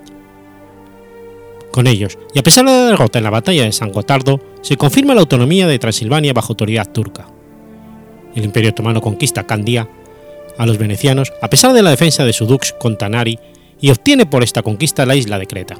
Con 1.71 1.87
ellos, 1.87 2.19
y 2.35 2.41
a 2.41 2.43
pesar 2.43 2.65
de 2.65 2.73
la 2.73 2.87
derrota 2.87 3.19
en 3.19 3.25
la 3.25 3.31
batalla 3.31 3.65
de 3.65 3.73
San 3.73 3.93
Gotardo, 3.93 4.41
se 4.63 4.77
confirma 4.77 5.15
la 5.15 5.21
autonomía 5.21 5.69
de 5.69 5.79
Transilvania 5.79 6.33
bajo 6.33 6.53
autoridad 6.53 6.91
turca. 6.91 7.27
El 8.35 8.45
Imperio 8.45 8.71
Otomano 8.71 9.01
conquista 9.01 9.47
Candia 9.47 9.89
a 10.57 10.67
los 10.67 10.79
venecianos 10.79 11.33
a 11.41 11.49
pesar 11.49 11.73
de 11.73 11.83
la 11.83 11.91
defensa 11.91 12.25
de 12.25 12.33
su 12.33 12.47
dux 12.47 12.73
Contanari 12.73 13.39
y 13.81 13.91
obtiene 13.91 14.27
por 14.27 14.43
esta 14.43 14.63
conquista 14.63 15.07
la 15.07 15.17
isla 15.17 15.39
de 15.39 15.47
Creta. 15.47 15.77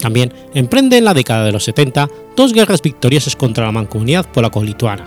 También 0.00 0.32
emprende 0.54 0.98
en 0.98 1.04
la 1.04 1.14
década 1.14 1.44
de 1.44 1.52
los 1.52 1.64
70 1.64 2.08
dos 2.36 2.52
guerras 2.52 2.82
victoriosas 2.82 3.36
contra 3.36 3.64
la 3.64 3.72
mancomunidad 3.72 4.26
polaco-lituana. 4.26 5.06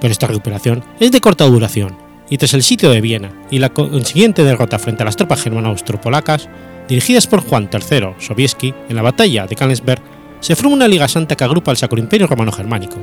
Pero 0.00 0.12
esta 0.12 0.26
recuperación 0.26 0.82
es 1.00 1.12
de 1.12 1.20
corta 1.20 1.44
duración, 1.44 1.96
y 2.30 2.38
tras 2.38 2.54
el 2.54 2.62
sitio 2.62 2.90
de 2.90 3.00
Viena 3.00 3.32
y 3.50 3.58
la 3.58 3.70
consiguiente 3.70 4.44
derrota 4.44 4.78
frente 4.78 5.02
a 5.02 5.06
las 5.06 5.16
tropas 5.16 5.42
germano-austropolacas, 5.42 6.48
dirigidas 6.88 7.26
por 7.26 7.40
Juan 7.40 7.68
III 7.72 8.14
Sobieski 8.18 8.74
en 8.88 8.96
la 8.96 9.02
batalla 9.02 9.46
de 9.46 9.56
Kalinsberg, 9.56 10.02
se 10.40 10.56
forma 10.56 10.74
una 10.74 10.88
Liga 10.88 11.08
Santa 11.08 11.36
que 11.36 11.44
agrupa 11.44 11.70
al 11.70 11.76
Sacro 11.76 11.98
Imperio 11.98 12.26
Romano 12.26 12.52
Germánico, 12.52 12.96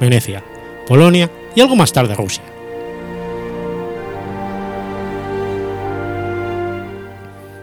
Venecia, 0.00 0.44
Polonia 0.86 1.30
y 1.54 1.60
algo 1.60 1.76
más 1.76 1.92
tarde 1.92 2.14
Rusia. 2.14 2.42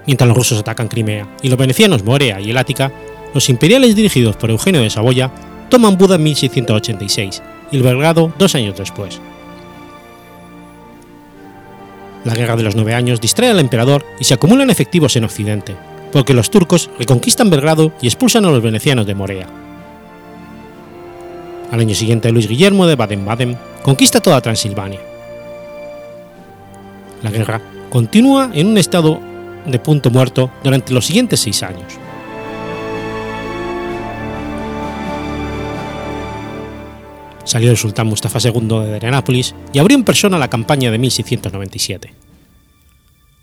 Mientras 0.10 0.28
los 0.28 0.38
rusos 0.38 0.58
atacan 0.58 0.88
Crimea 0.88 1.28
y 1.44 1.50
los 1.50 1.60
venecianos 1.60 2.04
Morea 2.04 2.42
y 2.42 2.50
el 2.50 2.58
Ática, 2.58 2.92
los 3.32 3.48
imperiales 3.48 3.96
dirigidos 3.96 4.36
por 4.38 4.50
Eugenio 4.50 4.82
de 4.82 4.90
Saboya 4.90 5.32
toman 5.70 6.00
Buda 6.00 6.16
en 6.16 6.24
1686 6.24 7.44
y 7.72 7.78
el 7.78 7.84
Belgrado 7.84 8.34
dos 8.40 8.56
años 8.56 8.76
después. 8.76 9.22
La 12.26 12.34
Guerra 12.34 12.56
de 12.56 12.64
los 12.64 12.76
Nueve 12.76 12.96
Años 12.96 13.22
distrae 13.22 13.52
al 13.52 13.60
emperador 13.60 14.04
y 14.20 14.24
se 14.24 14.34
acumulan 14.34 14.72
efectivos 14.72 15.16
en 15.16 15.26
Occidente, 15.26 15.76
porque 16.12 16.34
los 16.34 16.50
turcos 16.50 16.90
reconquistan 16.98 17.52
Belgrado 17.52 17.94
y 18.02 18.08
expulsan 18.08 18.46
a 18.46 18.50
los 18.50 18.64
venecianos 18.64 19.06
de 19.06 19.14
Morea. 19.14 19.48
Al 21.72 21.82
año 21.82 21.94
siguiente, 21.94 22.32
Luis 22.32 22.48
Guillermo 22.48 22.88
de 22.88 22.96
Baden-Baden 22.96 23.60
conquista 23.84 24.22
toda 24.22 24.42
Transilvania. 24.42 25.02
La 27.22 27.30
guerra 27.30 27.62
continúa 27.92 28.50
en 28.56 28.66
un 28.66 28.80
estado 28.80 29.29
de 29.66 29.80
punto 29.80 30.10
muerto 30.10 30.52
durante 30.64 30.94
los 30.94 31.06
siguientes 31.06 31.40
seis 31.40 31.64
años. 31.64 31.94
Salió 37.44 37.72
el 37.72 37.78
sultán 37.78 38.08
Mustafa 38.08 38.38
II 38.44 38.68
de 38.68 38.96
Adrianápolis 38.96 39.56
y 39.74 39.80
abrió 39.80 39.98
en 39.98 40.04
persona 40.04 40.38
la 40.38 40.50
campaña 40.50 40.92
de 40.92 41.00
1697. 41.00 42.14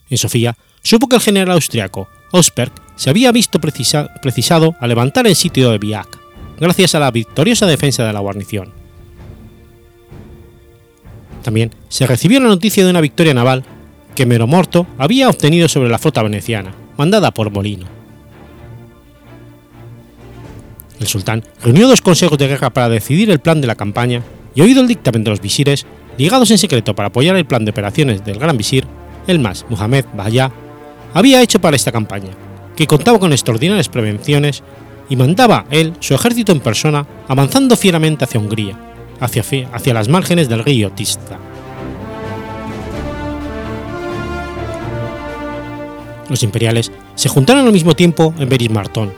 En 0.08 0.18
Sofía 0.18 0.56
supo 0.82 1.08
que 1.08 1.16
el 1.16 1.22
general 1.22 1.50
austriaco 1.50 2.08
Osberg 2.30 2.72
se 2.94 3.10
había 3.10 3.32
visto 3.32 3.58
precisado 3.60 4.76
a 4.80 4.86
levantar 4.86 5.26
el 5.26 5.34
sitio 5.34 5.70
de 5.70 5.78
Biak, 5.78 6.18
gracias 6.60 6.94
a 6.94 7.00
la 7.00 7.10
victoriosa 7.10 7.66
defensa 7.66 8.04
de 8.04 8.12
la 8.12 8.20
guarnición. 8.20 8.72
También 11.42 11.74
se 11.88 12.06
recibió 12.06 12.40
la 12.40 12.48
noticia 12.48 12.84
de 12.84 12.90
una 12.90 13.00
victoria 13.00 13.34
naval 13.34 13.64
que 14.16 14.26
Meromorto 14.26 14.86
había 14.98 15.28
obtenido 15.28 15.68
sobre 15.68 15.90
la 15.90 15.98
flota 15.98 16.22
veneciana, 16.24 16.74
mandada 16.96 17.30
por 17.30 17.52
Molino. 17.52 17.86
El 20.98 21.06
sultán 21.06 21.44
reunió 21.62 21.86
dos 21.86 22.00
consejos 22.00 22.38
de 22.38 22.48
guerra 22.48 22.70
para 22.70 22.88
decidir 22.88 23.30
el 23.30 23.38
plan 23.38 23.60
de 23.60 23.66
la 23.66 23.74
campaña 23.74 24.22
y 24.54 24.62
oído 24.62 24.80
el 24.80 24.88
dictamen 24.88 25.22
de 25.22 25.30
los 25.30 25.42
visires, 25.42 25.86
ligados 26.16 26.50
en 26.50 26.56
secreto 26.56 26.94
para 26.94 27.08
apoyar 27.08 27.36
el 27.36 27.44
plan 27.44 27.64
de 27.64 27.70
operaciones 27.70 28.24
del 28.24 28.38
gran 28.38 28.56
visir, 28.56 28.86
el 29.26 29.38
más 29.38 29.66
Muhammad 29.68 30.06
Bahya, 30.16 30.50
había 31.12 31.42
hecho 31.42 31.60
para 31.60 31.76
esta 31.76 31.92
campaña, 31.92 32.30
que 32.74 32.86
contaba 32.86 33.18
con 33.18 33.32
extraordinarias 33.32 33.90
prevenciones 33.90 34.62
y 35.10 35.16
mandaba 35.16 35.66
él 35.70 35.92
su 36.00 36.14
ejército 36.14 36.52
en 36.52 36.60
persona 36.60 37.06
avanzando 37.28 37.76
fieramente 37.76 38.24
hacia 38.24 38.40
Hungría, 38.40 38.78
hacia, 39.20 39.42
hacia 39.72 39.94
las 39.94 40.08
márgenes 40.08 40.48
del 40.48 40.64
río 40.64 40.90
Tista. 40.92 41.38
Los 46.28 46.42
imperiales 46.42 46.90
se 47.14 47.28
juntaron 47.28 47.66
al 47.66 47.72
mismo 47.72 47.94
tiempo 47.94 48.34
en 48.38 48.48
Berismartón, 48.48 49.12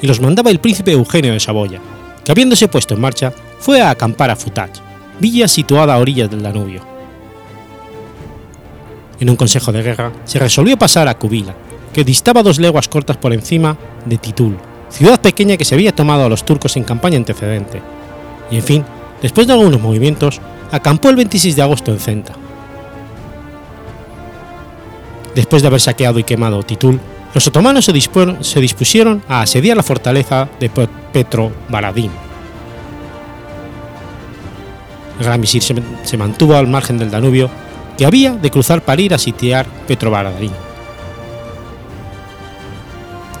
y 0.00 0.06
los 0.06 0.20
mandaba 0.20 0.50
el 0.50 0.60
príncipe 0.60 0.92
Eugenio 0.92 1.32
de 1.32 1.40
Saboya, 1.40 1.80
que 2.24 2.32
habiéndose 2.32 2.68
puesto 2.68 2.94
en 2.94 3.00
marcha, 3.00 3.32
fue 3.58 3.80
a 3.80 3.90
acampar 3.90 4.30
a 4.30 4.36
Futach, 4.36 4.78
villa 5.20 5.48
situada 5.48 5.94
a 5.94 5.98
orillas 5.98 6.30
del 6.30 6.42
Danubio. 6.42 6.82
En 9.20 9.30
un 9.30 9.36
consejo 9.36 9.72
de 9.72 9.82
guerra 9.82 10.12
se 10.24 10.38
resolvió 10.38 10.78
pasar 10.78 11.08
a 11.08 11.18
Kubila, 11.18 11.54
que 11.92 12.04
distaba 12.04 12.42
dos 12.42 12.58
leguas 12.60 12.88
cortas 12.88 13.16
por 13.16 13.32
encima 13.32 13.76
de 14.04 14.18
Titul, 14.18 14.56
ciudad 14.90 15.20
pequeña 15.20 15.56
que 15.56 15.64
se 15.64 15.74
había 15.74 15.94
tomado 15.94 16.24
a 16.24 16.28
los 16.28 16.44
turcos 16.44 16.76
en 16.76 16.84
campaña 16.84 17.16
antecedente, 17.16 17.82
y 18.50 18.56
en 18.56 18.62
fin, 18.62 18.84
después 19.20 19.46
de 19.46 19.54
algunos 19.54 19.80
movimientos, 19.80 20.40
acampó 20.70 21.10
el 21.10 21.16
26 21.16 21.56
de 21.56 21.62
agosto 21.62 21.92
en 21.92 21.98
Centa. 21.98 22.34
Después 25.34 25.62
de 25.62 25.68
haber 25.68 25.80
saqueado 25.80 26.18
y 26.18 26.24
quemado 26.24 26.62
Titul, 26.62 27.00
los 27.34 27.46
otomanos 27.46 27.84
se, 27.84 27.92
dispusieron 27.92 29.22
a 29.28 29.42
asediar 29.42 29.76
la 29.76 29.82
fortaleza 29.82 30.48
de 30.58 30.70
Petro 31.12 31.52
Baradín. 31.68 32.10
El 35.18 35.24
gran 35.24 35.40
visir 35.40 35.62
se, 35.62 36.16
mantuvo 36.16 36.54
al 36.54 36.68
margen 36.68 36.98
del 36.98 37.10
Danubio, 37.10 37.50
que 37.96 38.06
había 38.06 38.32
de 38.32 38.50
cruzar 38.50 38.84
para 38.84 39.02
ir 39.02 39.12
a 39.12 39.18
sitiar 39.18 39.66
Petrovaradín. 39.86 40.52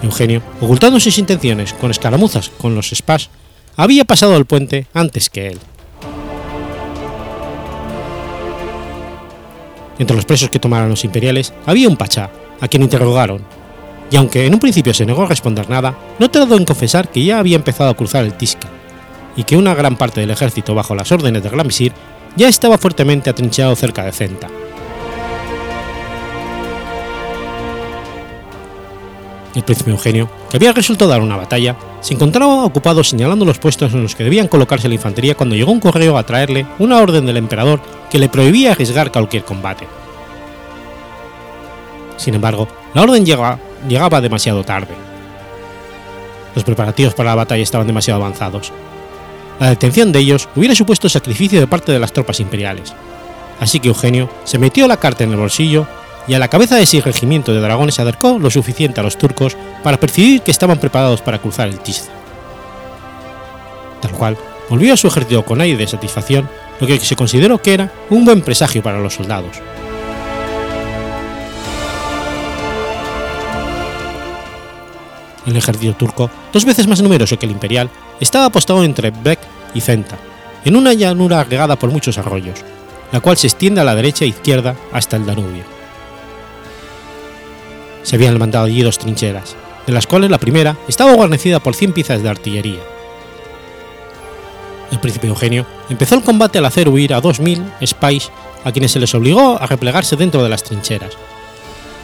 Eugenio, 0.02 0.42
ocultando 0.60 1.00
sus 1.00 1.18
intenciones 1.18 1.72
con 1.72 1.90
escaramuzas 1.90 2.50
con 2.50 2.74
los 2.74 2.90
spas, 2.90 3.30
había 3.76 4.04
pasado 4.04 4.36
el 4.36 4.44
puente 4.44 4.86
antes 4.92 5.30
que 5.30 5.48
él. 5.48 5.58
Entre 9.98 10.16
los 10.16 10.24
presos 10.24 10.50
que 10.50 10.58
tomaron 10.58 10.90
los 10.90 11.04
imperiales 11.04 11.52
había 11.66 11.88
un 11.88 11.96
pachá, 11.96 12.30
a 12.60 12.68
quien 12.68 12.82
interrogaron 12.82 13.42
y 14.10 14.16
aunque 14.16 14.46
en 14.46 14.54
un 14.54 14.60
principio 14.60 14.94
se 14.94 15.06
negó 15.06 15.22
a 15.22 15.28
responder 15.28 15.68
nada, 15.68 15.94
no 16.18 16.30
tardó 16.30 16.56
en 16.56 16.64
confesar 16.64 17.08
que 17.08 17.24
ya 17.24 17.38
había 17.38 17.56
empezado 17.56 17.90
a 17.90 17.94
cruzar 17.94 18.24
el 18.24 18.34
Tisca, 18.34 18.68
y 19.36 19.44
que 19.44 19.56
una 19.56 19.74
gran 19.74 19.96
parte 19.96 20.20
del 20.20 20.30
ejército 20.30 20.74
bajo 20.74 20.94
las 20.94 21.12
órdenes 21.12 21.42
del 21.42 21.52
Gran 21.52 21.66
Visir 21.66 21.92
ya 22.36 22.48
estaba 22.48 22.78
fuertemente 22.78 23.30
atrincherado 23.30 23.76
cerca 23.76 24.04
de 24.04 24.12
Centa. 24.12 24.48
El 29.54 29.64
príncipe 29.64 29.90
Eugenio, 29.90 30.30
que 30.50 30.56
había 30.56 30.72
resuelto 30.72 31.08
dar 31.08 31.20
una 31.20 31.36
batalla, 31.36 31.74
se 32.00 32.14
encontraba 32.14 32.64
ocupado 32.64 33.02
señalando 33.02 33.44
los 33.44 33.58
puestos 33.58 33.92
en 33.92 34.02
los 34.02 34.14
que 34.14 34.22
debían 34.22 34.46
colocarse 34.46 34.88
la 34.88 34.94
infantería 34.94 35.34
cuando 35.34 35.56
llegó 35.56 35.72
un 35.72 35.80
correo 35.80 36.16
a 36.16 36.24
traerle 36.24 36.64
una 36.78 36.98
orden 36.98 37.26
del 37.26 37.38
emperador 37.38 37.80
que 38.10 38.18
le 38.18 38.28
prohibía 38.28 38.72
arriesgar 38.72 39.12
cualquier 39.12 39.44
combate. 39.44 39.86
Sin 42.16 42.34
embargo, 42.34 42.68
la 42.94 43.02
orden 43.02 43.24
llega, 43.24 43.58
llegaba 43.88 44.20
demasiado 44.20 44.64
tarde. 44.64 44.94
Los 46.54 46.64
preparativos 46.64 47.14
para 47.14 47.30
la 47.30 47.36
batalla 47.36 47.62
estaban 47.62 47.86
demasiado 47.86 48.20
avanzados. 48.20 48.72
La 49.60 49.70
detención 49.70 50.12
de 50.12 50.20
ellos 50.20 50.48
hubiera 50.54 50.74
supuesto 50.74 51.08
sacrificio 51.08 51.60
de 51.60 51.66
parte 51.66 51.92
de 51.92 51.98
las 51.98 52.12
tropas 52.12 52.40
imperiales, 52.40 52.94
así 53.60 53.80
que 53.80 53.88
Eugenio 53.88 54.30
se 54.44 54.58
metió 54.58 54.86
la 54.86 54.98
carta 54.98 55.24
en 55.24 55.30
el 55.30 55.36
bolsillo 55.36 55.86
y 56.28 56.34
a 56.34 56.38
la 56.38 56.48
cabeza 56.48 56.76
de 56.76 56.82
ese 56.82 57.00
regimiento 57.00 57.52
de 57.52 57.60
dragones 57.60 57.94
se 57.94 58.02
acercó 58.02 58.38
lo 58.38 58.50
suficiente 58.50 59.00
a 59.00 59.02
los 59.02 59.16
turcos 59.16 59.56
para 59.82 59.98
percibir 59.98 60.42
que 60.42 60.50
estaban 60.50 60.78
preparados 60.78 61.22
para 61.22 61.38
cruzar 61.38 61.68
el 61.68 61.80
Tisza. 61.80 62.12
Tal 64.00 64.12
cual, 64.12 64.36
volvió 64.68 64.94
a 64.94 64.96
su 64.96 65.08
ejército 65.08 65.44
con 65.44 65.60
aire 65.60 65.78
de 65.78 65.86
satisfacción, 65.86 66.48
lo 66.80 66.86
que 66.86 66.98
se 67.00 67.16
consideró 67.16 67.60
que 67.60 67.74
era 67.74 67.92
un 68.10 68.24
buen 68.24 68.42
presagio 68.42 68.82
para 68.82 69.00
los 69.00 69.14
soldados. 69.14 69.56
El 75.46 75.56
ejército 75.56 75.94
turco, 75.94 76.30
dos 76.52 76.64
veces 76.64 76.86
más 76.86 77.00
numeroso 77.00 77.38
que 77.38 77.46
el 77.46 77.52
imperial, 77.52 77.88
estaba 78.20 78.46
apostado 78.46 78.84
entre 78.84 79.10
Bek 79.10 79.38
y 79.74 79.80
Centa, 79.80 80.18
en 80.64 80.76
una 80.76 80.92
llanura 80.92 81.42
regada 81.44 81.76
por 81.76 81.90
muchos 81.90 82.18
arroyos, 82.18 82.60
la 83.12 83.20
cual 83.20 83.38
se 83.38 83.46
extiende 83.46 83.80
a 83.80 83.84
la 83.84 83.94
derecha 83.94 84.24
e 84.24 84.28
izquierda 84.28 84.76
hasta 84.92 85.16
el 85.16 85.24
Danubio. 85.24 85.64
Se 88.02 88.16
habían 88.16 88.34
levantado 88.34 88.66
allí 88.66 88.82
dos 88.82 88.98
trincheras, 88.98 89.56
de 89.86 89.92
las 89.92 90.06
cuales 90.06 90.30
la 90.30 90.38
primera 90.38 90.76
estaba 90.86 91.14
guarnecida 91.14 91.60
por 91.60 91.74
100 91.74 91.94
piezas 91.94 92.22
de 92.22 92.28
artillería. 92.28 92.97
El 94.90 95.00
príncipe 95.00 95.26
Eugenio 95.26 95.66
empezó 95.90 96.14
el 96.14 96.22
combate 96.22 96.58
al 96.58 96.64
hacer 96.64 96.88
huir 96.88 97.12
a 97.12 97.20
2.000 97.20 97.86
spies 97.86 98.30
a 98.64 98.72
quienes 98.72 98.92
se 98.92 99.00
les 99.00 99.14
obligó 99.14 99.60
a 99.60 99.66
replegarse 99.66 100.16
dentro 100.16 100.42
de 100.42 100.48
las 100.48 100.64
trincheras, 100.64 101.16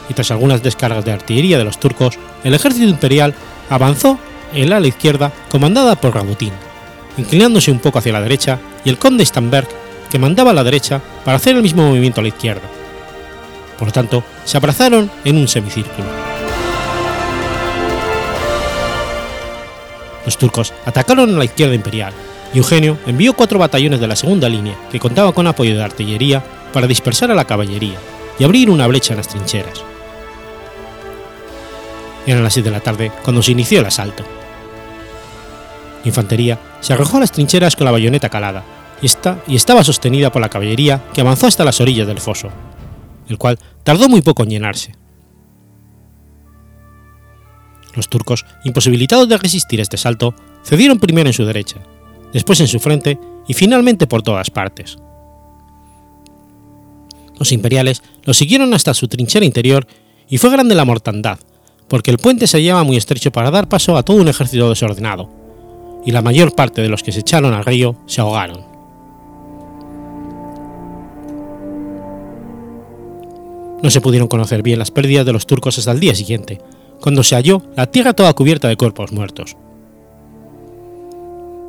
y 0.09 0.15
tras 0.15 0.31
algunas 0.31 0.63
descargas 0.63 1.05
de 1.05 1.13
artillería 1.13 1.59
de 1.59 1.65
los 1.65 1.81
turcos, 1.81 2.19
el 2.43 2.55
ejército 2.55 2.89
imperial 2.89 3.35
avanzó 3.71 4.19
en 4.53 4.71
la 4.71 4.77
ala 4.77 4.87
izquierda 4.87 5.33
comandada 5.51 5.97
por 5.97 6.15
Rabutín, 6.15 6.53
inclinándose 7.17 7.71
un 7.71 7.81
poco 7.81 7.99
hacia 7.99 8.13
la 8.13 8.21
derecha, 8.21 8.59
y 8.85 8.91
el 8.91 8.99
conde 8.99 9.25
Stamberg, 9.25 9.69
que 10.11 10.19
mandaba 10.19 10.51
a 10.51 10.55
la 10.55 10.65
derecha 10.65 11.01
para 11.25 11.39
hacer 11.39 11.57
el 11.57 11.63
mismo 11.63 11.87
movimiento 11.87 12.21
a 12.21 12.23
la 12.23 12.29
izquierda. 12.29 12.69
Por 13.79 13.89
lo 13.89 13.93
tanto, 13.93 14.23
se 14.45 14.57
abrazaron 14.57 15.11
en 15.25 15.39
un 15.39 15.49
semicírculo. 15.49 16.07
Los 20.25 20.39
turcos 20.39 20.73
atacaron 20.87 21.35
a 21.35 21.39
la 21.39 21.45
izquierda 21.45 21.75
imperial, 21.75 22.13
Eugenio 22.59 22.99
envió 23.07 23.35
cuatro 23.35 23.59
batallones 23.59 24.01
de 24.01 24.07
la 24.07 24.17
segunda 24.17 24.49
línea, 24.49 24.77
que 24.91 25.01
contaba 25.01 25.33
con 25.33 25.47
apoyo 25.47 25.77
de 25.77 25.83
artillería, 25.83 26.43
para 26.73 26.87
dispersar 26.87 27.31
a 27.31 27.35
la 27.35 27.45
caballería 27.45 27.99
y 28.39 28.45
abrir 28.45 28.71
una 28.71 28.87
brecha 28.87 29.13
en 29.13 29.19
las 29.19 29.29
trincheras. 29.29 29.83
Eran 32.27 32.43
las 32.43 32.55
6 32.55 32.65
de 32.65 32.71
la 32.71 32.81
tarde 32.81 33.13
cuando 33.23 33.43
se 33.43 33.53
inició 33.53 33.81
el 33.81 33.87
asalto. 33.87 34.25
La 36.03 36.09
infantería 36.09 36.59
se 36.81 36.93
arrojó 36.93 37.19
a 37.19 37.21
las 37.21 37.33
trincheras 37.33 37.77
con 37.77 37.85
la 37.85 37.91
bayoneta 37.91 38.29
calada 38.29 38.65
y, 39.03 39.09
y 39.47 39.57
estaba 39.57 39.85
sostenida 39.85 40.33
por 40.33 40.43
la 40.43 40.49
caballería 40.49 41.05
que 41.13 41.21
avanzó 41.21 41.47
hasta 41.47 41.65
las 41.65 41.81
orillas 41.81 42.07
del 42.07 42.21
foso, 42.21 42.51
el 43.29 43.39
cual 43.39 43.59
tardó 43.83 44.09
muy 44.09 44.23
poco 44.23 44.43
en 44.43 44.51
llenarse. 44.51 44.97
Los 47.95 48.09
turcos, 48.09 48.45
imposibilitados 48.65 49.29
de 49.29 49.39
resistir 49.39 49.81
este 49.81 49.97
salto, 49.97 50.35
cedieron 50.65 50.99
primero 50.99 51.29
en 51.29 51.35
su 51.35 51.45
derecha, 51.45 51.77
después 52.35 52.61
en 52.61 52.69
su 52.69 52.79
frente 52.79 53.19
y 53.49 53.55
finalmente 53.55 54.07
por 54.07 54.21
todas 54.21 54.51
partes. 54.51 54.99
Los 57.39 57.53
imperiales 57.53 58.03
los 58.25 58.37
siguieron 58.37 58.75
hasta 58.75 58.93
su 58.93 59.09
trinchera 59.09 59.47
interior 59.47 59.87
y 60.29 60.37
fue 60.37 60.51
grande 60.51 60.75
la 60.75 60.85
mortandad, 60.85 61.39
porque 61.89 62.11
el 62.11 62.19
puente 62.19 62.47
se 62.47 62.59
hallaba 62.59 62.85
muy 62.85 62.97
estrecho 62.97 63.31
para 63.33 63.51
dar 63.51 63.69
paso 63.69 63.97
a 63.97 64.03
todo 64.03 64.19
un 64.19 64.29
ejército 64.29 64.69
desordenado, 64.69 65.31
y 66.05 66.11
la 66.11 66.23
mayor 66.23 66.55
parte 66.55 66.83
de 66.83 66.89
los 66.89 67.03
que 67.03 67.13
se 67.13 67.21
echaron 67.21 67.55
al 67.55 67.65
río 67.65 67.97
se 68.07 68.21
ahogaron. 68.21 68.75
No 73.83 73.91
se 73.91 74.01
pudieron 74.01 74.29
conocer 74.29 74.63
bien 74.63 74.79
las 74.79 74.91
pérdidas 74.91 75.27
de 75.27 75.33
los 75.33 75.47
turcos 75.47 75.79
hasta 75.79 75.93
el 75.93 76.01
día 76.01 76.15
siguiente, 76.15 76.61
cuando 77.01 77.23
se 77.23 77.35
halló 77.35 77.63
la 77.77 77.87
tierra 77.87 78.15
toda 78.15 78.33
cubierta 78.33 78.69
de 78.69 78.77
cuerpos 78.77 79.13
muertos. 79.13 79.57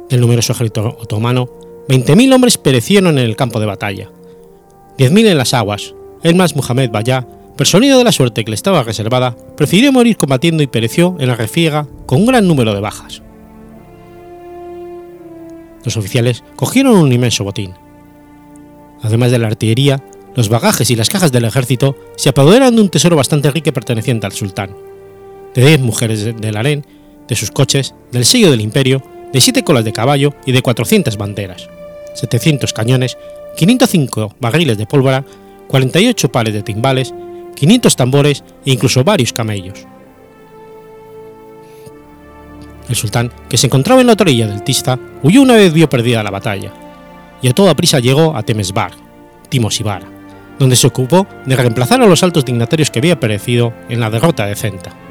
Del 0.10 0.22
numeroso 0.22 0.54
ejército 0.54 0.98
otomano, 1.00 1.48
20.000 1.88 2.34
hombres 2.34 2.58
perecieron 2.58 3.18
en 3.18 3.26
el 3.26 3.36
campo 3.36 3.60
de 3.60 3.66
batalla, 3.66 4.10
10.000 4.98 5.28
en 5.28 5.38
las 5.38 5.54
aguas, 5.54 5.94
el 6.24 6.36
más 6.36 6.56
Muhammad 6.56 6.90
Bayá 6.90 7.28
Personido 7.56 7.98
de 7.98 8.04
la 8.04 8.12
suerte 8.12 8.44
que 8.44 8.52
le 8.52 8.56
estaba 8.56 8.84
reservada, 8.84 9.36
prefirió 9.56 9.92
morir 9.94 10.18
combatiendo 10.18 10.62
y 10.62 10.68
pereció 10.68 11.16
en 11.20 11.30
la 11.30 11.36
refriega 11.36 11.88
con 12.06 12.20
un 12.20 12.26
gran 12.26 12.48
número 12.48 12.74
de 12.74 12.82
bajas. 12.82 13.22
Los 15.86 15.96
oficiales 15.96 16.44
cogieron 16.58 16.98
un 16.98 17.14
inmenso 17.14 17.46
botín. 17.46 17.74
Además 19.02 19.32
de 19.32 19.40
la 19.40 19.48
artillería, 19.48 20.04
los 20.36 20.50
bagajes 20.50 20.90
y 20.92 20.98
las 20.98 21.10
cajas 21.10 21.32
del 21.32 21.46
ejército 21.46 21.96
se 22.18 22.30
apoderaron 22.30 22.76
de 22.76 22.82
un 22.82 22.90
tesoro 22.90 23.16
bastante 23.16 23.52
rico 23.52 23.72
perteneciente 23.72 24.26
al 24.26 24.34
sultán, 24.34 24.76
de 25.54 25.66
10 25.66 25.80
mujeres 25.80 26.26
del 26.26 26.58
harén, 26.58 26.86
de 27.30 27.36
sus 27.38 27.52
coches, 27.52 27.96
del 28.12 28.26
sello 28.26 28.52
del 28.52 28.60
imperio, 28.60 29.02
de 29.32 29.42
7 29.42 29.64
colas 29.64 29.86
de 29.86 29.94
caballo 29.94 30.34
y 30.46 30.52
de 30.52 30.62
400 30.62 31.18
banderas, 31.18 31.70
700 32.14 32.74
cañones, 32.74 33.18
505 33.58 34.36
barriles 34.40 34.78
de 34.78 34.86
pólvora, 34.86 35.26
48 35.68 36.32
pares 36.32 36.54
de 36.54 36.64
timbales, 36.64 37.14
500 37.56 37.96
tambores 37.96 38.44
e 38.66 38.72
incluso 38.72 39.04
varios 39.04 39.34
camellos. 39.34 39.86
El 42.88 42.96
sultán, 42.96 43.32
que 43.50 43.58
se 43.58 43.68
encontraba 43.68 44.02
en 44.02 44.08
la 44.08 44.14
orilla 44.14 44.48
del 44.48 44.64
Tista, 44.64 45.00
huyó 45.24 45.42
una 45.42 45.56
vez 45.56 45.74
vio 45.74 45.90
perdida 45.90 46.22
la 46.22 46.30
batalla, 46.30 46.72
y 47.42 47.48
a 47.48 47.54
toda 47.54 47.76
prisa 47.76 48.00
llegó 48.00 48.36
a 48.36 48.44
Temesvar, 48.44 48.92
Timosibara, 49.50 50.08
donde 50.60 50.76
se 50.76 50.88
ocupó 50.88 51.26
de 51.46 51.56
reemplazar 51.56 52.02
a 52.02 52.06
los 52.06 52.24
altos 52.24 52.46
dignatarios 52.46 52.92
que 52.92 53.00
había 53.00 53.20
perecido 53.20 53.74
en 53.90 54.00
la 54.00 54.10
derrota 54.10 54.46
de 54.46 54.56
Centa. 54.56 55.05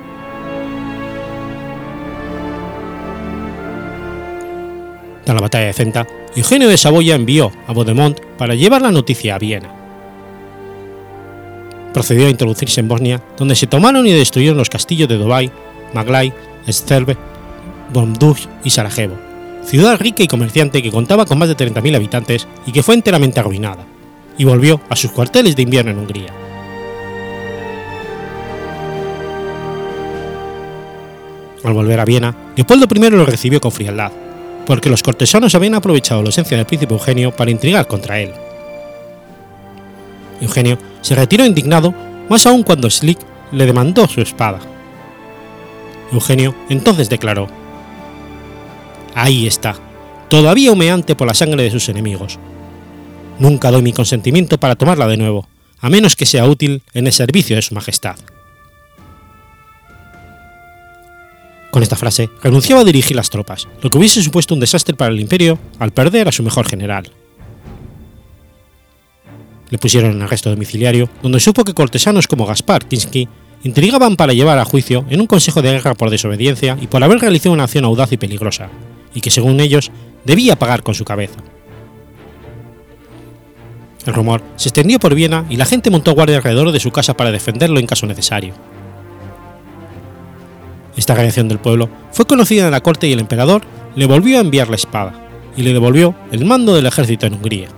Tras 5.25 5.35
la 5.35 5.41
batalla 5.41 5.67
de 5.67 5.73
Centa, 5.73 6.07
Eugenio 6.37 6.69
de 6.69 6.77
Saboya 6.77 7.15
envió 7.15 7.51
a 7.67 7.73
Baudemont 7.73 8.21
para 8.37 8.55
llevar 8.55 8.83
la 8.83 8.93
noticia 8.93 9.35
a 9.35 9.39
Viena. 9.39 9.71
Procedió 11.95 12.27
a 12.27 12.31
introducirse 12.31 12.81
en 12.81 12.89
Bosnia, 12.89 13.23
donde 13.39 13.55
se 13.55 13.67
tomaron 13.67 14.07
y 14.07 14.13
destruyeron 14.13 14.59
los 14.59 14.69
castillos 14.69 15.09
de 15.09 15.17
Dobay, 15.17 15.51
Maglay, 15.95 16.33
Eszterbe, 16.67 17.17
Bomduj 17.93 18.39
y 18.65 18.71
Sarajevo, 18.71 19.17
ciudad 19.65 19.99
rica 19.99 20.23
y 20.23 20.29
comerciante 20.29 20.83
que 20.83 20.91
contaba 20.91 21.25
con 21.25 21.39
más 21.39 21.49
de 21.49 21.57
30.000 21.57 21.97
habitantes 21.97 22.49
y 22.67 22.73
que 22.73 22.83
fue 22.83 22.95
enteramente 22.95 23.41
arruinada, 23.41 23.87
y 24.37 24.45
volvió 24.45 24.81
a 24.89 24.97
sus 24.97 25.13
cuarteles 25.13 25.57
de 25.57 25.63
invierno 25.63 25.93
en 25.93 25.99
Hungría. 26.01 26.33
Al 31.63 31.73
volver 31.73 31.99
a 31.99 32.05
Viena, 32.05 32.37
Leopoldo 32.57 32.87
I 32.93 33.11
lo 33.11 33.25
recibió 33.25 33.59
con 33.61 33.73
frialdad, 33.73 34.13
porque 34.67 34.91
los 34.91 35.03
cortesanos 35.03 35.55
habían 35.55 35.75
aprovechado 35.75 36.23
la 36.23 36.29
ausencia 36.29 36.57
del 36.57 36.67
príncipe 36.67 36.95
Eugenio 36.95 37.35
para 37.35 37.51
intrigar 37.51 37.87
contra 37.87 38.21
él. 38.21 38.33
Eugenio 40.41 40.79
se 41.01 41.15
retiró 41.15 41.45
indignado, 41.45 41.95
más 42.29 42.47
aún 42.47 42.63
cuando 42.63 42.91
Slick 42.91 43.19
le 43.53 43.67
demandó 43.67 44.07
su 44.09 44.21
espada. 44.21 44.61
Eugenio 46.13 46.55
entonces 46.69 47.09
declaró: 47.09 47.49
Ahí 49.15 49.47
está, 49.47 49.77
todavía 50.29 50.73
humeante 50.73 51.15
por 51.15 51.27
la 51.27 51.35
sangre 51.35 51.63
de 51.63 51.71
sus 51.71 51.89
enemigos. 51.89 52.39
Nunca 53.39 53.71
doy 53.71 53.83
mi 53.83 53.93
consentimiento 53.93 54.59
para 54.59 54.77
tomarla 54.77 55.09
de 55.09 55.17
nuevo, 55.17 55.49
a 55.81 55.91
menos 55.91 56.17
que 56.17 56.27
sea 56.27 56.47
útil 56.47 56.83
en 56.95 57.07
el 57.07 57.13
servicio 57.13 57.57
de 57.57 57.63
su 57.63 57.75
Majestad. 57.75 58.17
Con 61.75 61.83
esta 61.83 61.97
frase 61.97 62.31
renunciaba 62.41 62.83
a 62.83 62.85
dirigir 62.85 63.17
las 63.17 63.31
tropas, 63.31 63.67
lo 63.83 63.91
que 63.91 63.99
hubiese 63.99 64.23
supuesto 64.23 64.55
un 64.55 64.61
desastre 64.61 64.95
para 64.95 65.13
el 65.13 65.19
imperio 65.19 65.59
al 65.81 65.91
perder 65.91 66.29
a 66.29 66.31
su 66.31 66.45
mejor 66.45 66.69
general. 66.69 67.11
Le 69.71 69.79
pusieron 69.79 70.13
en 70.13 70.23
arresto 70.23 70.51
domiciliario, 70.51 71.11
donde 71.21 71.41
supo 71.41 71.65
que 71.65 71.75
cortesanos 71.75 72.29
como 72.29 72.47
Gaspar 72.47 72.87
Kinsky 72.87 73.27
intrigaban 73.65 74.15
para 74.15 74.35
llevar 74.35 74.61
a 74.61 74.65
juicio 74.65 75.05
en 75.11 75.21
un 75.21 75.27
consejo 75.27 75.63
de 75.63 75.73
guerra 75.73 75.95
por 75.95 76.11
desobediencia 76.11 76.79
y 76.81 76.87
por 76.87 77.03
haber 77.03 77.19
realizado 77.19 77.53
una 77.53 77.65
acción 77.65 77.87
audaz 77.87 78.13
y 78.13 78.19
peligrosa, 78.19 78.69
y 79.13 79.21
que 79.21 79.33
según 79.33 79.59
ellos 79.59 79.91
debía 80.25 80.57
pagar 80.57 80.85
con 80.85 80.95
su 80.95 81.05
cabeza. 81.05 81.41
El 84.07 84.15
rumor 84.15 84.45
se 84.55 84.69
extendió 84.69 85.01
por 85.01 85.17
Viena 85.17 85.45
y 85.51 85.57
la 85.57 85.67
gente 85.67 85.91
montó 85.91 86.15
guardia 86.15 86.37
alrededor 86.37 86.71
de 86.71 86.79
su 86.79 86.93
casa 86.93 87.17
para 87.17 87.33
defenderlo 87.33 87.81
en 87.81 87.87
caso 87.89 88.07
necesario. 88.07 88.55
Esta 90.97 91.15
reacción 91.15 91.49
del 91.49 91.59
pueblo 91.59 91.89
fue 92.13 92.27
conocida 92.27 92.67
en 92.67 92.71
la 92.71 92.81
corte 92.81 93.09
y 93.09 93.13
el 93.13 93.21
emperador 93.21 93.63
le 93.97 94.07
volvió 94.07 94.39
a 94.39 94.41
enviar 94.41 94.69
la 94.69 94.77
espada 94.77 95.13
y 95.57 95.63
le 95.63 95.73
devolvió 95.73 96.15
el 96.33 96.45
mando 96.45 96.75
del 96.75 96.87
ejército 96.87 97.27
en 97.27 97.35
Hungría. 97.35 97.69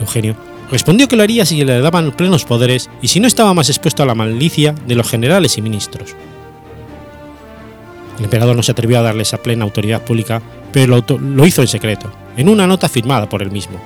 Eugenio 0.00 0.36
respondió 0.70 1.08
que 1.08 1.16
lo 1.16 1.22
haría 1.22 1.44
si 1.44 1.62
le 1.64 1.80
daban 1.80 2.12
plenos 2.12 2.44
poderes 2.44 2.90
y 3.02 3.08
si 3.08 3.20
no 3.20 3.26
estaba 3.26 3.54
más 3.54 3.68
expuesto 3.68 4.02
a 4.02 4.06
la 4.06 4.14
malicia 4.14 4.74
de 4.86 4.94
los 4.94 5.08
generales 5.08 5.58
y 5.58 5.62
ministros. 5.62 6.14
El 8.18 8.24
emperador 8.24 8.56
no 8.56 8.62
se 8.62 8.72
atrevió 8.72 8.98
a 8.98 9.02
darle 9.02 9.22
esa 9.22 9.38
plena 9.38 9.64
autoridad 9.64 10.02
pública, 10.02 10.40
pero 10.72 10.96
lo, 10.96 11.18
lo 11.18 11.46
hizo 11.46 11.62
en 11.62 11.68
secreto, 11.68 12.10
en 12.36 12.48
una 12.48 12.66
nota 12.66 12.88
firmada 12.88 13.28
por 13.28 13.42
él 13.42 13.50
mismo. 13.50 13.78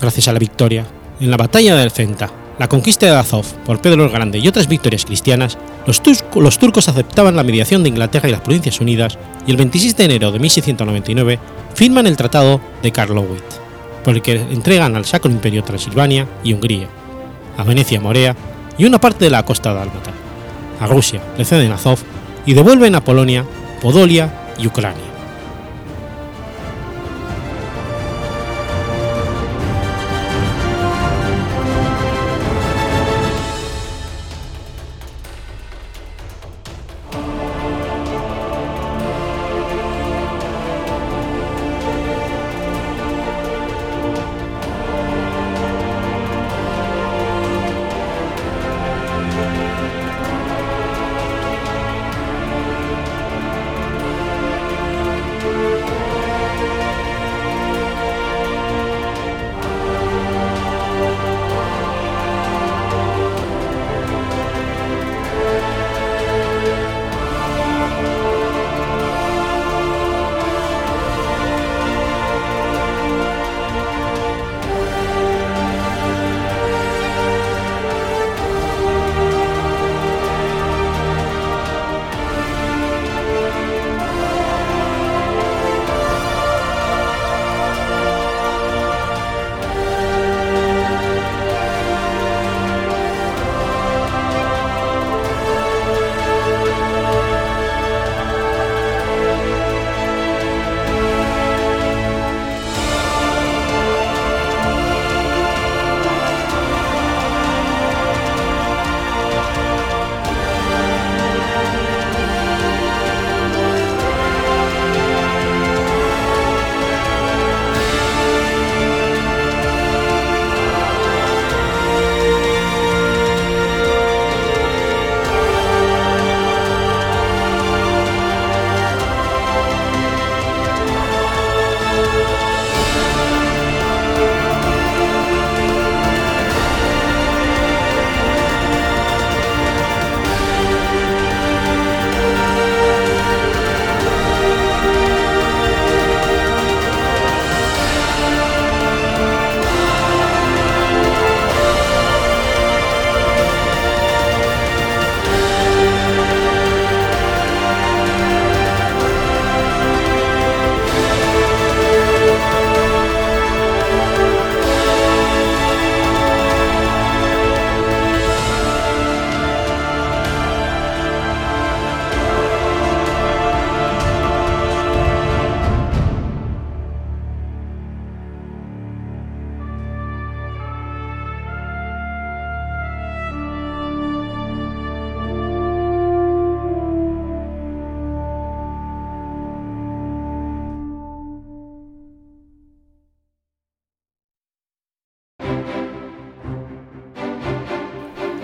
Gracias 0.00 0.26
a 0.26 0.32
la 0.32 0.40
victoria, 0.40 0.84
en 1.20 1.30
la 1.30 1.36
batalla 1.36 1.76
del 1.76 1.92
Centa, 1.92 2.28
la 2.62 2.68
conquista 2.68 3.06
de 3.06 3.16
Azov 3.16 3.44
por 3.66 3.80
Pedro 3.80 4.04
el 4.04 4.10
Grande 4.12 4.38
y 4.38 4.46
otras 4.46 4.68
victorias 4.68 5.04
cristianas, 5.04 5.58
los, 5.84 6.00
turcos 6.00 6.88
aceptaban 6.88 7.34
la 7.34 7.42
mediación 7.42 7.82
de 7.82 7.88
Inglaterra 7.88 8.28
y 8.28 8.30
las 8.30 8.40
Provincias 8.40 8.80
Unidas 8.80 9.18
y 9.48 9.50
el 9.50 9.56
26 9.56 9.96
de 9.96 10.04
enero 10.04 10.30
de 10.30 10.38
1699 10.38 11.40
firman 11.74 12.06
el 12.06 12.16
Tratado 12.16 12.60
de 12.80 12.92
Karlowitz, 12.92 13.58
por 14.04 14.14
el 14.14 14.22
que 14.22 14.34
entregan 14.34 14.94
al 14.94 15.04
Sacro 15.04 15.32
Imperio 15.32 15.64
Transilvania 15.64 16.28
y 16.44 16.52
Hungría, 16.52 16.86
a 17.56 17.64
Venecia 17.64 18.00
Morea 18.00 18.36
y 18.78 18.84
una 18.84 19.00
parte 19.00 19.24
de 19.24 19.32
la 19.32 19.44
costa 19.44 19.74
dálmata. 19.74 20.12
A 20.78 20.86
Rusia 20.86 21.20
le 21.36 21.44
ceden 21.44 21.72
Azov 21.72 21.98
y 22.46 22.54
devuelven 22.54 22.94
a 22.94 23.02
Polonia, 23.02 23.44
Podolia 23.80 24.52
y 24.56 24.68
Ucrania. 24.68 25.11